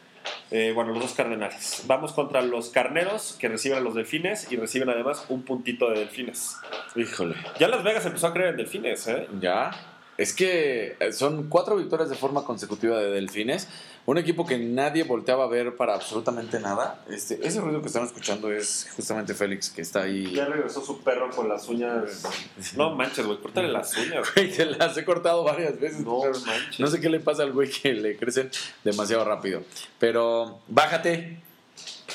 Eh, 0.51 0.73
bueno, 0.75 0.93
los 0.93 1.03
dos 1.03 1.13
cardenales. 1.15 1.83
Vamos 1.87 2.13
contra 2.13 2.41
los 2.43 2.71
carneros 2.71 3.37
que 3.39 3.49
reciben 3.49 3.79
a 3.79 3.81
los 3.83 3.95
delfines 3.95 4.51
y 4.53 4.57
reciben 4.57 4.89
además 4.89 5.25
un 5.29 5.43
puntito 5.43 5.91
de 5.91 5.99
delfines. 5.99 6.57
Híjole. 6.97 7.35
Ya 7.59 7.69
Las 7.69 7.83
Vegas 7.85 8.07
empezó 8.07 8.29
a 8.29 8.33
creer 8.33 8.51
en 8.51 8.57
delfines, 8.57 9.07
¿eh? 9.09 9.27
Ya. 9.41 9.71
Es 10.23 10.33
que 10.33 10.95
eh, 11.01 11.13
son 11.13 11.49
cuatro 11.49 11.75
victorias 11.75 12.09
de 12.09 12.15
forma 12.15 12.45
consecutiva 12.45 12.97
de 12.97 13.11
Delfines. 13.11 13.67
Un 14.07 14.19
equipo 14.19 14.47
que 14.47 14.57
nadie 14.57 15.03
volteaba 15.03 15.43
a 15.43 15.49
ver 15.49 15.75
para 15.75 15.95
absolutamente 15.95 16.61
nada. 16.61 17.05
Este, 17.11 17.45
ese 17.45 17.61
ruido 17.61 17.81
que 17.81 17.89
están 17.89 18.05
escuchando 18.05 18.53
es 18.53 18.89
justamente 18.95 19.35
Félix, 19.35 19.71
que 19.71 19.83
está 19.83 20.03
ahí. 20.03 20.33
Ya 20.33 20.45
regresó 20.45 20.81
su 20.85 21.01
perro 21.01 21.29
con 21.31 21.49
las 21.49 21.69
uñas. 21.69 22.23
No 22.77 22.95
manches, 22.95 23.27
güey, 23.27 23.39
córtale 23.39 23.67
las 23.67 23.97
uñas. 23.97 24.33
Güey, 24.33 24.53
se 24.53 24.67
las 24.67 24.97
he 24.97 25.05
cortado 25.05 25.43
varias 25.43 25.81
veces. 25.81 26.03
No 26.03 26.21
manches. 26.21 26.79
no 26.79 26.87
sé 26.87 27.01
qué 27.01 27.11
le 27.11 27.19
pasa 27.19 27.43
al 27.43 27.51
güey 27.51 27.69
que 27.69 27.93
le 27.93 28.17
crecen 28.17 28.49
demasiado 28.85 29.25
rápido. 29.25 29.65
Pero 29.99 30.61
bájate. 30.69 31.39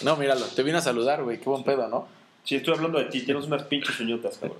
No, 0.02 0.16
míralo. 0.16 0.46
Te 0.46 0.64
vine 0.64 0.78
a 0.78 0.82
saludar, 0.82 1.26
güey. 1.26 1.40
Qué 1.40 1.50
buen 1.50 1.66
pedo, 1.66 1.90
¿no? 1.90 2.08
Sí, 2.48 2.56
estoy 2.56 2.76
hablando 2.76 3.00
de 3.00 3.06
ti, 3.06 3.24
tienes 3.24 3.44
unas 3.44 3.64
pinches 3.64 4.00
uñotas, 4.00 4.38
cabrón. 4.38 4.60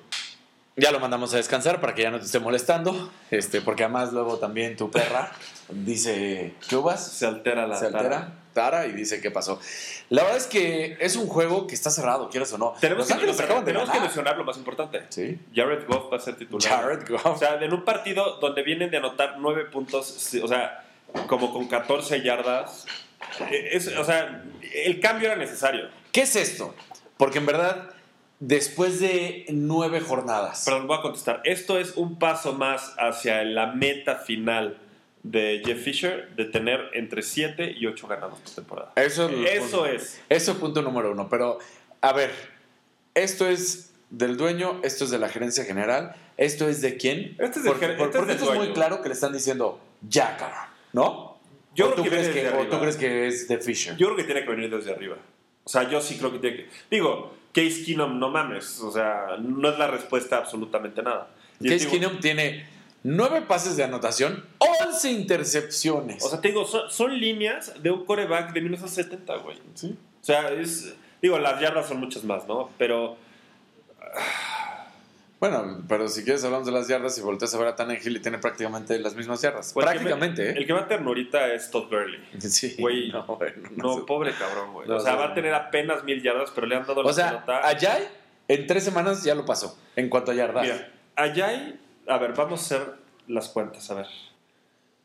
Ya 0.80 0.92
lo 0.92 1.00
mandamos 1.00 1.34
a 1.34 1.38
descansar 1.38 1.82
para 1.82 1.94
que 1.96 2.04
ya 2.04 2.12
no 2.12 2.20
te 2.20 2.26
esté 2.26 2.40
molestando. 2.40 3.12
Este, 3.32 3.62
porque 3.62 3.84
además 3.84 4.14
luego 4.14 4.38
también 4.38 4.78
tu 4.78 4.92
perra 4.92 5.32
dice, 5.70 6.54
¿qué 6.70 6.76
uvas? 6.76 7.06
Se 7.12 7.26
altera 7.26 7.66
la 7.68 7.78
se 7.78 7.88
altera, 7.88 8.04
tara. 8.10 8.34
Tara, 8.54 8.86
y 8.88 8.92
dice 8.94 9.20
qué 9.22 9.30
pasó. 9.32 9.60
La 10.10 10.24
verdad 10.24 10.38
es 10.38 10.48
que 10.48 10.98
es 11.00 11.16
un 11.16 11.28
juego 11.28 11.68
que 11.68 11.76
está 11.76 11.90
cerrado, 11.92 12.30
quieras 12.30 12.52
o 12.54 12.58
no. 12.58 12.74
Tenemos, 12.80 13.00
Los 13.02 13.08
que, 13.08 13.14
Ángeles 13.16 13.38
no, 13.38 13.44
acaban 13.44 13.66
de 13.66 13.72
tenemos 13.72 13.90
que 13.90 13.94
ganar. 13.94 14.08
mencionar 14.08 14.38
lo 14.38 14.44
más 14.46 14.58
importante. 14.58 15.04
Sí. 15.10 15.40
Jared 15.54 15.86
Goff 15.88 16.12
va 16.12 16.18
a 16.18 16.20
ser 16.20 16.36
titular. 16.38 16.70
Jared 16.70 17.08
Goff. 17.08 17.26
O 17.26 17.38
sea, 17.38 17.56
en 17.62 17.74
un 17.74 17.84
partido 17.86 18.38
donde 18.40 18.64
vienen 18.64 18.90
de 18.90 18.98
anotar 18.98 19.36
nueve 19.40 19.66
puntos, 19.66 20.34
o 20.44 20.48
sea, 20.48 20.86
como 21.28 21.52
con 21.54 21.68
14 21.68 22.22
yardas. 22.24 22.86
eh, 23.52 23.70
es- 23.74 23.88
o 23.98 24.04
sea, 24.04 24.44
el 24.74 25.00
cambio 25.00 25.28
era 25.30 25.36
necesario. 25.38 25.90
¿Qué 26.12 26.22
es 26.22 26.36
esto? 26.36 26.74
Porque 27.18 27.40
en 27.40 27.46
verdad, 27.48 27.90
después 28.40 29.00
de 29.00 29.46
nueve 29.50 30.00
jornadas, 30.02 30.68
les 30.68 30.84
voy 30.84 30.98
a 30.98 31.02
contestar. 31.02 31.42
Esto 31.44 31.80
es 31.80 31.96
un 31.98 32.20
paso 32.20 32.54
más 32.54 32.94
hacia 32.98 33.44
la 33.44 33.68
meta 33.68 34.16
final 34.16 34.78
de 35.24 35.62
Jeff 35.66 35.84
Fisher 35.84 36.30
de 36.36 36.46
tener 36.46 36.80
entre 36.94 37.22
7 37.22 37.76
y 37.78 37.86
8 37.86 38.08
ganados 38.08 38.40
por 38.40 38.54
temporada. 38.54 38.92
eso 38.96 39.28
es, 39.28 39.34
el 39.36 39.46
Eso 39.48 39.86
es. 39.86 40.22
Eso 40.30 40.52
es 40.52 40.58
punto 40.58 40.82
número 40.82 41.12
uno. 41.12 41.28
Pero, 41.30 41.60
a 42.02 42.14
ver, 42.14 42.32
esto 43.14 43.48
es 43.48 43.92
del 44.10 44.38
dueño, 44.38 44.80
esto 44.84 45.04
es 45.04 45.10
de 45.10 45.20
la 45.20 45.28
gerencia 45.28 45.66
general, 45.66 46.16
esto 46.38 46.70
es 46.70 46.82
de 46.82 46.96
quién. 46.98 47.36
Este 47.40 47.60
es 47.60 47.66
porque 47.66 47.88
por- 47.90 48.06
este 48.08 48.18
es 48.18 48.18
porque 48.18 48.34
esto 48.34 48.54
es 48.54 48.58
muy 48.60 48.72
claro 48.74 49.02
que 49.02 49.10
le 49.10 49.16
están 49.16 49.34
diciendo, 49.34 49.82
ya, 50.08 50.38
cabrón, 50.38 50.60
¿no? 50.94 51.38
Yo 51.76 51.88
¿O 51.90 51.92
creo 51.92 51.96
tú 51.96 52.04
que 52.04 52.10
crees 52.10 52.30
que, 52.30 52.48
o 52.58 52.68
tú 52.68 52.80
crees 52.80 52.96
que 52.96 53.28
es 53.28 53.48
de 53.48 53.58
Fisher? 53.58 53.98
Yo 53.98 54.08
creo 54.08 54.18
que 54.18 54.24
tiene 54.24 54.44
que 54.46 54.50
venir 54.50 54.70
desde 54.70 54.92
arriba. 54.92 55.18
O 55.64 55.70
sea, 55.70 55.90
yo 55.90 56.00
sí 56.00 56.18
creo 56.18 56.32
que 56.32 56.40
tiene 56.40 56.58
que. 56.58 56.70
Digo, 56.90 57.36
Case 57.64 57.84
Keenum, 57.84 58.20
no 58.20 58.30
mames. 58.30 58.80
O 58.82 58.92
sea, 58.92 59.38
no 59.42 59.70
es 59.70 59.80
la 59.80 59.88
respuesta 59.88 60.36
a 60.38 60.40
absolutamente 60.40 61.02
nada. 61.02 61.28
Y 61.60 61.70
Case 61.70 61.80
digo- 61.86 61.92
Keenum 61.92 62.20
tiene 62.20 62.68
nueve 63.04 63.42
pases 63.42 63.76
de 63.78 63.84
anotación, 63.84 64.46
11 64.60 65.12
intercepciones. 65.12 66.24
O 66.24 66.30
sea, 66.30 66.40
te 66.40 66.50
digo, 66.50 66.66
son, 66.66 66.90
son 66.92 67.20
líneas 67.20 67.74
de 67.82 67.90
un 67.92 68.06
coreback 68.06 68.54
de 68.54 68.62
1970, 68.62 69.36
güey. 69.38 69.58
Sí. 69.74 69.98
O 70.22 70.24
sea, 70.24 70.52
es. 70.52 70.94
Digo, 71.22 71.40
las 71.40 71.60
yardas 71.60 71.88
son 71.88 72.00
muchas 72.00 72.24
más, 72.24 72.48
¿no? 72.48 72.70
Pero. 72.78 73.18
Bueno, 75.40 75.84
pero 75.88 76.08
si 76.08 76.24
quieres 76.24 76.44
hablamos 76.44 76.66
de 76.66 76.72
las 76.74 76.88
yardas 76.88 77.16
y 77.18 77.22
volteas 77.22 77.54
a 77.54 77.60
ver 77.60 77.68
a 77.68 77.76
Tannehill 77.76 78.18
y 78.18 78.20
tiene 78.22 78.40
prácticamente 78.40 78.98
las 78.98 79.16
mismas 79.16 79.40
yardas. 79.42 79.68
El 79.70 79.74
que 79.74 79.80
me- 79.80 79.86
prácticamente, 79.86 80.50
¿eh? 80.50 80.54
El 80.58 80.66
que 80.66 80.74
va 80.74 80.82
a 80.82 80.88
ternurita 80.88 81.54
es 81.54 81.70
Todd 81.70 81.90
Gurley. 81.92 82.20
Sí. 82.40 82.76
Güey, 82.80 83.12
no, 83.12 83.24
bueno, 83.26 83.70
no 83.76 83.84
No, 83.84 83.94
sé. 83.96 84.02
pobre 84.08 84.32
cabrón, 84.34 84.74
güey. 84.74 84.88
No 84.88 84.96
o 84.96 85.00
sea, 85.00 85.16
va 85.16 85.26
a 85.26 85.34
tener 85.36 85.54
apenas 85.54 86.04
mil 86.04 86.24
yardas, 86.24 86.50
pero 86.56 86.66
le 86.66 86.76
han 86.76 86.88
dado 86.88 87.04
la 87.04 87.10
O 87.10 87.14
sea, 87.14 87.30
pelota. 87.46 87.68
Ajay 87.68 88.08
en 88.48 88.66
tres 88.66 88.84
semanas 88.84 89.24
ya 89.24 89.36
lo 89.36 89.46
pasó 89.46 89.78
en 89.96 90.10
cuanto 90.10 90.32
a 90.32 90.34
yardas. 90.34 90.64
Mira, 90.64 90.92
Ayay, 91.18 91.80
a 92.08 92.18
ver, 92.18 92.34
vamos 92.34 92.60
a 92.62 92.76
hacer 92.76 92.94
las 93.28 93.50
cuentas, 93.50 93.92
a 93.92 93.96
ver. 93.96 94.08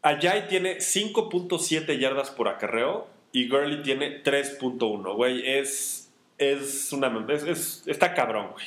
Ayay 0.03 0.49
tiene 0.49 0.79
5.7 0.79 1.99
yardas 1.99 2.31
por 2.31 2.49
acarreo 2.49 3.07
y 3.33 3.49
Gurley 3.49 3.83
tiene 3.83 4.23
3.1, 4.23 5.15
güey. 5.15 5.47
Es, 5.59 6.09
es 6.39 6.93
una... 6.93 7.13
es- 7.29 7.43
es- 7.45 7.83
está 7.87 8.15
cabrón, 8.15 8.53
güey. 8.53 8.65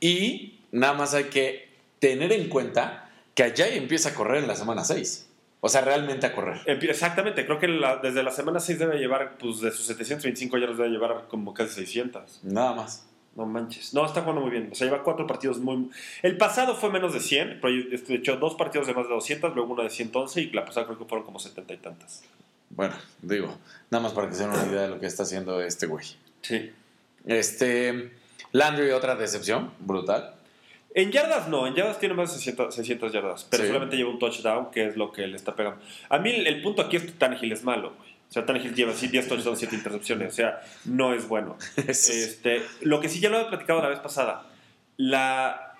Y 0.00 0.59
nada 0.72 0.92
más 0.94 1.14
hay 1.14 1.24
que 1.24 1.68
tener 1.98 2.32
en 2.32 2.48
cuenta 2.48 3.10
que 3.34 3.42
Ajay 3.44 3.76
empieza 3.78 4.10
a 4.10 4.14
correr 4.14 4.42
en 4.42 4.48
la 4.48 4.56
semana 4.56 4.84
6. 4.84 5.26
O 5.62 5.68
sea, 5.68 5.82
realmente 5.82 6.26
a 6.26 6.32
correr. 6.34 6.60
Exactamente, 6.66 7.44
creo 7.44 7.58
que 7.58 7.68
la- 7.68 7.96
desde 7.96 8.22
la 8.22 8.30
semana 8.30 8.60
6 8.60 8.78
debe 8.78 8.98
llevar, 8.98 9.36
pues 9.38 9.60
de 9.60 9.70
sus 9.70 9.84
725 9.86 10.56
yardas 10.56 10.78
debe 10.78 10.88
llevar 10.88 11.26
como 11.28 11.52
casi 11.52 11.74
600. 11.74 12.40
Nada 12.44 12.72
más. 12.74 13.06
No 13.36 13.46
manches. 13.46 13.92
No, 13.94 14.04
está 14.06 14.22
jugando 14.22 14.40
muy 14.42 14.50
bien. 14.50 14.70
O 14.72 14.74
sea, 14.74 14.86
lleva 14.86 15.02
cuatro 15.04 15.26
partidos 15.26 15.58
muy... 15.58 15.90
El 16.22 16.36
pasado 16.36 16.74
fue 16.74 16.90
menos 16.90 17.12
de 17.12 17.20
100, 17.20 17.58
pero 17.60 17.74
de 17.74 18.14
hecho 18.14 18.36
dos 18.38 18.54
partidos 18.54 18.86
de 18.86 18.94
más 18.94 19.06
de 19.06 19.14
200, 19.14 19.54
luego 19.54 19.72
uno 19.74 19.82
de 19.82 19.90
111 19.90 20.40
y 20.40 20.50
la 20.50 20.64
pasada 20.64 20.86
creo 20.86 20.98
que 20.98 21.04
fueron 21.04 21.24
como 21.26 21.38
70 21.38 21.74
y 21.74 21.76
tantas. 21.76 22.22
Bueno, 22.70 22.94
digo, 23.22 23.56
nada 23.90 24.02
más 24.02 24.12
para 24.12 24.28
que 24.28 24.34
se 24.34 24.42
den 24.44 24.52
una 24.52 24.64
idea 24.66 24.82
de 24.82 24.88
lo 24.88 24.98
que 24.98 25.06
está 25.06 25.22
haciendo 25.24 25.60
este 25.60 25.86
güey. 25.86 26.06
Sí. 26.42 26.72
Este. 27.26 28.10
Landry, 28.52 28.90
otra 28.90 29.14
decepción, 29.14 29.72
brutal. 29.78 30.34
En 30.94 31.12
yardas 31.12 31.48
no, 31.48 31.66
en 31.68 31.74
yardas 31.74 31.98
tiene 32.00 32.14
más 32.14 32.30
de 32.30 32.34
600, 32.36 32.74
600 32.74 33.12
yardas, 33.12 33.46
pero 33.48 33.62
Sí. 33.62 33.68
solamente 33.68 33.96
lleva 33.96 34.10
un 34.10 34.18
touchdown, 34.18 34.70
que 34.72 34.86
es 34.86 34.96
lo 34.96 35.12
que 35.12 35.26
le 35.26 35.36
está 35.36 35.54
pegando. 35.54 35.80
A 36.08 36.18
mí 36.18 36.30
el, 36.30 36.46
el 36.46 36.60
punto 36.62 36.82
aquí 36.82 36.96
es 36.96 37.04
que 37.04 37.12
Tannehill 37.12 37.52
es 37.52 37.62
malo, 37.62 37.94
güey. 37.96 38.10
O 38.28 38.32
sea, 38.32 38.44
Tannehill 38.46 38.74
lleva 38.74 38.92
así 38.92 39.08
10 39.08 39.28
touchdowns, 39.28 39.58
7 39.58 39.74
intercepciones, 39.76 40.32
o 40.32 40.36
sea, 40.36 40.60
no 40.84 41.14
es 41.14 41.28
bueno. 41.28 41.56
Este, 41.86 42.62
lo 42.80 43.00
que 43.00 43.08
sí 43.08 43.20
ya 43.20 43.28
lo 43.30 43.40
he 43.40 43.44
platicado 43.46 43.80
la 43.82 43.88
vez 43.88 43.98
pasada, 44.00 44.46
la, 44.96 45.74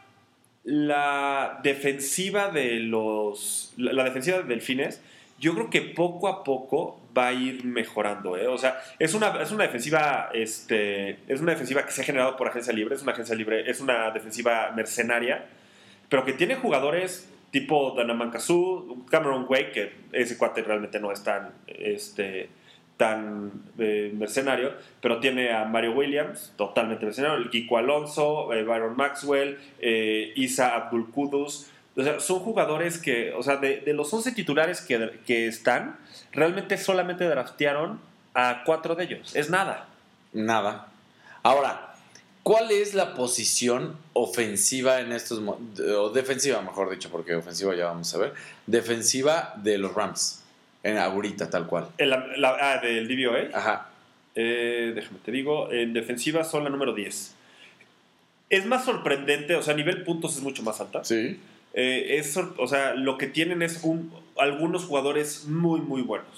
la 0.64 1.58
defensiva 1.62 2.48
de 2.50 2.80
los. 2.80 3.72
La, 3.76 3.92
la 3.92 4.04
defensiva 4.04 4.38
de 4.38 4.44
Delfines, 4.44 5.00
yo 5.38 5.54
creo 5.54 5.70
que 5.70 5.80
poco 5.82 6.28
a 6.28 6.44
poco 6.44 6.99
va 7.16 7.28
a 7.28 7.32
ir 7.32 7.64
mejorando. 7.64 8.36
¿eh? 8.36 8.46
O 8.46 8.58
sea, 8.58 8.80
es 8.98 9.14
una, 9.14 9.40
es 9.42 9.50
una 9.52 9.64
defensiva. 9.64 10.30
Este, 10.32 11.18
es 11.26 11.40
una 11.40 11.52
defensiva 11.52 11.84
que 11.84 11.92
se 11.92 12.02
ha 12.02 12.04
generado 12.04 12.36
por 12.36 12.48
agencia 12.48 12.72
libre. 12.72 12.94
Es 12.94 13.02
una 13.02 13.12
agencia 13.12 13.34
libre. 13.34 13.70
Es 13.70 13.80
una 13.80 14.11
defensiva 14.11 14.72
mercenaria. 14.74 15.46
Pero 16.08 16.24
que 16.24 16.32
tiene 16.32 16.56
jugadores 16.56 17.30
tipo 17.50 17.94
Danaman 17.96 18.30
Kazoo, 18.30 19.04
Cameron 19.11 19.46
Wake, 19.48 19.72
que 19.72 19.92
ese 20.12 20.38
cuate 20.38 20.62
realmente 20.62 21.00
no 21.00 21.12
es 21.12 21.22
tan. 21.22 21.52
Este, 21.66 22.48
tan 22.96 23.50
eh, 23.78 24.12
mercenario, 24.14 24.74
pero 25.00 25.20
tiene 25.20 25.52
a 25.52 25.64
Mario 25.64 25.92
Williams, 25.92 26.52
totalmente 26.58 27.06
mercenario, 27.06 27.38
el 27.38 27.48
Kiko 27.48 27.78
Alonso, 27.78 28.52
eh, 28.52 28.62
Byron 28.62 28.94
Maxwell, 28.94 29.58
Isa 29.80 30.76
Abdul 30.76 31.11
Kudus. 31.11 31.70
O 31.97 32.03
sea, 32.03 32.20
son 32.20 32.38
jugadores 32.41 32.99
que, 32.99 33.32
o 33.32 33.43
sea, 33.43 33.57
de, 33.57 33.80
de 33.80 33.93
los 33.95 34.12
11 34.12 34.32
titulares 34.32 34.80
que, 34.80 35.18
que 35.26 35.47
están, 35.47 35.99
realmente 36.32 36.78
solamente 36.78 37.24
draftearon 37.24 38.01
a 38.34 38.62
cuatro 38.64 38.95
de 38.95 39.05
ellos. 39.05 39.34
Es 39.34 39.51
nada. 39.51 39.88
Nada. 40.32 40.88
Ahora, 41.43 41.95
¿cuál 42.43 42.70
es 42.70 42.95
la 42.95 43.14
posición 43.14 43.97
ofensiva 44.12 45.01
en 45.01 45.12
estos 45.12 45.41
o 45.43 46.11
defensiva, 46.11 46.62
mejor 46.62 46.91
dicho, 46.91 47.11
porque 47.11 47.34
ofensiva 47.34 47.74
ya 47.74 47.86
vamos 47.86 48.14
a 48.14 48.18
ver, 48.18 48.34
defensiva 48.66 49.55
de 49.57 49.78
los 49.78 49.93
Rams 49.95 50.43
en 50.82 50.97
ahorita 50.97 51.51
tal 51.51 51.66
cual. 51.66 51.88
El, 51.99 52.11
la- 52.11 52.57
ah, 52.61 52.78
del 52.80 53.09
DVOA. 53.09 53.57
Ajá. 53.59 53.88
Eh, 54.36 54.93
déjame 54.95 55.18
te 55.24 55.32
digo, 55.32 55.70
en 55.72 55.93
defensiva 55.93 56.45
son 56.45 56.62
la 56.64 56.70
número 56.70 56.95
10. 56.95 57.34
Es 58.49 58.66
más 58.66 58.84
sorprendente, 58.84 59.55
o 59.57 59.62
sea, 59.62 59.74
a 59.74 59.76
nivel 59.76 60.03
puntos 60.05 60.36
es 60.36 60.43
mucho 60.43 60.62
más 60.62 60.80
alta. 60.80 61.05
Sí. 61.05 61.38
Eh, 61.75 62.16
es, 62.18 62.37
o 62.37 62.66
sea, 62.66 62.95
lo 62.95 63.16
que 63.18 63.27
tienen 63.27 63.62
es 63.62 63.81
un- 63.85 64.12
algunos 64.39 64.85
jugadores 64.85 65.45
muy, 65.47 65.81
muy 65.81 66.03
buenos. 66.03 66.29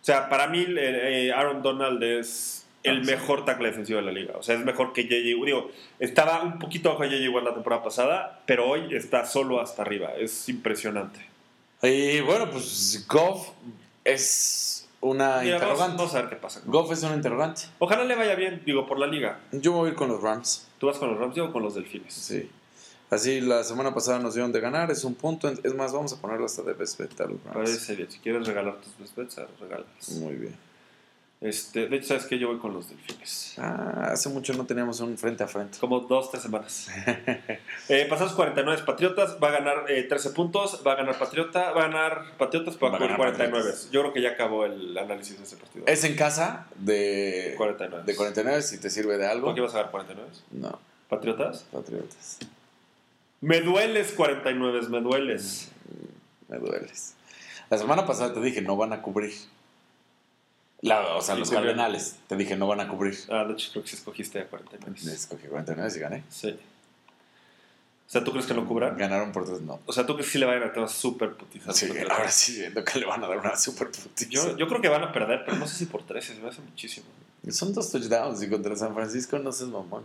O 0.00 0.04
sea, 0.04 0.28
para 0.28 0.46
mí 0.48 0.64
eh, 0.68 1.32
Aaron 1.34 1.62
Donald 1.62 2.02
es 2.02 2.66
el 2.82 2.98
Ah, 3.00 3.04
mejor 3.04 3.44
tackle 3.44 3.68
defensivo 3.68 3.98
de 4.00 4.06
la 4.06 4.12
liga. 4.12 4.34
O 4.38 4.42
sea, 4.42 4.54
es 4.54 4.64
mejor 4.64 4.92
que 4.94 5.04
JJ. 5.04 5.44
Digo, 5.44 5.70
estaba 5.98 6.42
un 6.42 6.58
poquito 6.58 6.88
abajo 6.90 7.04
de 7.04 7.10
JJ 7.20 7.42
la 7.42 7.52
temporada 7.54 7.82
pasada, 7.82 8.40
pero 8.46 8.66
hoy 8.68 8.94
está 8.94 9.26
solo 9.26 9.60
hasta 9.60 9.82
arriba. 9.82 10.12
Es 10.18 10.48
impresionante. 10.48 11.20
Y 11.82 12.20
bueno, 12.20 12.50
pues 12.50 13.06
Goff 13.08 13.48
es 14.04 14.88
una 15.00 15.40
Mira, 15.42 15.56
interrogante. 15.56 15.96
vamos 15.96 16.14
a 16.14 16.20
ver 16.22 16.30
qué 16.30 16.36
pasa. 16.36 16.62
Goff 16.66 16.92
es 16.92 17.02
una 17.02 17.14
interrogante. 17.14 17.62
Ojalá 17.78 18.04
le 18.04 18.14
vaya 18.14 18.34
bien, 18.34 18.62
digo, 18.64 18.86
por 18.86 18.98
la 18.98 19.06
liga. 19.06 19.40
Yo 19.52 19.72
me 19.72 19.78
voy 19.78 19.88
a 19.88 19.92
ir 19.92 19.96
con 19.96 20.08
los 20.08 20.20
Rams. 20.22 20.68
¿Tú 20.78 20.86
vas 20.86 20.98
con 20.98 21.10
los 21.10 21.18
Rams 21.18 21.34
yo 21.36 21.46
o 21.46 21.52
con 21.52 21.62
los 21.62 21.74
Delfines? 21.74 22.12
Sí. 22.14 22.50
Así 23.10 23.40
la 23.40 23.64
semana 23.64 23.92
pasada 23.92 24.20
nos 24.20 24.34
dieron 24.34 24.52
de 24.52 24.60
ganar, 24.60 24.90
es 24.90 25.02
un 25.04 25.16
punto. 25.16 25.48
Es 25.48 25.74
más, 25.74 25.92
vamos 25.92 26.12
a 26.12 26.20
ponerlo 26.20 26.46
hasta 26.46 26.62
de 26.62 26.74
best 26.74 26.98
bet. 26.98 27.10
Parece 27.52 27.96
bien. 27.96 28.10
Si 28.10 28.20
quieres 28.20 28.46
regalar 28.46 28.76
tus 28.80 28.96
best 28.98 29.16
bets, 29.16 29.36
regalas. 29.60 30.08
Muy 30.20 30.36
bien. 30.36 30.70
Este, 31.40 31.88
de 31.88 31.96
hecho, 31.96 32.08
¿sabes 32.08 32.26
qué? 32.26 32.38
Yo 32.38 32.48
voy 32.48 32.58
con 32.58 32.74
los 32.74 32.90
Delfines. 32.90 33.54
Ah, 33.56 34.10
hace 34.12 34.28
mucho 34.28 34.52
no 34.52 34.66
teníamos 34.66 35.00
un 35.00 35.16
frente 35.16 35.42
a 35.42 35.48
frente. 35.48 35.78
Como 35.78 36.00
dos, 36.00 36.30
tres 36.30 36.42
semanas. 36.42 36.88
eh, 37.88 38.06
pasados 38.10 38.34
49 38.34 38.82
Patriotas, 38.84 39.38
va 39.42 39.48
a 39.48 39.52
ganar 39.52 39.90
eh, 39.90 40.02
13 40.02 40.30
puntos, 40.30 40.82
va 40.86 40.92
a 40.92 40.96
ganar 40.96 41.18
Patriota, 41.18 41.72
va 41.72 41.84
a 41.84 41.88
ganar 41.88 42.36
Patriotas, 42.36 42.76
va 42.76 42.88
a 42.88 42.90
ganar 42.90 43.16
49. 43.16 43.52
Patriotas. 43.52 43.90
Yo 43.90 44.02
creo 44.02 44.12
que 44.12 44.20
ya 44.20 44.30
acabó 44.32 44.66
el 44.66 44.96
análisis 44.98 45.38
de 45.38 45.44
ese 45.44 45.56
partido. 45.56 45.86
Es 45.86 46.04
en 46.04 46.14
casa 46.14 46.66
de 46.76 47.54
49. 47.56 48.04
de 48.04 48.16
49, 48.16 48.60
si 48.60 48.78
te 48.78 48.90
sirve 48.90 49.16
de 49.16 49.26
algo. 49.26 49.46
¿Por 49.46 49.54
qué 49.54 49.62
vas 49.62 49.72
a 49.72 49.78
ganar 49.78 49.92
49? 49.92 50.30
No, 50.50 50.78
¿Patriotas? 51.08 51.64
Patriotas. 51.72 52.38
Me 53.40 53.60
dueles 53.60 54.12
49, 54.12 54.88
me 54.88 55.00
dueles. 55.00 55.68
Me 56.48 56.58
dueles. 56.58 57.14
La 57.70 57.78
semana 57.78 58.04
pasada 58.06 58.34
te 58.34 58.40
dije, 58.40 58.60
no 58.62 58.76
van 58.76 58.92
a 58.92 59.00
cubrir. 59.02 59.32
La- 60.82 61.14
o 61.16 61.22
sea, 61.22 61.34
Sí, 61.34 61.40
los. 61.40 61.50
Cardenales. 61.50 62.16
Te 62.26 62.36
dije, 62.36 62.56
no 62.56 62.66
van 62.66 62.80
a 62.80 62.88
cubrir. 62.88 63.16
Ah, 63.30 63.44
de 63.44 63.52
hecho, 63.54 63.70
creo 63.72 63.82
que 63.84 63.90
sí 63.90 63.96
escogiste 63.96 64.40
a 64.40 64.46
49. 64.48 65.12
Escogí 65.12 65.46
49 65.46 65.92
y 65.94 65.98
gané. 65.98 66.24
Sí. 66.28 66.50
O 66.50 68.12
sea, 68.12 68.24
¿tú 68.24 68.32
crees 68.32 68.46
que 68.46 68.54
lo 68.54 68.66
cubran? 68.66 68.96
Ganaron 68.98 69.30
por 69.30 69.44
tres, 69.44 69.60
no. 69.60 69.78
O 69.86 69.92
sea, 69.92 70.04
¿tú 70.04 70.14
crees 70.14 70.26
que 70.26 70.32
sí 70.32 70.38
le 70.38 70.46
vayan 70.46 70.64
a 70.64 70.72
tener 70.72 70.88
súper 70.88 71.34
putizas? 71.34 71.76
Sí, 71.76 71.86
ahora 72.10 72.28
sí 72.30 72.54
siento 72.56 72.82
que 72.84 72.98
le 72.98 73.06
van 73.06 73.22
a 73.22 73.28
dar 73.28 73.38
una 73.38 73.56
super 73.56 73.88
putiza. 73.92 74.28
Yo, 74.30 74.56
yo 74.56 74.66
creo 74.66 74.80
que 74.80 74.88
van 74.88 75.04
a 75.04 75.12
perder, 75.12 75.44
pero 75.44 75.56
no 75.58 75.68
sé 75.68 75.76
si 75.76 75.86
por 75.86 76.02
13, 76.02 76.34
se 76.34 76.40
me 76.40 76.48
hace 76.48 76.60
muchísimo. 76.60 77.06
Son 77.50 77.72
dos 77.72 77.90
touchdowns 77.92 78.42
y 78.42 78.48
contra 78.50 78.74
San 78.74 78.94
Francisco 78.94 79.38
no 79.38 79.52
seas 79.52 79.70
mamón. 79.70 80.02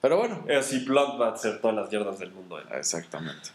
Pero 0.00 0.16
bueno. 0.16 0.44
Sí, 0.62 0.84
Blood 0.84 1.20
va 1.20 1.28
a 1.28 1.34
todas 1.60 1.76
las 1.76 1.90
yardas 1.90 2.18
del 2.18 2.32
mundo. 2.32 2.58
eh. 2.58 2.64
Exactamente. 2.72 3.50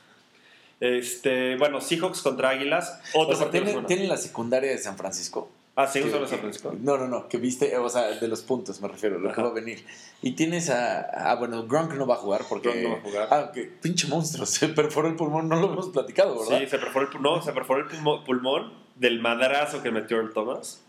Este, 0.80 1.56
bueno, 1.58 1.80
Seahawks 1.82 2.22
contra 2.22 2.50
Águilas. 2.50 3.00
Otro 3.14 3.34
O 3.34 3.38
sea, 3.38 3.46
partido 3.46 3.52
¿tiene, 3.52 3.70
semana. 3.72 3.88
¿tiene 3.88 4.08
la 4.08 4.18
secundaria 4.18 4.72
de 4.72 4.78
San 4.78 4.98
Francisco? 4.98 5.50
Ah, 5.78 5.88
sí, 5.88 6.00
Que- 6.02 6.12
que- 6.12 6.28
San 6.28 6.40
Francisco. 6.40 6.74
No, 6.80 6.98
no, 6.98 7.08
no, 7.08 7.28
que 7.28 7.38
viste, 7.38 7.76
o 7.78 7.90
sea, 7.90 8.04
de 8.12 8.28
los 8.30 8.42
puntos 8.44 8.80
me 8.82 8.88
refiero, 8.88 9.18
lo 9.20 9.28
que 9.28 9.34
Ajá. 9.34 9.44
va 9.44 9.50
a 9.50 9.54
venir. 9.54 9.86
Y 10.22 10.32
tienes 10.32 10.70
a, 10.70 11.02
ah, 11.32 11.36
bueno, 11.36 11.66
Gronk 11.68 11.94
no 11.96 12.08
va 12.08 12.16
a 12.16 12.18
jugar 12.18 12.44
porque... 12.48 12.70
Gronk 12.70 12.84
no 12.84 12.90
va 12.92 12.98
a 12.98 13.02
jugar. 13.02 13.28
Ah, 13.32 13.52
que 13.54 13.64
pinche 13.64 14.08
monstruo, 14.08 14.46
se 14.46 14.70
perforó 14.70 15.08
el 15.10 15.16
pulmón, 15.16 15.50
no 15.50 15.60
lo 15.60 15.74
hemos 15.74 15.90
platicado, 15.90 16.40
¿verdad? 16.40 16.60
Sí, 16.60 16.68
se 16.68 16.78
perforó 16.80 17.08
el, 17.08 17.12
pu- 17.14 17.20
no, 17.20 17.42
se 17.42 17.52
perforó 17.52 17.82
el 17.90 18.24
pulmón 18.24 18.72
del 18.96 19.20
madrazo 19.20 19.82
que 19.84 19.92
metió 19.92 20.22
el 20.22 20.32
Thomas. 20.32 20.82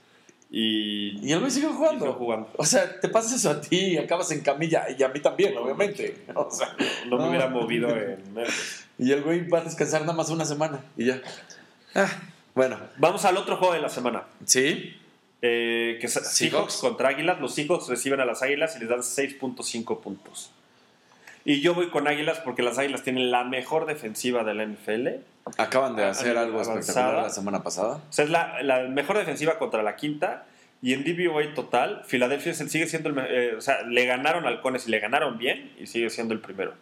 Y, 0.51 1.27
Y 1.27 1.33
el 1.33 1.41
güey 1.41 1.51
sigue 1.51 1.67
y 1.67 1.73
jugando. 1.73 1.99
siguió 2.05 2.13
jugando. 2.15 2.51
O 2.57 2.65
sea, 2.65 3.01
te 3.01 3.09
pasa 3.09 3.35
eso 3.35 3.51
a 3.51 3.61
ti 3.61 3.77
y 3.77 3.99
acabas 3.99 4.31
en 4.31 4.41
camilla, 4.43 4.87
y 4.97 5.03
a 5.03 5.09
mí 5.09 5.21
también, 5.21 5.57
obviamente. 5.57 6.25
O 6.35 6.51
sea, 6.51 6.75
No 7.09 7.19
me 7.19 7.29
hubiera 7.29 7.49
movido 7.49 7.89
en 7.91 8.23
y 8.99 9.13
el 9.13 9.23
güey 9.23 9.47
va 9.49 9.59
a 9.59 9.65
descansar 9.65 10.03
nada 10.03 10.15
más 10.15 10.31
una 10.31 10.45
semana 10.45 10.81
y 10.97 11.07
ya. 11.07 11.21
Ah, 11.95 12.09
bueno, 12.55 12.79
Vamos 12.97 13.25
al 13.27 13.37
otro 13.37 13.57
juego 13.59 13.75
de 13.75 13.81
la 13.81 13.89
semana. 13.89 14.25
sí, 14.45 14.97
Eh, 15.43 15.99
que 16.01 16.07
es 16.07 16.15
Seahawks. 16.15 16.37
Seahawks 16.37 16.77
contra 16.79 17.11
Águilas. 17.11 17.41
Los 17.41 17.55
Seahawks 17.55 17.89
reciben 17.89 18.21
a 18.21 18.25
las 18.25 18.43
Águilas 18.43 18.75
y 18.77 18.81
les 18.81 18.89
dan 18.89 19.01
6.5 19.01 20.01
puntos. 20.01 20.51
Y 21.45 21.61
yo 21.61 21.75
voy 21.75 21.91
con 21.91 22.09
Águilas 22.09 22.41
porque 22.41 22.63
las 22.63 22.79
Águilas 22.79 23.03
tienen 23.03 23.31
la 23.31 23.45
mejor 23.45 23.85
defensiva 23.87 24.43
de 24.45 24.55
la 24.55 24.65
NFL. 24.65 25.09
Acaban 25.59 25.97
de 25.97 26.05
hacer 26.05 26.37
algo 26.37 26.55
avanzada. 26.61 26.79
espectacular 26.81 27.23
la 27.25 27.31
semana 27.31 27.63
pasada. 27.63 27.97
O 28.09 28.13
sea, 28.13 28.25
es 28.25 28.31
la, 28.31 28.63
la 28.63 28.81
mejor 28.89 29.19
defensiva 29.19 29.59
contra 29.59 29.83
la 29.83 29.97
quinta. 29.97 30.47
Y 30.83 30.93
en 30.93 31.05
DVOA 31.05 31.55
total, 31.55 32.03
Filadelfia 32.05 32.53
sigue 32.55 32.87
siendo 32.87 33.09
el. 33.09 33.19
eh, 33.19 33.55
o 33.57 33.61
sea, 33.61 33.83
le 33.83 34.05
ganaron 34.07 34.45
halcones 34.47 34.87
y 34.87 34.91
le 34.91 34.99
ganaron 35.01 35.39
bien 35.39 35.73
y 35.79 35.87
sigue 35.87 36.11
siendo 36.11 36.35
el 36.35 36.41
primero. 36.41 36.75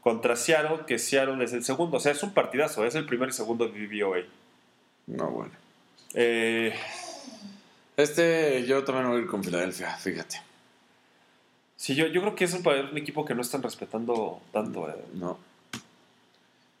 Contra 0.00 0.36
Seattle, 0.36 0.80
que 0.86 0.98
Seattle 0.98 1.42
es 1.44 1.52
el 1.52 1.62
segundo. 1.64 1.98
O 1.98 2.00
sea, 2.00 2.12
es 2.12 2.22
un 2.22 2.32
partidazo. 2.32 2.84
Es 2.86 2.94
el 2.94 3.04
primero 3.06 3.30
y 3.30 3.34
segundo 3.34 3.68
de 3.68 3.86
DVOA. 3.86 4.20
No, 5.06 5.30
bueno. 5.30 5.52
Eh, 6.14 6.72
Este, 7.96 8.64
yo 8.66 8.84
también 8.84 9.08
voy 9.08 9.18
a 9.18 9.22
ir 9.22 9.26
con 9.26 9.42
Filadelfia, 9.42 9.96
fíjate. 9.96 10.40
sí, 11.76 11.94
yo, 11.94 12.06
yo 12.06 12.20
creo 12.22 12.34
que 12.34 12.44
es 12.44 12.52
un, 12.54 12.66
un 12.66 12.96
equipo 12.98 13.24
que 13.24 13.34
no 13.34 13.42
están 13.42 13.62
respetando 13.62 14.40
tanto. 14.52 14.88
eh. 14.90 14.94
No. 15.14 15.38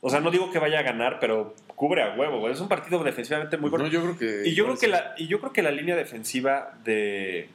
O 0.06 0.10
sea, 0.10 0.20
no 0.20 0.30
digo 0.30 0.52
que 0.52 0.60
vaya 0.60 0.78
a 0.78 0.82
ganar, 0.82 1.18
pero 1.18 1.54
cubre 1.74 2.02
a 2.04 2.14
huevo, 2.14 2.38
güey. 2.38 2.52
Es 2.52 2.60
un 2.60 2.68
partido 2.68 3.02
defensivamente 3.02 3.56
muy 3.56 3.70
bueno. 3.70 3.86
No, 3.86 3.90
yo 3.90 4.02
creo 4.02 4.16
que. 4.16 4.48
y, 4.48 4.54
yo 4.54 4.64
creo 4.64 4.78
que 4.78 4.86
la, 4.86 5.14
y 5.18 5.26
yo 5.26 5.40
creo 5.40 5.52
que 5.52 5.62
la 5.62 5.72
línea 5.72 5.96
defensiva 5.96 6.74
de. 6.84 7.48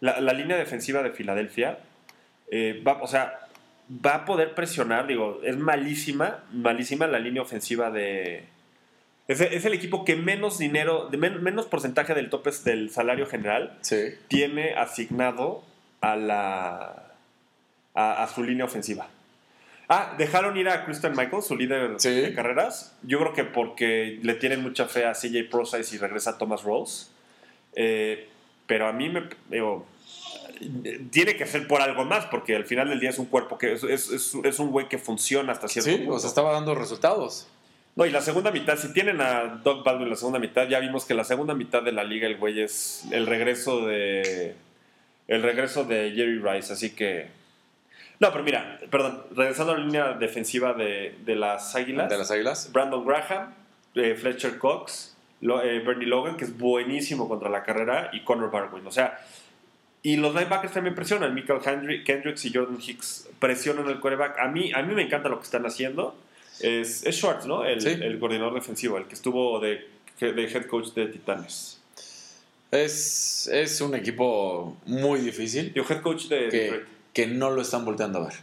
La, 0.00 0.20
la 0.20 0.32
línea 0.32 0.56
defensiva 0.56 1.02
de 1.02 1.10
Filadelfia 1.10 1.78
eh, 2.50 2.82
va, 2.86 2.94
o 3.02 3.06
sea, 3.06 3.40
va 4.04 4.14
a 4.14 4.24
poder 4.24 4.54
presionar, 4.54 5.06
digo, 5.06 5.40
es 5.44 5.56
malísima, 5.58 6.42
malísima 6.50 7.06
la 7.06 7.18
línea 7.18 7.42
ofensiva 7.42 7.90
de. 7.90 8.44
Es, 9.28 9.40
es 9.42 9.64
el 9.66 9.74
equipo 9.74 10.04
que 10.06 10.16
menos 10.16 10.58
dinero, 10.58 11.08
de 11.10 11.18
men- 11.18 11.42
menos 11.42 11.66
porcentaje 11.66 12.14
del 12.14 12.30
tope 12.30 12.50
del 12.64 12.88
salario 12.90 13.26
general 13.26 13.78
Sí. 13.82 14.14
tiene 14.28 14.74
asignado 14.74 15.62
a 16.00 16.16
la 16.16 17.12
a, 17.94 18.22
a 18.22 18.28
su 18.28 18.42
línea 18.42 18.64
ofensiva. 18.64 19.08
Ah, 19.94 20.14
dejaron 20.16 20.56
ir 20.56 20.68
a 20.70 20.84
Christian 20.86 21.12
Michael, 21.14 21.42
su 21.42 21.54
líder 21.54 21.96
Sí. 21.98 22.08
de 22.10 22.34
carreras. 22.34 22.96
Yo 23.02 23.18
creo 23.18 23.34
que 23.34 23.44
porque 23.44 24.18
le 24.22 24.34
tienen 24.34 24.62
mucha 24.62 24.86
fe 24.88 25.04
a 25.04 25.12
CJ 25.14 25.44
Procise 25.50 25.94
y 25.94 25.98
regresa 25.98 26.38
Thomas 26.38 26.62
Rose. 26.62 27.08
Eh, 27.74 28.28
pero 28.66 28.86
a 28.88 28.92
mí 28.92 29.10
me 29.10 29.28
digo, 29.50 29.86
tiene 31.10 31.36
que 31.36 31.46
ser 31.46 31.66
por 31.66 31.82
algo 31.82 32.04
más, 32.04 32.26
porque 32.26 32.54
al 32.56 32.64
final 32.64 32.88
del 32.88 33.00
día 33.00 33.10
es 33.10 33.18
un 33.18 33.26
cuerpo 33.26 33.58
que 33.58 33.72
es, 33.72 33.82
es- 33.84 34.10
es- 34.10 34.34
es 34.42 34.58
un 34.58 34.70
güey 34.70 34.88
que 34.88 34.96
funciona 34.98 35.52
hasta 35.52 35.68
cierto 35.68 35.90
Sí, 35.90 35.96
punto. 35.98 36.14
o 36.14 36.18
sea, 36.18 36.28
estaba 36.28 36.52
dando 36.52 36.74
resultados. 36.74 37.48
No, 37.94 38.06
y 38.06 38.10
la 38.10 38.22
segunda 38.22 38.50
mitad, 38.50 38.78
si 38.78 38.92
tienen 38.94 39.20
a 39.20 39.60
Doug 39.62 39.84
Baldwin 39.84 40.04
en 40.04 40.10
la 40.10 40.16
segunda 40.16 40.38
mitad, 40.38 40.66
ya 40.68 40.78
vimos 40.78 41.04
que 41.04 41.12
la 41.12 41.24
segunda 41.24 41.54
mitad 41.54 41.82
de 41.82 41.92
la 41.92 42.04
liga 42.04 42.26
el 42.26 42.38
güey 42.38 42.60
es 42.62 43.04
el 43.10 43.26
regreso 43.26 43.84
de 43.86 44.54
el 45.28 45.42
regreso 45.42 45.84
de 45.84 46.10
Jerry 46.16 46.38
Rice, 46.38 46.72
así 46.72 46.90
que 46.94 47.26
no, 48.22 48.32
pero 48.32 48.42
mira, 48.44 48.78
perdón, 48.90 49.22
regresando 49.36 49.72
a 49.72 49.78
la 49.78 49.84
línea 49.84 50.12
defensiva 50.14 50.72
de, 50.72 51.16
de 51.24 51.36
las 51.36 51.74
Águilas, 51.74 52.08
De 52.08 52.16
las 52.16 52.30
águilas. 52.30 52.70
Brandon 52.72 53.04
Graham, 53.04 53.52
eh, 53.94 54.14
Fletcher 54.14 54.56
Cox, 54.58 55.14
Lo- 55.42 55.62
eh, 55.62 55.80
Bernie 55.80 56.06
Logan, 56.06 56.36
que 56.36 56.44
es 56.44 56.56
buenísimo 56.56 57.28
contra 57.28 57.50
la 57.50 57.62
carrera, 57.62 58.10
y 58.12 58.20
Connor 58.24 58.50
Barwin, 58.50 58.86
o 58.86 58.90
sea, 58.92 59.18
y 60.04 60.16
los 60.16 60.34
linebackers 60.34 60.72
también 60.72 60.94
presionan, 60.94 61.34
Michael 61.34 61.60
Kendricks 62.04 62.44
y 62.44 62.52
Jordan 62.52 62.78
Hicks 62.80 63.28
presionan 63.38 63.88
el 63.88 64.00
quarterback. 64.00 64.38
A 64.40 64.48
mí, 64.48 64.72
a 64.72 64.82
mí 64.82 64.94
me 64.94 65.02
encanta 65.02 65.28
lo 65.28 65.38
que 65.38 65.44
están 65.44 65.64
haciendo. 65.66 66.16
Es, 66.60 67.04
es 67.06 67.16
Schwartz, 67.16 67.46
¿no? 67.46 67.64
El, 67.64 67.80
Sí. 67.80 67.88
el 67.90 68.18
coordinador 68.18 68.54
defensivo, 68.54 68.98
el 68.98 69.04
que 69.06 69.14
estuvo 69.14 69.60
de, 69.60 69.88
de 70.20 70.44
head 70.44 70.66
coach 70.66 70.88
de 70.94 71.06
Titanes. 71.06 71.80
Es, 72.70 73.48
es 73.52 73.80
un 73.80 73.94
equipo 73.94 74.76
muy 74.86 75.20
difícil 75.20 75.72
Yo, 75.74 75.82
head 75.88 76.00
coach 76.00 76.24
de 76.28 76.48
que. 76.48 76.82
Que 77.12 77.26
no 77.26 77.50
lo 77.50 77.62
están 77.62 77.84
volteando 77.84 78.20
a 78.20 78.26
ver. 78.26 78.34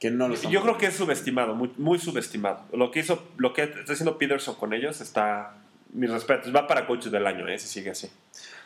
Que 0.00 0.10
no 0.10 0.28
lo 0.28 0.34
están 0.34 0.50
Yo 0.50 0.62
creo 0.62 0.76
que 0.78 0.86
es 0.86 0.94
subestimado, 0.94 1.54
muy, 1.54 1.72
muy 1.76 1.98
subestimado. 1.98 2.64
Lo 2.72 2.90
que 2.90 3.00
hizo, 3.00 3.22
lo 3.36 3.52
que 3.52 3.62
está 3.62 3.92
haciendo 3.92 4.18
Peterson 4.18 4.54
con 4.56 4.72
ellos 4.72 5.00
está. 5.00 5.54
Mis 5.92 6.10
respetos. 6.10 6.54
Va 6.54 6.66
para 6.66 6.86
coach 6.86 7.06
del 7.06 7.26
año, 7.26 7.46
¿eh? 7.46 7.58
Si 7.58 7.68
sigue 7.68 7.90
así. 7.90 8.10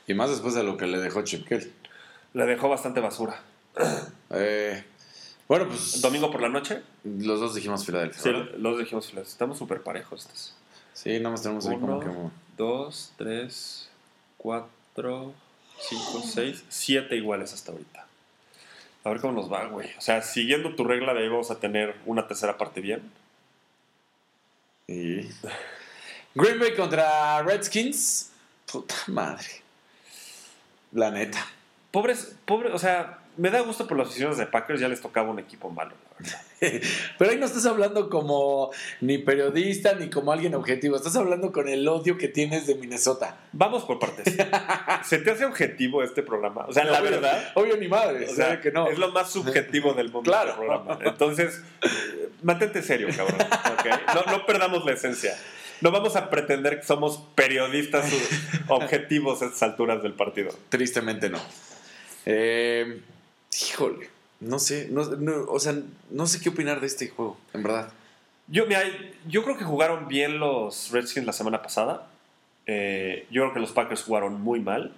Y 0.06 0.14
más 0.14 0.30
después 0.30 0.54
de 0.54 0.62
lo 0.62 0.78
que 0.78 0.86
le 0.86 0.98
dejó 0.98 1.22
Chip 1.22 1.46
Kelly. 1.46 1.70
Le 2.32 2.46
dejó 2.46 2.68
bastante 2.68 3.00
basura. 3.00 3.40
Eh, 4.30 4.84
bueno, 5.48 5.66
pues 5.66 6.02
Domingo 6.02 6.30
por 6.30 6.42
la 6.42 6.50
noche. 6.50 6.82
los 7.02 7.40
dos 7.40 7.54
dijimos 7.54 7.86
Filadelfia. 7.86 8.22
Sí, 8.22 8.28
¿verdad? 8.30 8.54
los 8.58 8.78
dijimos 8.78 9.08
filas. 9.08 9.28
Estamos 9.28 9.56
súper 9.56 9.82
parejos 9.82 10.26
estos. 10.26 10.54
Sí, 10.92 11.16
nada 11.18 11.30
más 11.30 11.42
tenemos 11.42 11.66
ahí 11.66 11.78
como 11.78 11.96
Uno. 11.98 12.00
que... 12.00 12.30
Dos, 12.58 13.14
tres, 13.16 13.88
cuatro, 14.36 15.32
cinco, 15.80 16.22
seis, 16.22 16.64
siete 16.68 17.16
iguales 17.16 17.54
hasta 17.54 17.72
ahorita. 17.72 18.06
A 19.08 19.12
ver 19.12 19.22
cómo 19.22 19.32
nos 19.32 19.50
va, 19.50 19.64
güey. 19.64 19.88
O 19.96 20.02
sea, 20.02 20.20
siguiendo 20.20 20.74
tu 20.74 20.84
regla 20.84 21.14
de 21.14 21.20
ahí 21.20 21.28
vamos 21.28 21.50
a 21.50 21.58
tener 21.58 21.96
una 22.04 22.28
tercera 22.28 22.58
parte 22.58 22.82
bien. 22.82 23.10
Y... 24.86 25.22
Green 26.34 26.58
Bay 26.58 26.74
contra 26.76 27.42
Redskins. 27.42 28.30
Puta 28.70 28.94
madre. 29.06 29.46
La 30.92 31.10
neta. 31.10 31.38
Pobres, 31.90 32.36
pobres, 32.44 32.74
o 32.74 32.78
sea, 32.78 33.17
me 33.38 33.48
da 33.50 33.60
gusto 33.60 33.86
por 33.86 33.96
los 33.96 34.08
aficionados 34.08 34.38
de 34.38 34.46
Packers, 34.46 34.80
ya 34.80 34.88
les 34.88 35.00
tocaba 35.00 35.30
un 35.30 35.38
equipo 35.38 35.70
malo. 35.70 35.94
Pero 37.18 37.30
ahí 37.30 37.36
no 37.38 37.46
estás 37.46 37.64
hablando 37.66 38.10
como 38.10 38.70
ni 39.00 39.18
periodista 39.18 39.94
ni 39.94 40.10
como 40.10 40.32
alguien 40.32 40.54
objetivo. 40.54 40.96
Estás 40.96 41.14
hablando 41.16 41.52
con 41.52 41.68
el 41.68 41.86
odio 41.88 42.18
que 42.18 42.26
tienes 42.28 42.66
de 42.66 42.74
Minnesota. 42.74 43.38
Vamos 43.52 43.84
por 43.84 43.98
partes. 44.00 44.34
¿Se 45.04 45.18
te 45.18 45.30
hace 45.30 45.44
objetivo 45.44 46.02
este 46.02 46.22
programa? 46.22 46.66
O 46.68 46.72
sea, 46.72 46.84
la 46.84 46.98
Obvio- 47.00 47.10
verdad, 47.12 47.52
Obvio 47.54 47.76
ni 47.76 47.86
madre. 47.88 48.26
o 48.28 48.34
sea, 48.34 48.60
que 48.60 48.72
no. 48.72 48.88
es 48.88 48.98
lo 48.98 49.12
más 49.12 49.30
subjetivo 49.30 49.94
del 49.94 50.10
mundo 50.10 50.30
Claro. 50.30 50.56
programa. 50.56 50.98
Entonces, 51.02 51.62
eh, 51.82 52.28
mantente 52.42 52.82
serio, 52.82 53.08
cabrón. 53.16 53.38
No, 54.14 54.32
no 54.38 54.44
perdamos 54.46 54.84
la 54.84 54.92
esencia. 54.92 55.38
No 55.80 55.92
vamos 55.92 56.16
a 56.16 56.28
pretender 56.28 56.80
que 56.80 56.86
somos 56.86 57.22
periodistas 57.36 58.10
objetivos 58.68 59.42
a 59.42 59.46
estas 59.46 59.62
alturas 59.62 60.02
del 60.02 60.14
partido. 60.14 60.50
Tristemente 60.70 61.30
no. 61.30 61.38
Eh, 62.26 63.00
híjole. 63.52 64.10
No 64.40 64.58
sé. 64.58 64.88
No, 64.90 65.04
no, 65.04 65.44
o 65.48 65.58
sea, 65.58 65.74
no 66.10 66.26
sé 66.26 66.40
qué 66.40 66.48
opinar 66.50 66.80
de 66.80 66.86
este 66.86 67.08
juego, 67.08 67.36
en 67.52 67.62
verdad. 67.62 67.92
Yo, 68.46 68.66
mira, 68.66 68.82
yo 69.26 69.44
creo 69.44 69.58
que 69.58 69.64
jugaron 69.64 70.08
bien 70.08 70.38
los 70.38 70.90
Redskins 70.90 71.26
la 71.26 71.32
semana 71.32 71.62
pasada. 71.62 72.08
Eh, 72.66 73.26
yo 73.30 73.42
creo 73.42 73.54
que 73.54 73.60
los 73.60 73.72
Packers 73.72 74.02
jugaron 74.02 74.40
muy 74.40 74.60
mal. 74.60 74.94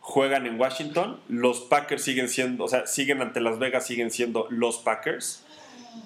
Juegan 0.00 0.46
en 0.46 0.60
Washington. 0.60 1.18
Los 1.28 1.60
Packers 1.60 2.02
siguen 2.02 2.28
siendo, 2.28 2.64
o 2.64 2.68
sea, 2.68 2.86
siguen 2.86 3.22
ante 3.22 3.40
Las 3.40 3.58
Vegas, 3.58 3.86
siguen 3.86 4.10
siendo 4.10 4.48
los 4.50 4.78
Packers. 4.78 5.44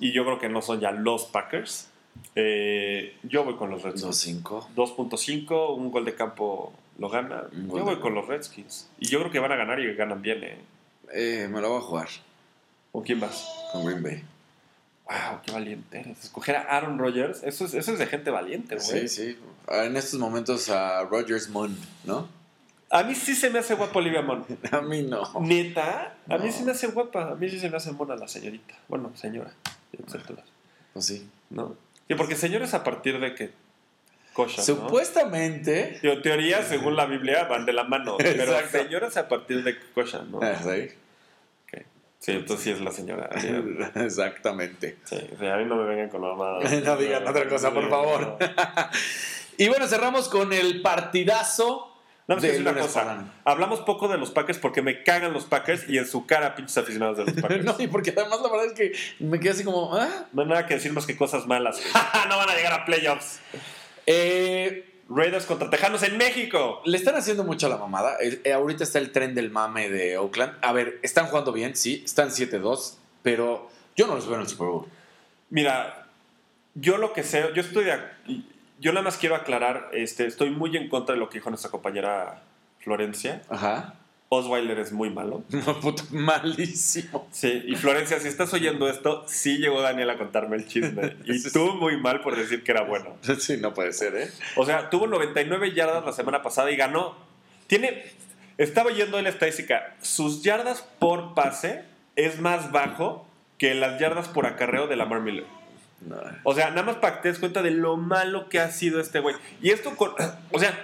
Y 0.01 0.13
yo 0.13 0.25
creo 0.25 0.39
que 0.39 0.49
no 0.49 0.63
son 0.63 0.81
ya 0.81 0.93
los 0.93 1.25
Packers. 1.25 1.89
Eh, 2.35 3.17
yo 3.23 3.45
voy 3.45 3.57
con 3.57 3.71
los 3.71 3.83
Redskins. 3.83 4.45
2-5. 4.45 4.75
2.5, 4.77 5.77
un 5.77 5.91
gol 5.91 6.05
de 6.05 6.15
campo 6.15 6.73
lo 6.99 7.09
gana. 7.09 7.45
Yo 7.53 7.85
voy 7.85 7.97
con 7.97 8.15
los 8.15 8.27
Redskins. 8.27 8.89
Y 9.01 9.09
yo 9.09 9.19
creo 9.21 9.33
que 9.33 9.39
van 9.39 9.53
a 9.53 9.57
ganar 9.57 9.81
y 9.81 9.95
ganan 9.95 10.21
bien. 10.21 10.45
¿eh? 10.45 10.59
Eh, 11.13 11.49
me 11.51 11.61
lo 11.61 11.71
voy 11.71 11.79
a 11.79 11.83
jugar 11.83 12.09
¿Con 12.93 13.03
quién 13.03 13.21
vas? 13.21 13.49
con 13.73 13.85
Green 13.85 14.03
Bay. 14.03 14.25
Wow, 15.07 15.41
qué 15.45 15.53
valiente 15.53 16.01
eres. 16.01 16.25
Escoger 16.25 16.57
a 16.57 16.63
Aaron 16.63 16.99
Rodgers, 16.99 17.43
eso 17.43 17.65
es, 17.65 17.75
eso 17.75 17.93
es 17.93 17.99
de 17.99 18.07
gente 18.07 18.31
valiente, 18.31 18.77
güey. 18.77 19.09
Sí, 19.09 19.09
sí. 19.09 19.39
En 19.69 19.97
estos 19.97 20.19
momentos 20.21 20.69
a 20.69 21.05
Rogers 21.05 21.49
Moon, 21.49 21.77
¿no? 22.05 22.29
A 22.91 23.03
mí 23.03 23.15
sí 23.15 23.35
se 23.35 23.51
me 23.51 23.59
hace 23.59 23.75
guapa 23.75 23.99
Olivia 23.99 24.23
Munn. 24.23 24.45
A 24.73 24.81
mí 24.81 25.03
no. 25.03 25.23
Neta, 25.41 26.17
a 26.29 26.39
mí 26.39 26.51
sí 26.51 26.65
me 26.65 26.73
hace 26.73 26.87
guapa. 26.87 27.33
A 27.33 27.35
mí 27.35 27.49
sí 27.49 27.61
se 27.61 27.69
me 27.69 27.77
hace 27.77 27.93
mona 27.93 28.17
la 28.17 28.27
señorita. 28.27 28.75
Bueno, 28.89 29.13
señora. 29.15 29.53
Pues 30.95 31.07
sí. 31.07 31.29
¿No? 31.51 31.77
Y 32.09 32.15
porque 32.15 32.35
señora 32.35 32.65
es 32.65 32.73
a 32.73 32.85
partir 32.85 33.21
de 33.21 33.35
que 33.35 33.53
¿no? 34.47 34.63
Supuestamente. 34.63 35.99
Digo, 36.03 36.21
teoría, 36.23 36.63
según 36.63 36.97
la 36.97 37.07
Biblia, 37.07 37.45
van 37.45 37.67
de 37.67 37.73
la 37.73 37.85
mano. 37.85 38.17
Pero 38.19 38.43
Exacto. 38.45 38.79
señora 38.79 39.09
es 39.09 39.17
a 39.17 39.29
partir 39.29 39.63
de 39.65 39.77
cocha, 39.95 40.23
¿no? 40.31 40.41
Ah, 40.43 40.55
sí. 40.63 40.89
Sí, 42.21 42.33
entonces 42.33 42.65
sí 42.65 42.71
es 42.73 42.81
la 42.81 42.91
señora. 42.91 43.31
Sí, 43.41 43.49
Exactamente. 43.95 44.97
sí, 45.05 45.17
a 45.17 45.57
mí 45.57 45.65
no 45.67 45.77
me 45.77 45.85
vengan 45.85 46.09
con 46.09 46.21
la 46.23 46.35
mamá. 46.35 46.59
No 46.85 46.97
digan 46.97 47.27
otra 47.27 47.49
cosa, 47.49 47.73
por 47.73 47.89
favor. 47.89 48.39
Y 49.57 49.69
bueno, 49.69 49.87
cerramos 49.87 50.29
con 50.29 50.53
el 50.53 50.83
partidazo. 50.83 51.85
No, 52.27 52.37
es 52.37 52.61
una 52.61 52.75
cosa. 52.75 53.05
por 53.05 53.13
la- 53.17 53.25
Hablamos 53.45 53.81
poco 53.81 54.09
de 54.09 54.19
los 54.19 54.31
Packers 54.33 54.59
porque 54.59 54.83
me 54.83 55.03
cagan 55.03 55.33
los 55.33 55.45
Packers 55.47 55.89
y 55.89 55.97
en 55.97 56.07
su 56.07 56.27
cara 56.27 56.55
pinches 56.57 56.77
aficionados 56.77 57.17
de 57.19 57.25
los 57.25 57.35
Packers. 57.41 57.65
No, 57.65 57.75
y 57.79 57.87
porque 57.87 58.13
además 58.15 58.41
la 58.43 58.51
verdad 58.51 58.67
es 58.67 58.73
que 58.75 58.93
me 59.25 59.39
quedé 59.41 59.51
así 59.51 59.65
como. 59.65 59.97
¿ah? 59.97 60.27
No 60.33 60.43
hay 60.43 60.49
nada 60.49 60.67
que 60.67 60.75
decir 60.75 60.93
más 60.93 61.07
que 61.07 61.17
cosas 61.17 61.47
malas. 61.47 61.81
no 62.29 62.37
van 62.37 62.51
a 62.51 62.55
llegar 62.55 62.73
a 62.73 62.85
playoffs. 62.85 63.41
Eh, 64.11 65.03
Raiders 65.11 65.45
contra 65.45 65.69
Tejanos 65.69 66.03
en 66.03 66.17
México. 66.17 66.81
le 66.87 66.97
están 66.97 67.15
haciendo 67.15 67.45
mucho 67.45 67.67
a 67.67 67.69
la 67.69 67.77
mamada. 67.77 68.17
Eh, 68.21 68.53
ahorita 68.53 68.85
está 68.85 68.99
el 68.99 69.13
tren 69.13 69.35
del 69.35 69.51
mame 69.51 69.91
de 69.91 70.17
Oakland. 70.17 70.55
A 70.63 70.73
ver, 70.73 70.99
están 71.03 71.27
jugando 71.27 71.53
bien, 71.53 71.77
sí, 71.77 72.03
están 72.07 72.31
7-2, 72.31 72.95
pero 73.23 73.69
yo 73.97 74.07
no 74.07 74.15
los 74.15 74.27
veo 74.27 74.37
en 74.37 74.43
el 74.43 74.49
Super 74.49 74.69
Bowl. 74.69 74.87
Mira, 75.51 76.07
yo 76.75 76.97
lo 76.97 77.13
que 77.13 77.23
sé, 77.23 77.51
yo 77.55 77.61
estoy 77.61 77.85
yo 78.81 78.93
nada 78.93 79.05
más 79.05 79.19
quiero 79.19 79.35
aclarar, 79.35 79.91
este, 79.93 80.27
estoy 80.27 80.51
muy 80.51 80.75
en 80.77 80.89
contra 80.89 81.15
de 81.15 81.21
lo 81.21 81.29
que 81.29 81.39
dijo 81.39 81.51
nuestra 81.51 81.71
compañera 81.71 82.43
Florencia. 82.79 83.43
Ajá. 83.51 83.95
Osweiler 84.31 84.79
es 84.79 84.93
muy 84.93 85.09
malo. 85.09 85.43
Malísimo. 86.11 87.27
Sí, 87.33 87.63
y 87.67 87.77
Florencia, 87.77 88.21
si 88.21 88.29
estás 88.29 88.53
oyendo 88.53 88.89
esto, 88.89 89.25
sí 89.27 89.57
llegó 89.57 89.81
Daniel 89.81 90.11
a 90.11 90.19
contarme 90.19 90.57
el 90.57 90.69
chisme. 90.69 91.17
Y 91.25 91.43
tú 91.51 91.75
muy 91.75 91.97
mal 91.97 92.21
por 92.21 92.37
decir 92.37 92.63
que 92.63 92.73
era 92.73 92.83
bueno. 92.83 93.17
Sí, 93.39 93.57
no 93.57 93.73
puede 93.73 93.93
ser, 93.93 94.15
¿eh? 94.17 94.31
O 94.57 94.67
sea, 94.67 94.91
tuvo 94.91 95.07
99 95.07 95.73
yardas 95.73 96.05
la 96.05 96.13
semana 96.13 96.43
pasada 96.43 96.71
y 96.71 96.77
ganó. 96.77 97.17
Tiene. 97.67 98.05
Estaba 98.59 98.91
yendo 98.91 99.19
en 99.19 99.25
la 99.25 99.31
estadística. 99.31 99.95
Sus 100.03 100.43
yardas 100.43 100.83
por 100.99 101.35
pase 101.35 101.85
es 102.17 102.41
más 102.41 102.73
bajo 102.73 103.27
que 103.57 103.75
las 103.75 103.99
yardas 104.01 104.29
por 104.29 104.47
acarreo 104.47 104.89
de 104.89 104.97
Lamar 104.97 105.21
Miller. 105.21 105.47
No. 106.01 106.17
O 106.45 106.55
sea, 106.55 106.71
nada 106.71 106.83
más 106.83 106.97
para 106.97 107.17
que 107.17 107.23
te 107.23 107.29
des 107.29 107.39
cuenta 107.39 107.63
de 107.63 107.71
lo 107.71 107.97
malo 107.97 108.49
que 108.49 108.61
ha 108.61 108.71
sido 108.71 109.01
este 109.01 109.21
güey. 109.21 109.37
Y 109.63 109.71
esto 109.71 109.97
con. 109.97 110.13
O 110.53 110.59
sea, 110.59 110.79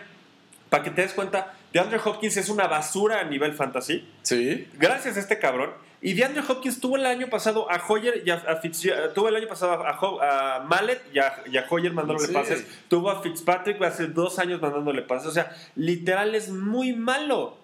para 0.70 0.82
que 0.82 0.90
te 0.90 1.03
des 1.03 1.12
cuenta 1.12 1.55
DeAndre 1.75 2.01
Hopkins 2.03 2.37
es 2.39 2.49
una 2.49 2.66
basura 2.68 3.20
a 3.20 3.25
nivel 3.25 3.53
fantasy. 3.53 4.09
Sí. 4.22 4.66
Gracias 4.75 5.16
a 5.16 5.20
este 5.20 5.39
cabrón. 5.39 5.72
Y 6.01 6.12
DeAndre 6.14 6.43
Hopkins 6.47 6.81
tuvo 6.81 6.97
el 6.97 7.05
año 7.07 7.29
pasado 7.29 7.70
a 7.70 7.83
Hoyer 7.89 8.22
y 8.25 8.31
a, 8.31 8.35
a 8.35 8.61
Fitzgerald- 8.62 9.12
tuvo 9.14 9.29
el 9.29 9.37
año 9.37 9.49
pasado 9.49 9.72
a, 9.87 9.99
Ho- 10.01 10.20
a 10.22 10.61
Mallet 10.61 11.01
y 11.12 11.18
a, 11.18 11.43
y 11.51 11.57
a 11.57 11.66
Hoyer 11.68 11.93
mandándole 11.93 12.29
Sí. 12.29 12.33
pases. 12.35 12.66
Tuvo 12.89 13.11
a 13.11 13.22
Fitzpatrick 13.22 13.83
hace 13.83 14.07
dos 14.07 14.39
años 14.39 14.61
mandándole 14.61 15.03
pases. 15.03 15.29
O 15.29 15.33
sea, 15.33 15.51
literal 15.77 16.35
es 16.35 16.49
muy 16.51 16.93
malo. 16.93 17.57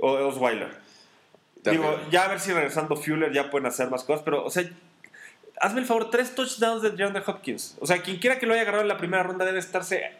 O 0.00 0.12
Osweiler. 0.12 0.70
Terrible. 1.62 1.86
Digo, 1.88 2.00
ya 2.10 2.24
a 2.24 2.28
ver 2.28 2.40
si 2.40 2.52
regresando 2.52 2.96
Fuller 2.96 3.32
ya 3.32 3.50
pueden 3.50 3.66
hacer 3.66 3.90
más 3.90 4.04
cosas, 4.04 4.22
pero, 4.24 4.44
o 4.44 4.50
sea, 4.50 4.64
hazme 5.60 5.80
el 5.80 5.86
favor, 5.86 6.10
tres 6.10 6.34
touchdowns 6.34 6.82
de 6.82 6.90
DeAndre 6.92 7.22
Hopkins. 7.26 7.76
O 7.80 7.86
sea, 7.86 8.02
quien 8.02 8.18
quiera 8.18 8.38
que 8.38 8.46
lo 8.46 8.52
haya 8.54 8.62
agarrado 8.62 8.82
en 8.82 8.88
la 8.88 8.98
primera 8.98 9.22
ronda 9.22 9.44
debe 9.44 9.58
estarse 9.58 10.12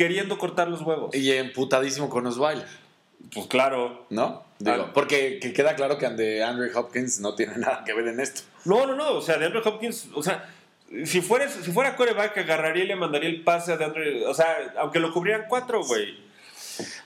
queriendo 0.00 0.38
cortar 0.38 0.68
los 0.68 0.80
huevos. 0.80 1.14
Y 1.14 1.30
emputadísimo 1.32 2.08
con 2.08 2.26
Osweiler, 2.26 2.64
Pues 3.34 3.46
claro. 3.48 4.06
¿no? 4.08 4.42
Digo, 4.58 4.86
Ah. 4.88 4.90
porque 4.94 5.38
que 5.40 5.52
queda 5.52 5.74
claro 5.76 5.98
que 5.98 6.08
de 6.08 6.42
Andrew 6.42 6.70
Hopkins 6.74 7.20
no 7.20 7.34
tiene 7.34 7.58
nada 7.58 7.82
que 7.84 7.92
ver 7.92 8.08
en 8.08 8.18
esto. 8.18 8.40
No, 8.64 8.86
no, 8.86 8.94
no. 8.96 9.10
O 9.12 9.20
sea, 9.20 9.36
DeAndre 9.36 9.60
Hopkins, 9.62 10.08
o 10.14 10.22
sea, 10.22 10.48
si, 11.04 11.20
fuera, 11.20 11.46
si 11.48 11.70
fuera 11.70 11.96
coreback, 11.96 12.38
agarraría 12.38 12.84
y 12.84 12.86
le 12.86 12.96
mandaría 12.96 13.28
el 13.28 13.42
pase 13.42 13.72
a 13.72 13.76
DeAndre. 13.76 14.26
O 14.26 14.32
sea, 14.32 14.72
aunque 14.78 15.00
lo 15.00 15.12
cubrieran 15.12 15.44
cuatro, 15.50 15.84
güey. 15.84 16.18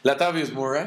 Latavius 0.04 0.52
Murray. 0.52 0.86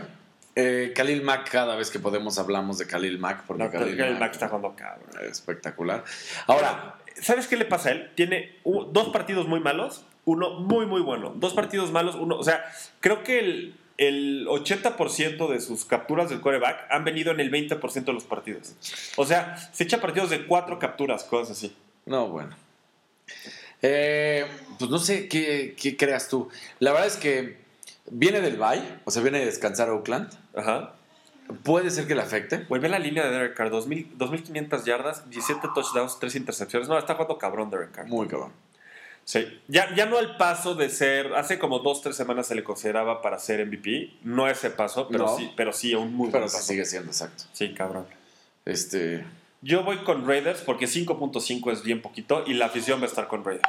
Eh, 0.55 0.91
Khalil 0.95 1.21
Mack, 1.21 1.51
cada 1.51 1.75
vez 1.75 1.91
que 1.91 1.99
podemos 1.99 2.39
hablamos 2.39 2.77
de 2.79 2.87
Khalil 2.87 3.19
Mack, 3.19 3.43
porque 3.45 3.63
No, 3.65 3.69
Khalil 3.71 3.99
el 3.99 4.11
Mack 4.13 4.19
Mac 4.21 4.31
está 4.31 4.47
jugando 4.47 4.75
cabrón. 4.75 5.09
es 5.21 5.31
espectacular. 5.33 6.03
Ahora, 6.47 6.95
¿sabes 7.22 7.47
qué 7.47 7.57
le 7.57 7.65
pasa 7.65 7.89
a 7.89 7.91
él? 7.93 8.11
Tiene 8.15 8.55
dos 8.63 9.09
partidos 9.09 9.47
muy 9.47 9.59
malos, 9.59 10.05
uno 10.26 10.59
muy, 10.59 10.86
muy 10.86 11.01
bueno. 11.01 11.34
Dos 11.36 11.53
partidos 11.53 11.91
malos, 11.91 12.15
uno. 12.15 12.38
O 12.38 12.43
sea, 12.43 12.63
creo 12.99 13.24
que 13.24 13.39
el, 13.39 13.76
el 13.97 14.47
80% 14.47 15.49
de 15.49 15.59
sus 15.59 15.86
capturas 15.86 16.30
del 16.30 16.41
coreback 16.41 16.88
han 16.89 17.03
venido 17.03 17.32
en 17.32 17.39
el 17.39 17.51
20% 17.51 18.03
de 18.03 18.13
los 18.13 18.24
partidos. 18.24 18.76
O 19.15 19.26
sea, 19.26 19.57
se 19.72 19.84
echa 19.84 20.01
partidos 20.01 20.30
de 20.30 20.45
cuatro 20.45 20.80
capturas, 20.80 21.24
cosas 21.24 21.57
así. 21.57 21.76
no, 22.05 22.28
bueno. 22.28 22.55
Eh, 23.84 24.47
pues 24.80 24.89
no 24.89 24.97
sé 24.97 25.28
¿qué, 25.28 25.76
qué 25.80 25.95
creas 25.97 26.30
tú. 26.30 26.49
La 26.80 26.91
verdad 26.91 27.07
es 27.07 27.18
que 27.18 27.57
viene 28.09 28.41
del 28.41 28.57
bye, 28.57 28.82
o 29.05 29.11
sea, 29.11 29.22
viene 29.22 29.39
a 29.39 29.45
descansar 29.45 29.89
a 29.89 29.93
Oakland. 29.93 30.30
Ajá. 30.55 30.93
Puede 31.63 31.89
ser 31.91 32.07
que 32.07 32.15
le 32.15 32.21
afecte. 32.21 32.65
Güey, 32.67 32.81
ve 32.81 32.89
la 32.89 32.99
línea 32.99 33.25
de 33.25 33.31
Derek 33.31 33.55
Carr: 33.55 33.69
2000 33.69 34.17
2.500 34.17 34.83
yardas, 34.83 35.29
17 35.29 35.67
touchdowns, 35.73 36.19
3 36.19 36.35
intercepciones. 36.35 36.89
No, 36.89 36.97
está 36.97 37.13
jugando 37.13 37.37
cabrón 37.37 37.69
Derek 37.69 37.91
Carr. 37.91 38.07
Muy 38.07 38.27
cabrón. 38.27 38.51
Sí. 39.23 39.45
Ya, 39.67 39.93
ya 39.95 40.05
no 40.05 40.17
al 40.17 40.37
paso 40.37 40.75
de 40.75 40.89
ser. 40.89 41.33
Hace 41.35 41.59
como 41.59 41.83
2-3 41.83 42.13
semanas 42.13 42.47
se 42.47 42.55
le 42.55 42.63
consideraba 42.63 43.21
para 43.21 43.39
ser 43.39 43.65
MVP. 43.65 44.13
No 44.23 44.47
ese 44.47 44.69
paso, 44.71 45.07
pero, 45.09 45.25
No. 45.25 45.37
sí, 45.37 45.51
pero 45.55 45.73
sí 45.73 45.93
un 45.95 46.13
muy 46.13 46.29
Pero 46.31 46.43
buen 46.43 46.51
paso. 46.51 46.63
sigue 46.65 46.85
siendo 46.85 47.11
exacto. 47.11 47.43
Sí, 47.53 47.73
cabrón. 47.73 48.05
Este. 48.65 49.25
Yo 49.61 49.83
voy 49.83 49.97
con 50.03 50.27
Raiders 50.27 50.61
porque 50.61 50.85
5.5 50.85 51.71
es 51.71 51.83
bien 51.83 52.01
poquito 52.01 52.43
y 52.45 52.53
la 52.53 52.67
afición 52.67 52.99
va 52.99 53.05
a 53.05 53.07
estar 53.07 53.27
con 53.27 53.43
Raiders. 53.43 53.67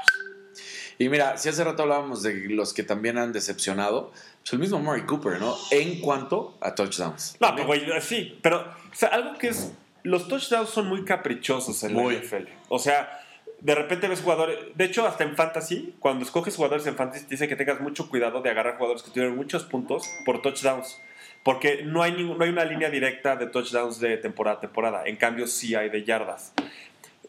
Y 0.99 1.09
mira, 1.09 1.37
si 1.39 1.49
hace 1.49 1.63
rato 1.63 1.85
hablábamos 1.85 2.23
de 2.23 2.49
los 2.49 2.75
que 2.75 2.83
también 2.83 3.19
han 3.19 3.33
decepcionado, 3.33 4.11
pues 4.41 4.53
el 4.53 4.59
mismo 4.59 4.79
Murray 4.81 5.03
Cooper, 5.03 5.41
¿no? 5.41 5.57
En 5.71 6.01
cuanto 6.01 6.59
a 6.61 6.75
touchdowns. 6.75 7.37
No, 7.41 7.55
pero 7.55 7.67
güey, 7.67 7.83
sí, 8.01 8.39
pero 8.43 8.59
o 8.61 8.95
sea, 8.95 9.11
algo 9.11 9.39
que 9.39 9.49
es. 9.49 9.73
Los 10.03 10.27
touchdowns 10.29 10.71
son 10.71 10.89
muy 10.89 11.05
caprichosos 11.05 11.83
en 11.85 11.93
Muy. 11.93 12.15
la 12.15 12.21
NFL. 12.23 12.49
O 12.69 12.79
sea, 12.79 13.21
de 13.61 13.75
repente 13.75 14.09
ves 14.09 14.21
jugadores. 14.23 14.57
De 14.75 14.85
hecho, 14.85 15.07
hasta 15.07 15.23
en 15.25 15.37
fantasy, 15.37 15.95
cuando 16.01 16.25
escoges 16.25 16.57
jugadores 16.57 16.87
en 16.87 16.97
fantasy, 16.97 17.25
te 17.25 17.31
dice 17.31 17.49
que 17.49 17.57
tengas 17.57 17.81
mucho 17.81 18.09
cuidado 18.09 18.41
de 18.41 18.51
agarrar 18.51 18.77
jugadores 18.77 19.03
que 19.03 19.11
tuvieron 19.11 19.37
muchos 19.37 19.65
puntos 19.65 20.09
por 20.25 20.41
touchdowns. 20.43 21.01
Porque 21.45 21.83
no 21.85 22.03
hay, 22.03 22.13
ningún- 22.13 22.39
no 22.39 22.45
hay 22.45 22.51
una 22.51 22.65
línea 22.65 22.91
directa 22.91 23.37
de 23.37 23.47
touchdowns 23.47 24.01
de 24.01 24.17
temporada 24.17 24.57
a 24.59 24.61
temporada. 24.61 25.03
En 25.07 25.17
cambio, 25.17 25.47
sí 25.47 25.75
hay 25.75 25.89
de 25.91 26.05
yardas. 26.05 26.53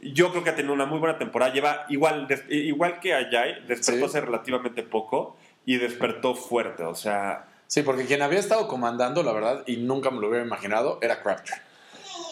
Yo 0.02 0.32
creo 0.32 0.44
que 0.44 0.50
ha 0.52 0.56
tenido 0.56 0.74
una 0.74 0.86
muy 0.86 1.00
buena 1.00 1.18
temporada. 1.18 1.52
Lleva 1.54 1.86
igual, 1.90 2.28
des- 2.28 2.44
igual 2.50 3.00
que 3.00 3.14
Ajay, 3.14 3.66
despertó 3.68 4.00
Sí. 4.00 4.18
hace 4.18 4.22
relativamente 4.22 4.84
poco 4.84 5.36
y 5.66 5.78
despertó 5.78 6.36
fuerte. 6.36 6.84
O 6.84 6.96
sea, 6.96 7.46
Sí, 7.68 7.84
porque 7.84 8.06
quien 8.06 8.24
había 8.24 8.40
estado 8.40 8.68
comandando, 8.68 9.22
la 9.22 9.32
verdad, 9.32 9.64
y 9.68 9.78
nunca 9.78 10.10
me 10.10 10.20
lo 10.20 10.28
hubiera 10.30 10.44
imaginado, 10.44 10.98
era 11.04 11.22
Crabtree. 11.22 11.56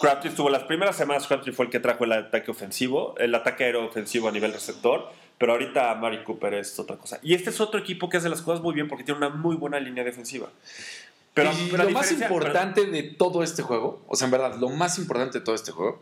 Crabtree 0.00 0.30
estuvo 0.30 0.50
las 0.50 0.64
primeras 0.64 0.96
semanas, 0.96 1.28
Crabtree 1.28 1.52
fue 1.54 1.66
el 1.66 1.70
que 1.70 1.78
trajo 1.78 2.02
el 2.02 2.10
ataque 2.12 2.50
ofensivo, 2.50 3.14
el 3.18 3.32
ataque 3.36 3.62
aéreo 3.64 3.84
ofensivo 3.86 4.28
a 4.28 4.32
nivel 4.32 4.52
receptor, 4.52 5.08
pero 5.38 5.52
ahorita 5.52 5.94
Mari 5.94 6.24
Cooper 6.24 6.54
es 6.54 6.76
otra 6.80 6.96
cosa. 6.96 7.20
Y 7.22 7.34
este 7.34 7.50
es 7.50 7.60
otro 7.60 7.78
equipo 7.78 8.08
que 8.08 8.16
hace 8.16 8.28
las 8.28 8.42
cosas 8.42 8.60
muy 8.62 8.74
bien 8.74 8.88
porque 8.88 9.04
tiene 9.04 9.18
una 9.18 9.28
muy 9.28 9.54
buena 9.54 9.78
línea 9.78 10.02
defensiva. 10.02 10.48
Pero, 11.34 11.52
y 11.52 11.68
pero 11.70 11.84
a 11.84 11.86
lo 11.86 11.92
más 11.92 12.10
importante 12.10 12.86
de 12.86 13.02
todo 13.04 13.44
este 13.44 13.62
juego, 13.62 14.02
o 14.08 14.16
sea, 14.16 14.24
en 14.24 14.32
verdad, 14.32 14.56
lo 14.56 14.70
más 14.70 14.98
importante 14.98 15.38
de 15.38 15.44
todo 15.44 15.54
este 15.54 15.70
juego, 15.70 16.00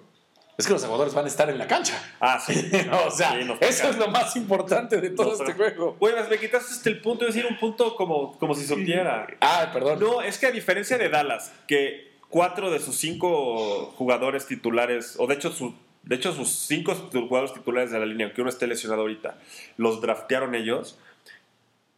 es 0.58 0.66
que 0.66 0.72
los 0.72 0.84
jugadores 0.84 1.12
van 1.14 1.24
a 1.24 1.28
estar 1.28 1.48
en 1.50 1.58
la 1.58 1.66
cancha. 1.66 2.00
Ah, 2.20 2.38
sí. 2.44 2.54
o 3.06 3.10
sea, 3.10 3.32
Sí, 3.40 3.48
eso 3.60 3.88
es 3.90 3.98
lo 3.98 4.08
más 4.08 4.34
importante 4.36 5.00
de 5.00 5.10
todo 5.10 5.32
este 5.34 5.52
juego. 5.52 5.96
Güey, 6.00 6.14
me 6.30 6.38
quitaste 6.38 6.72
hasta 6.72 6.88
el 6.88 7.00
punto 7.00 7.24
de 7.24 7.32
decir 7.32 7.46
un 7.46 7.58
punto 7.58 7.94
como, 7.96 8.38
como 8.38 8.54
si 8.54 8.66
supiera. 8.66 9.26
Ah, 9.40 9.70
perdón. 9.72 10.00
No, 10.00 10.22
es 10.22 10.38
que 10.38 10.46
a 10.46 10.50
diferencia 10.52 10.96
de 10.98 11.08
Dallas, 11.08 11.52
que 11.68 12.12
cuatro 12.28 12.70
de 12.70 12.80
sus 12.80 12.96
cinco 12.96 13.92
jugadores 13.96 14.46
titulares, 14.46 15.16
o 15.18 15.26
de 15.26 15.34
hecho, 15.34 15.52
su- 15.52 15.74
de 16.02 16.16
hecho 16.16 16.32
sus 16.32 16.48
cinco 16.48 16.94
jugadores 17.12 17.52
titulares 17.52 17.90
de 17.90 17.98
la 17.98 18.06
línea, 18.06 18.26
aunque 18.26 18.40
uno 18.40 18.50
esté 18.50 18.66
lesionado 18.66 19.02
ahorita, 19.02 19.38
los 19.76 20.00
draftearon 20.00 20.54
ellos, 20.54 20.98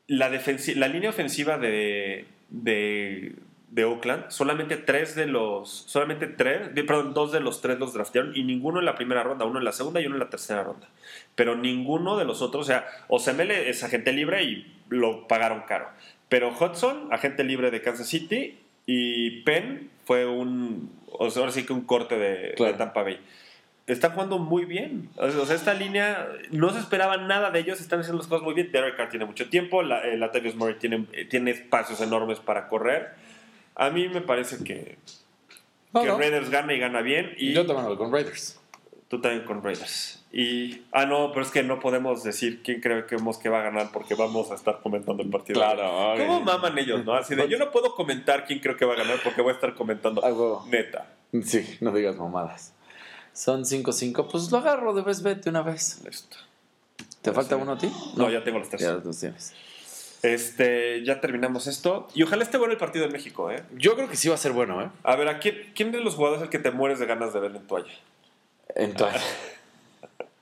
la, 0.06 0.28
la 0.30 0.88
línea 0.88 1.10
ofensiva 1.10 1.58
de, 1.58 2.26
de, 2.48 3.34
de 3.70 3.84
Oakland, 3.84 4.30
solamente 4.30 4.76
tres 4.76 5.14
de 5.14 5.26
los, 5.26 5.70
solamente 5.70 6.26
tres, 6.26 6.70
perdón, 6.86 7.12
dos 7.12 7.32
de 7.32 7.40
los 7.40 7.60
tres 7.60 7.78
los 7.78 7.92
draftearon 7.92 8.34
y 8.34 8.42
ninguno 8.42 8.78
en 8.78 8.86
la 8.86 8.94
primera 8.94 9.22
ronda, 9.22 9.44
uno 9.44 9.58
en 9.58 9.64
la 9.64 9.72
segunda 9.72 10.00
y 10.00 10.06
uno 10.06 10.16
en 10.16 10.20
la 10.20 10.30
tercera 10.30 10.62
ronda. 10.62 10.88
Pero 11.34 11.54
ninguno 11.54 12.16
de 12.16 12.24
los 12.24 12.40
otros, 12.42 12.64
o 12.64 12.66
sea, 12.66 12.86
Osemele 13.08 13.68
es 13.68 13.84
agente 13.84 14.12
libre 14.12 14.42
y 14.42 14.74
lo 14.88 15.28
pagaron 15.28 15.62
caro. 15.68 15.88
Pero 16.28 16.50
Hudson, 16.50 17.12
agente 17.12 17.44
libre 17.44 17.70
de 17.70 17.82
Kansas 17.82 18.08
City, 18.08 18.58
y 18.86 19.42
Penn 19.42 19.90
fue 20.06 20.24
un, 20.24 20.90
o 21.12 21.28
sea, 21.30 21.40
ahora 21.40 21.52
sí 21.52 21.66
que 21.66 21.74
un 21.74 21.82
corte 21.82 22.18
de, 22.18 22.54
Claro. 22.56 22.72
de 22.72 22.78
Tampa 22.78 23.02
Bay. 23.02 23.20
Está 23.86 24.10
jugando 24.10 24.38
muy 24.38 24.64
bien. 24.64 25.08
O 25.16 25.46
sea, 25.46 25.56
esta 25.56 25.72
línea 25.74 26.28
no 26.50 26.70
se 26.70 26.78
esperaba 26.78 27.16
nada 27.16 27.50
de 27.50 27.60
ellos. 27.60 27.80
Están 27.80 28.00
haciendo 28.00 28.18
las 28.18 28.26
cosas 28.26 28.44
muy 28.44 28.52
bien. 28.52 28.70
Derek 28.70 28.96
Carr 28.96 29.08
tiene 29.08 29.24
mucho 29.24 29.48
tiempo. 29.48 29.82
La, 29.82 30.00
eh, 30.02 30.18
Latavius 30.18 30.56
Murray 30.56 30.74
tiene, 30.74 31.06
eh, 31.12 31.24
tiene 31.24 31.52
espacios 31.52 32.00
enormes 32.02 32.38
para 32.38 32.68
correr. 32.68 33.14
A 33.78 33.90
mí 33.90 34.08
me 34.08 34.20
parece 34.20 34.62
que, 34.62 34.98
No, 35.94 36.02
que 36.02 36.08
no. 36.08 36.18
Raiders 36.18 36.50
gana 36.50 36.74
y 36.74 36.78
gana 36.78 37.00
bien. 37.00 37.32
Y 37.38 37.54
Yo 37.54 37.64
también 37.64 37.96
con 37.96 38.12
Raiders. 38.12 38.60
tú 39.08 39.20
también 39.20 39.44
con 39.44 39.62
Raiders. 39.62 40.22
Y, 40.30 40.82
ah, 40.92 41.06
no, 41.06 41.30
pero 41.32 41.46
es 41.46 41.50
que 41.50 41.62
no 41.62 41.80
podemos 41.80 42.22
decir 42.22 42.62
quién 42.62 42.82
creemos 42.82 43.38
que 43.38 43.48
va 43.48 43.60
a 43.60 43.62
ganar 43.62 43.90
porque 43.92 44.14
vamos 44.14 44.50
a 44.50 44.54
estar 44.56 44.80
comentando 44.82 45.22
el 45.22 45.30
partido. 45.30 45.58
Claro, 45.60 46.14
¿Cómo 46.18 46.40
maman 46.42 46.76
ellos, 46.76 47.02
no? 47.04 47.14
Así 47.14 47.34
de, 47.34 47.48
yo 47.48 47.56
no 47.56 47.70
puedo 47.70 47.94
comentar 47.94 48.44
quién 48.44 48.58
creo 48.58 48.76
que 48.76 48.84
va 48.84 48.92
a 48.92 48.96
ganar 48.96 49.18
porque 49.24 49.40
voy 49.40 49.52
a 49.52 49.54
estar 49.54 49.74
comentando. 49.74 50.22
Ah, 50.22 50.28
huevo. 50.28 50.66
Neta. 50.68 51.14
Sí, 51.42 51.78
no 51.80 51.92
digas 51.92 52.16
mamadas. 52.16 52.74
Son 53.32 53.62
5-5, 53.64 54.28
pues 54.30 54.50
lo 54.50 54.58
agarro 54.58 54.92
de 54.92 55.02
vez, 55.02 55.22
vete 55.22 55.48
una 55.48 55.62
vez. 55.62 56.02
Listo. 56.04 56.36
¿Te 57.22 57.32
falta 57.32 57.56
uno 57.56 57.72
a 57.72 57.78
ti? 57.78 57.90
No, 58.16 58.28
ya 58.30 58.42
tengo 58.42 58.58
los 58.58 58.68
tres. 58.68 58.82
Ya 58.82 58.92
los 58.94 59.18
tienes. 59.18 59.54
Este, 60.22 61.04
ya 61.04 61.20
terminamos 61.20 61.66
esto. 61.66 62.08
Y 62.14 62.22
ojalá 62.24 62.42
esté 62.42 62.58
bueno 62.58 62.72
el 62.72 62.78
partido 62.78 63.04
en 63.04 63.12
México, 63.12 63.50
¿eh? 63.50 63.62
Yo 63.76 63.94
creo 63.94 64.08
que 64.08 64.16
sí 64.16 64.28
va 64.28 64.34
a 64.34 64.38
ser 64.38 64.52
bueno, 64.52 64.82
¿eh? 64.82 64.88
A 65.04 65.14
ver, 65.16 65.28
¿a 65.28 65.38
quién, 65.38 65.72
quién 65.76 65.92
de 65.92 66.00
los 66.00 66.14
jugadores 66.16 66.40
es 66.42 66.46
el 66.46 66.50
que 66.50 66.58
te 66.58 66.70
mueres 66.72 66.98
de 66.98 67.06
ganas 67.06 67.32
de 67.32 67.40
ver 67.40 67.54
en 67.54 67.66
toalla? 67.66 67.92
Entonces, 68.74 69.22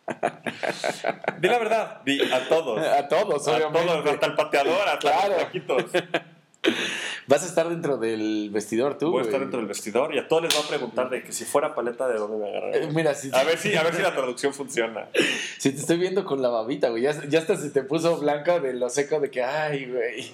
Di 1.40 1.48
la 1.48 1.58
verdad, 1.58 2.00
di 2.04 2.20
a 2.32 2.48
todos. 2.48 2.80
a 2.86 3.08
todos, 3.08 3.46
A 3.48 3.56
obviamente. 3.56 3.86
todos, 3.86 4.06
hasta 4.06 4.26
el 4.26 4.34
pateador, 4.34 4.88
hasta 4.88 4.98
Claro. 4.98 5.28
los 5.34 5.38
taquitos. 5.44 5.84
Vas 7.28 7.42
a 7.42 7.46
estar 7.46 7.68
dentro 7.68 7.96
del 7.96 8.50
vestidor 8.52 8.98
tú. 8.98 9.10
Voy 9.10 9.22
a 9.22 9.24
estar 9.24 9.40
dentro 9.40 9.58
del 9.58 9.66
vestidor 9.66 10.14
y 10.14 10.18
a 10.18 10.28
todos 10.28 10.42
les 10.44 10.54
voy 10.54 10.62
a 10.64 10.68
preguntar 10.68 11.10
de 11.10 11.22
que 11.24 11.32
si 11.32 11.44
fuera 11.44 11.74
paleta, 11.74 12.06
¿de 12.06 12.18
dónde 12.18 12.36
me 12.36 12.46
Eh, 12.46 12.56
agarraría? 12.56 12.90
Mira, 12.92 13.14
si, 13.14 13.30
A 13.34 13.42
ver 13.42 13.58
si, 13.58 13.74
a 13.74 13.82
ver 13.82 13.94
si 13.94 14.02
la 14.02 14.14
traducción 14.14 14.54
funciona. 14.54 15.08
si 15.58 15.72
te 15.72 15.78
estoy 15.80 15.98
viendo 15.98 16.24
con 16.24 16.40
la 16.40 16.48
babita, 16.48 16.88
güey, 16.90 17.02
ya, 17.02 17.20
ya 17.28 17.40
hasta 17.40 17.56
se 17.56 17.70
te 17.70 17.82
puso 17.82 18.18
blanca 18.18 18.60
de 18.60 18.74
lo 18.74 18.88
seco 18.90 19.18
de 19.18 19.30
que, 19.30 19.42
ay, 19.42 19.86
güey. 19.86 20.30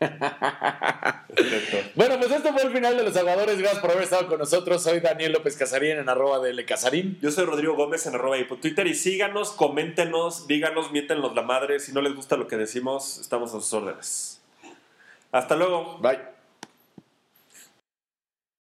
Bueno, 1.94 2.16
pues 2.18 2.30
esto 2.32 2.52
fue 2.52 2.62
el 2.62 2.72
final 2.72 2.96
de 2.96 3.04
Los 3.04 3.14
Salvadores. 3.14 3.58
Gracias 3.58 3.80
por 3.80 3.90
haber 3.90 4.04
estado 4.04 4.26
con 4.28 4.38
nosotros. 4.38 4.82
Soy 4.82 5.00
Daniel 5.00 5.32
López 5.32 5.56
Casarín 5.56 5.98
en 5.98 6.08
arroba 6.08 6.38
de 6.40 6.64
Casarín. 6.64 7.18
Yo 7.20 7.30
soy 7.30 7.44
Rodrigo 7.44 7.74
Gómez 7.74 8.06
en 8.06 8.14
arroba 8.14 8.38
y 8.38 8.44
por 8.44 8.60
Twitter 8.60 8.86
y 8.86 8.94
síganos, 8.94 9.52
coméntenos, 9.52 10.46
díganos, 10.46 10.90
miéntenos 10.90 11.34
la 11.34 11.42
madre. 11.42 11.78
Si 11.80 11.92
no 11.92 12.00
les 12.00 12.14
gusta 12.14 12.36
lo 12.36 12.48
que 12.48 12.56
decimos, 12.56 13.18
estamos 13.18 13.50
a 13.50 13.60
sus 13.60 13.72
órdenes. 13.72 14.29
Hasta 15.32 15.56
luego. 15.56 15.98
Bye. 16.00 16.39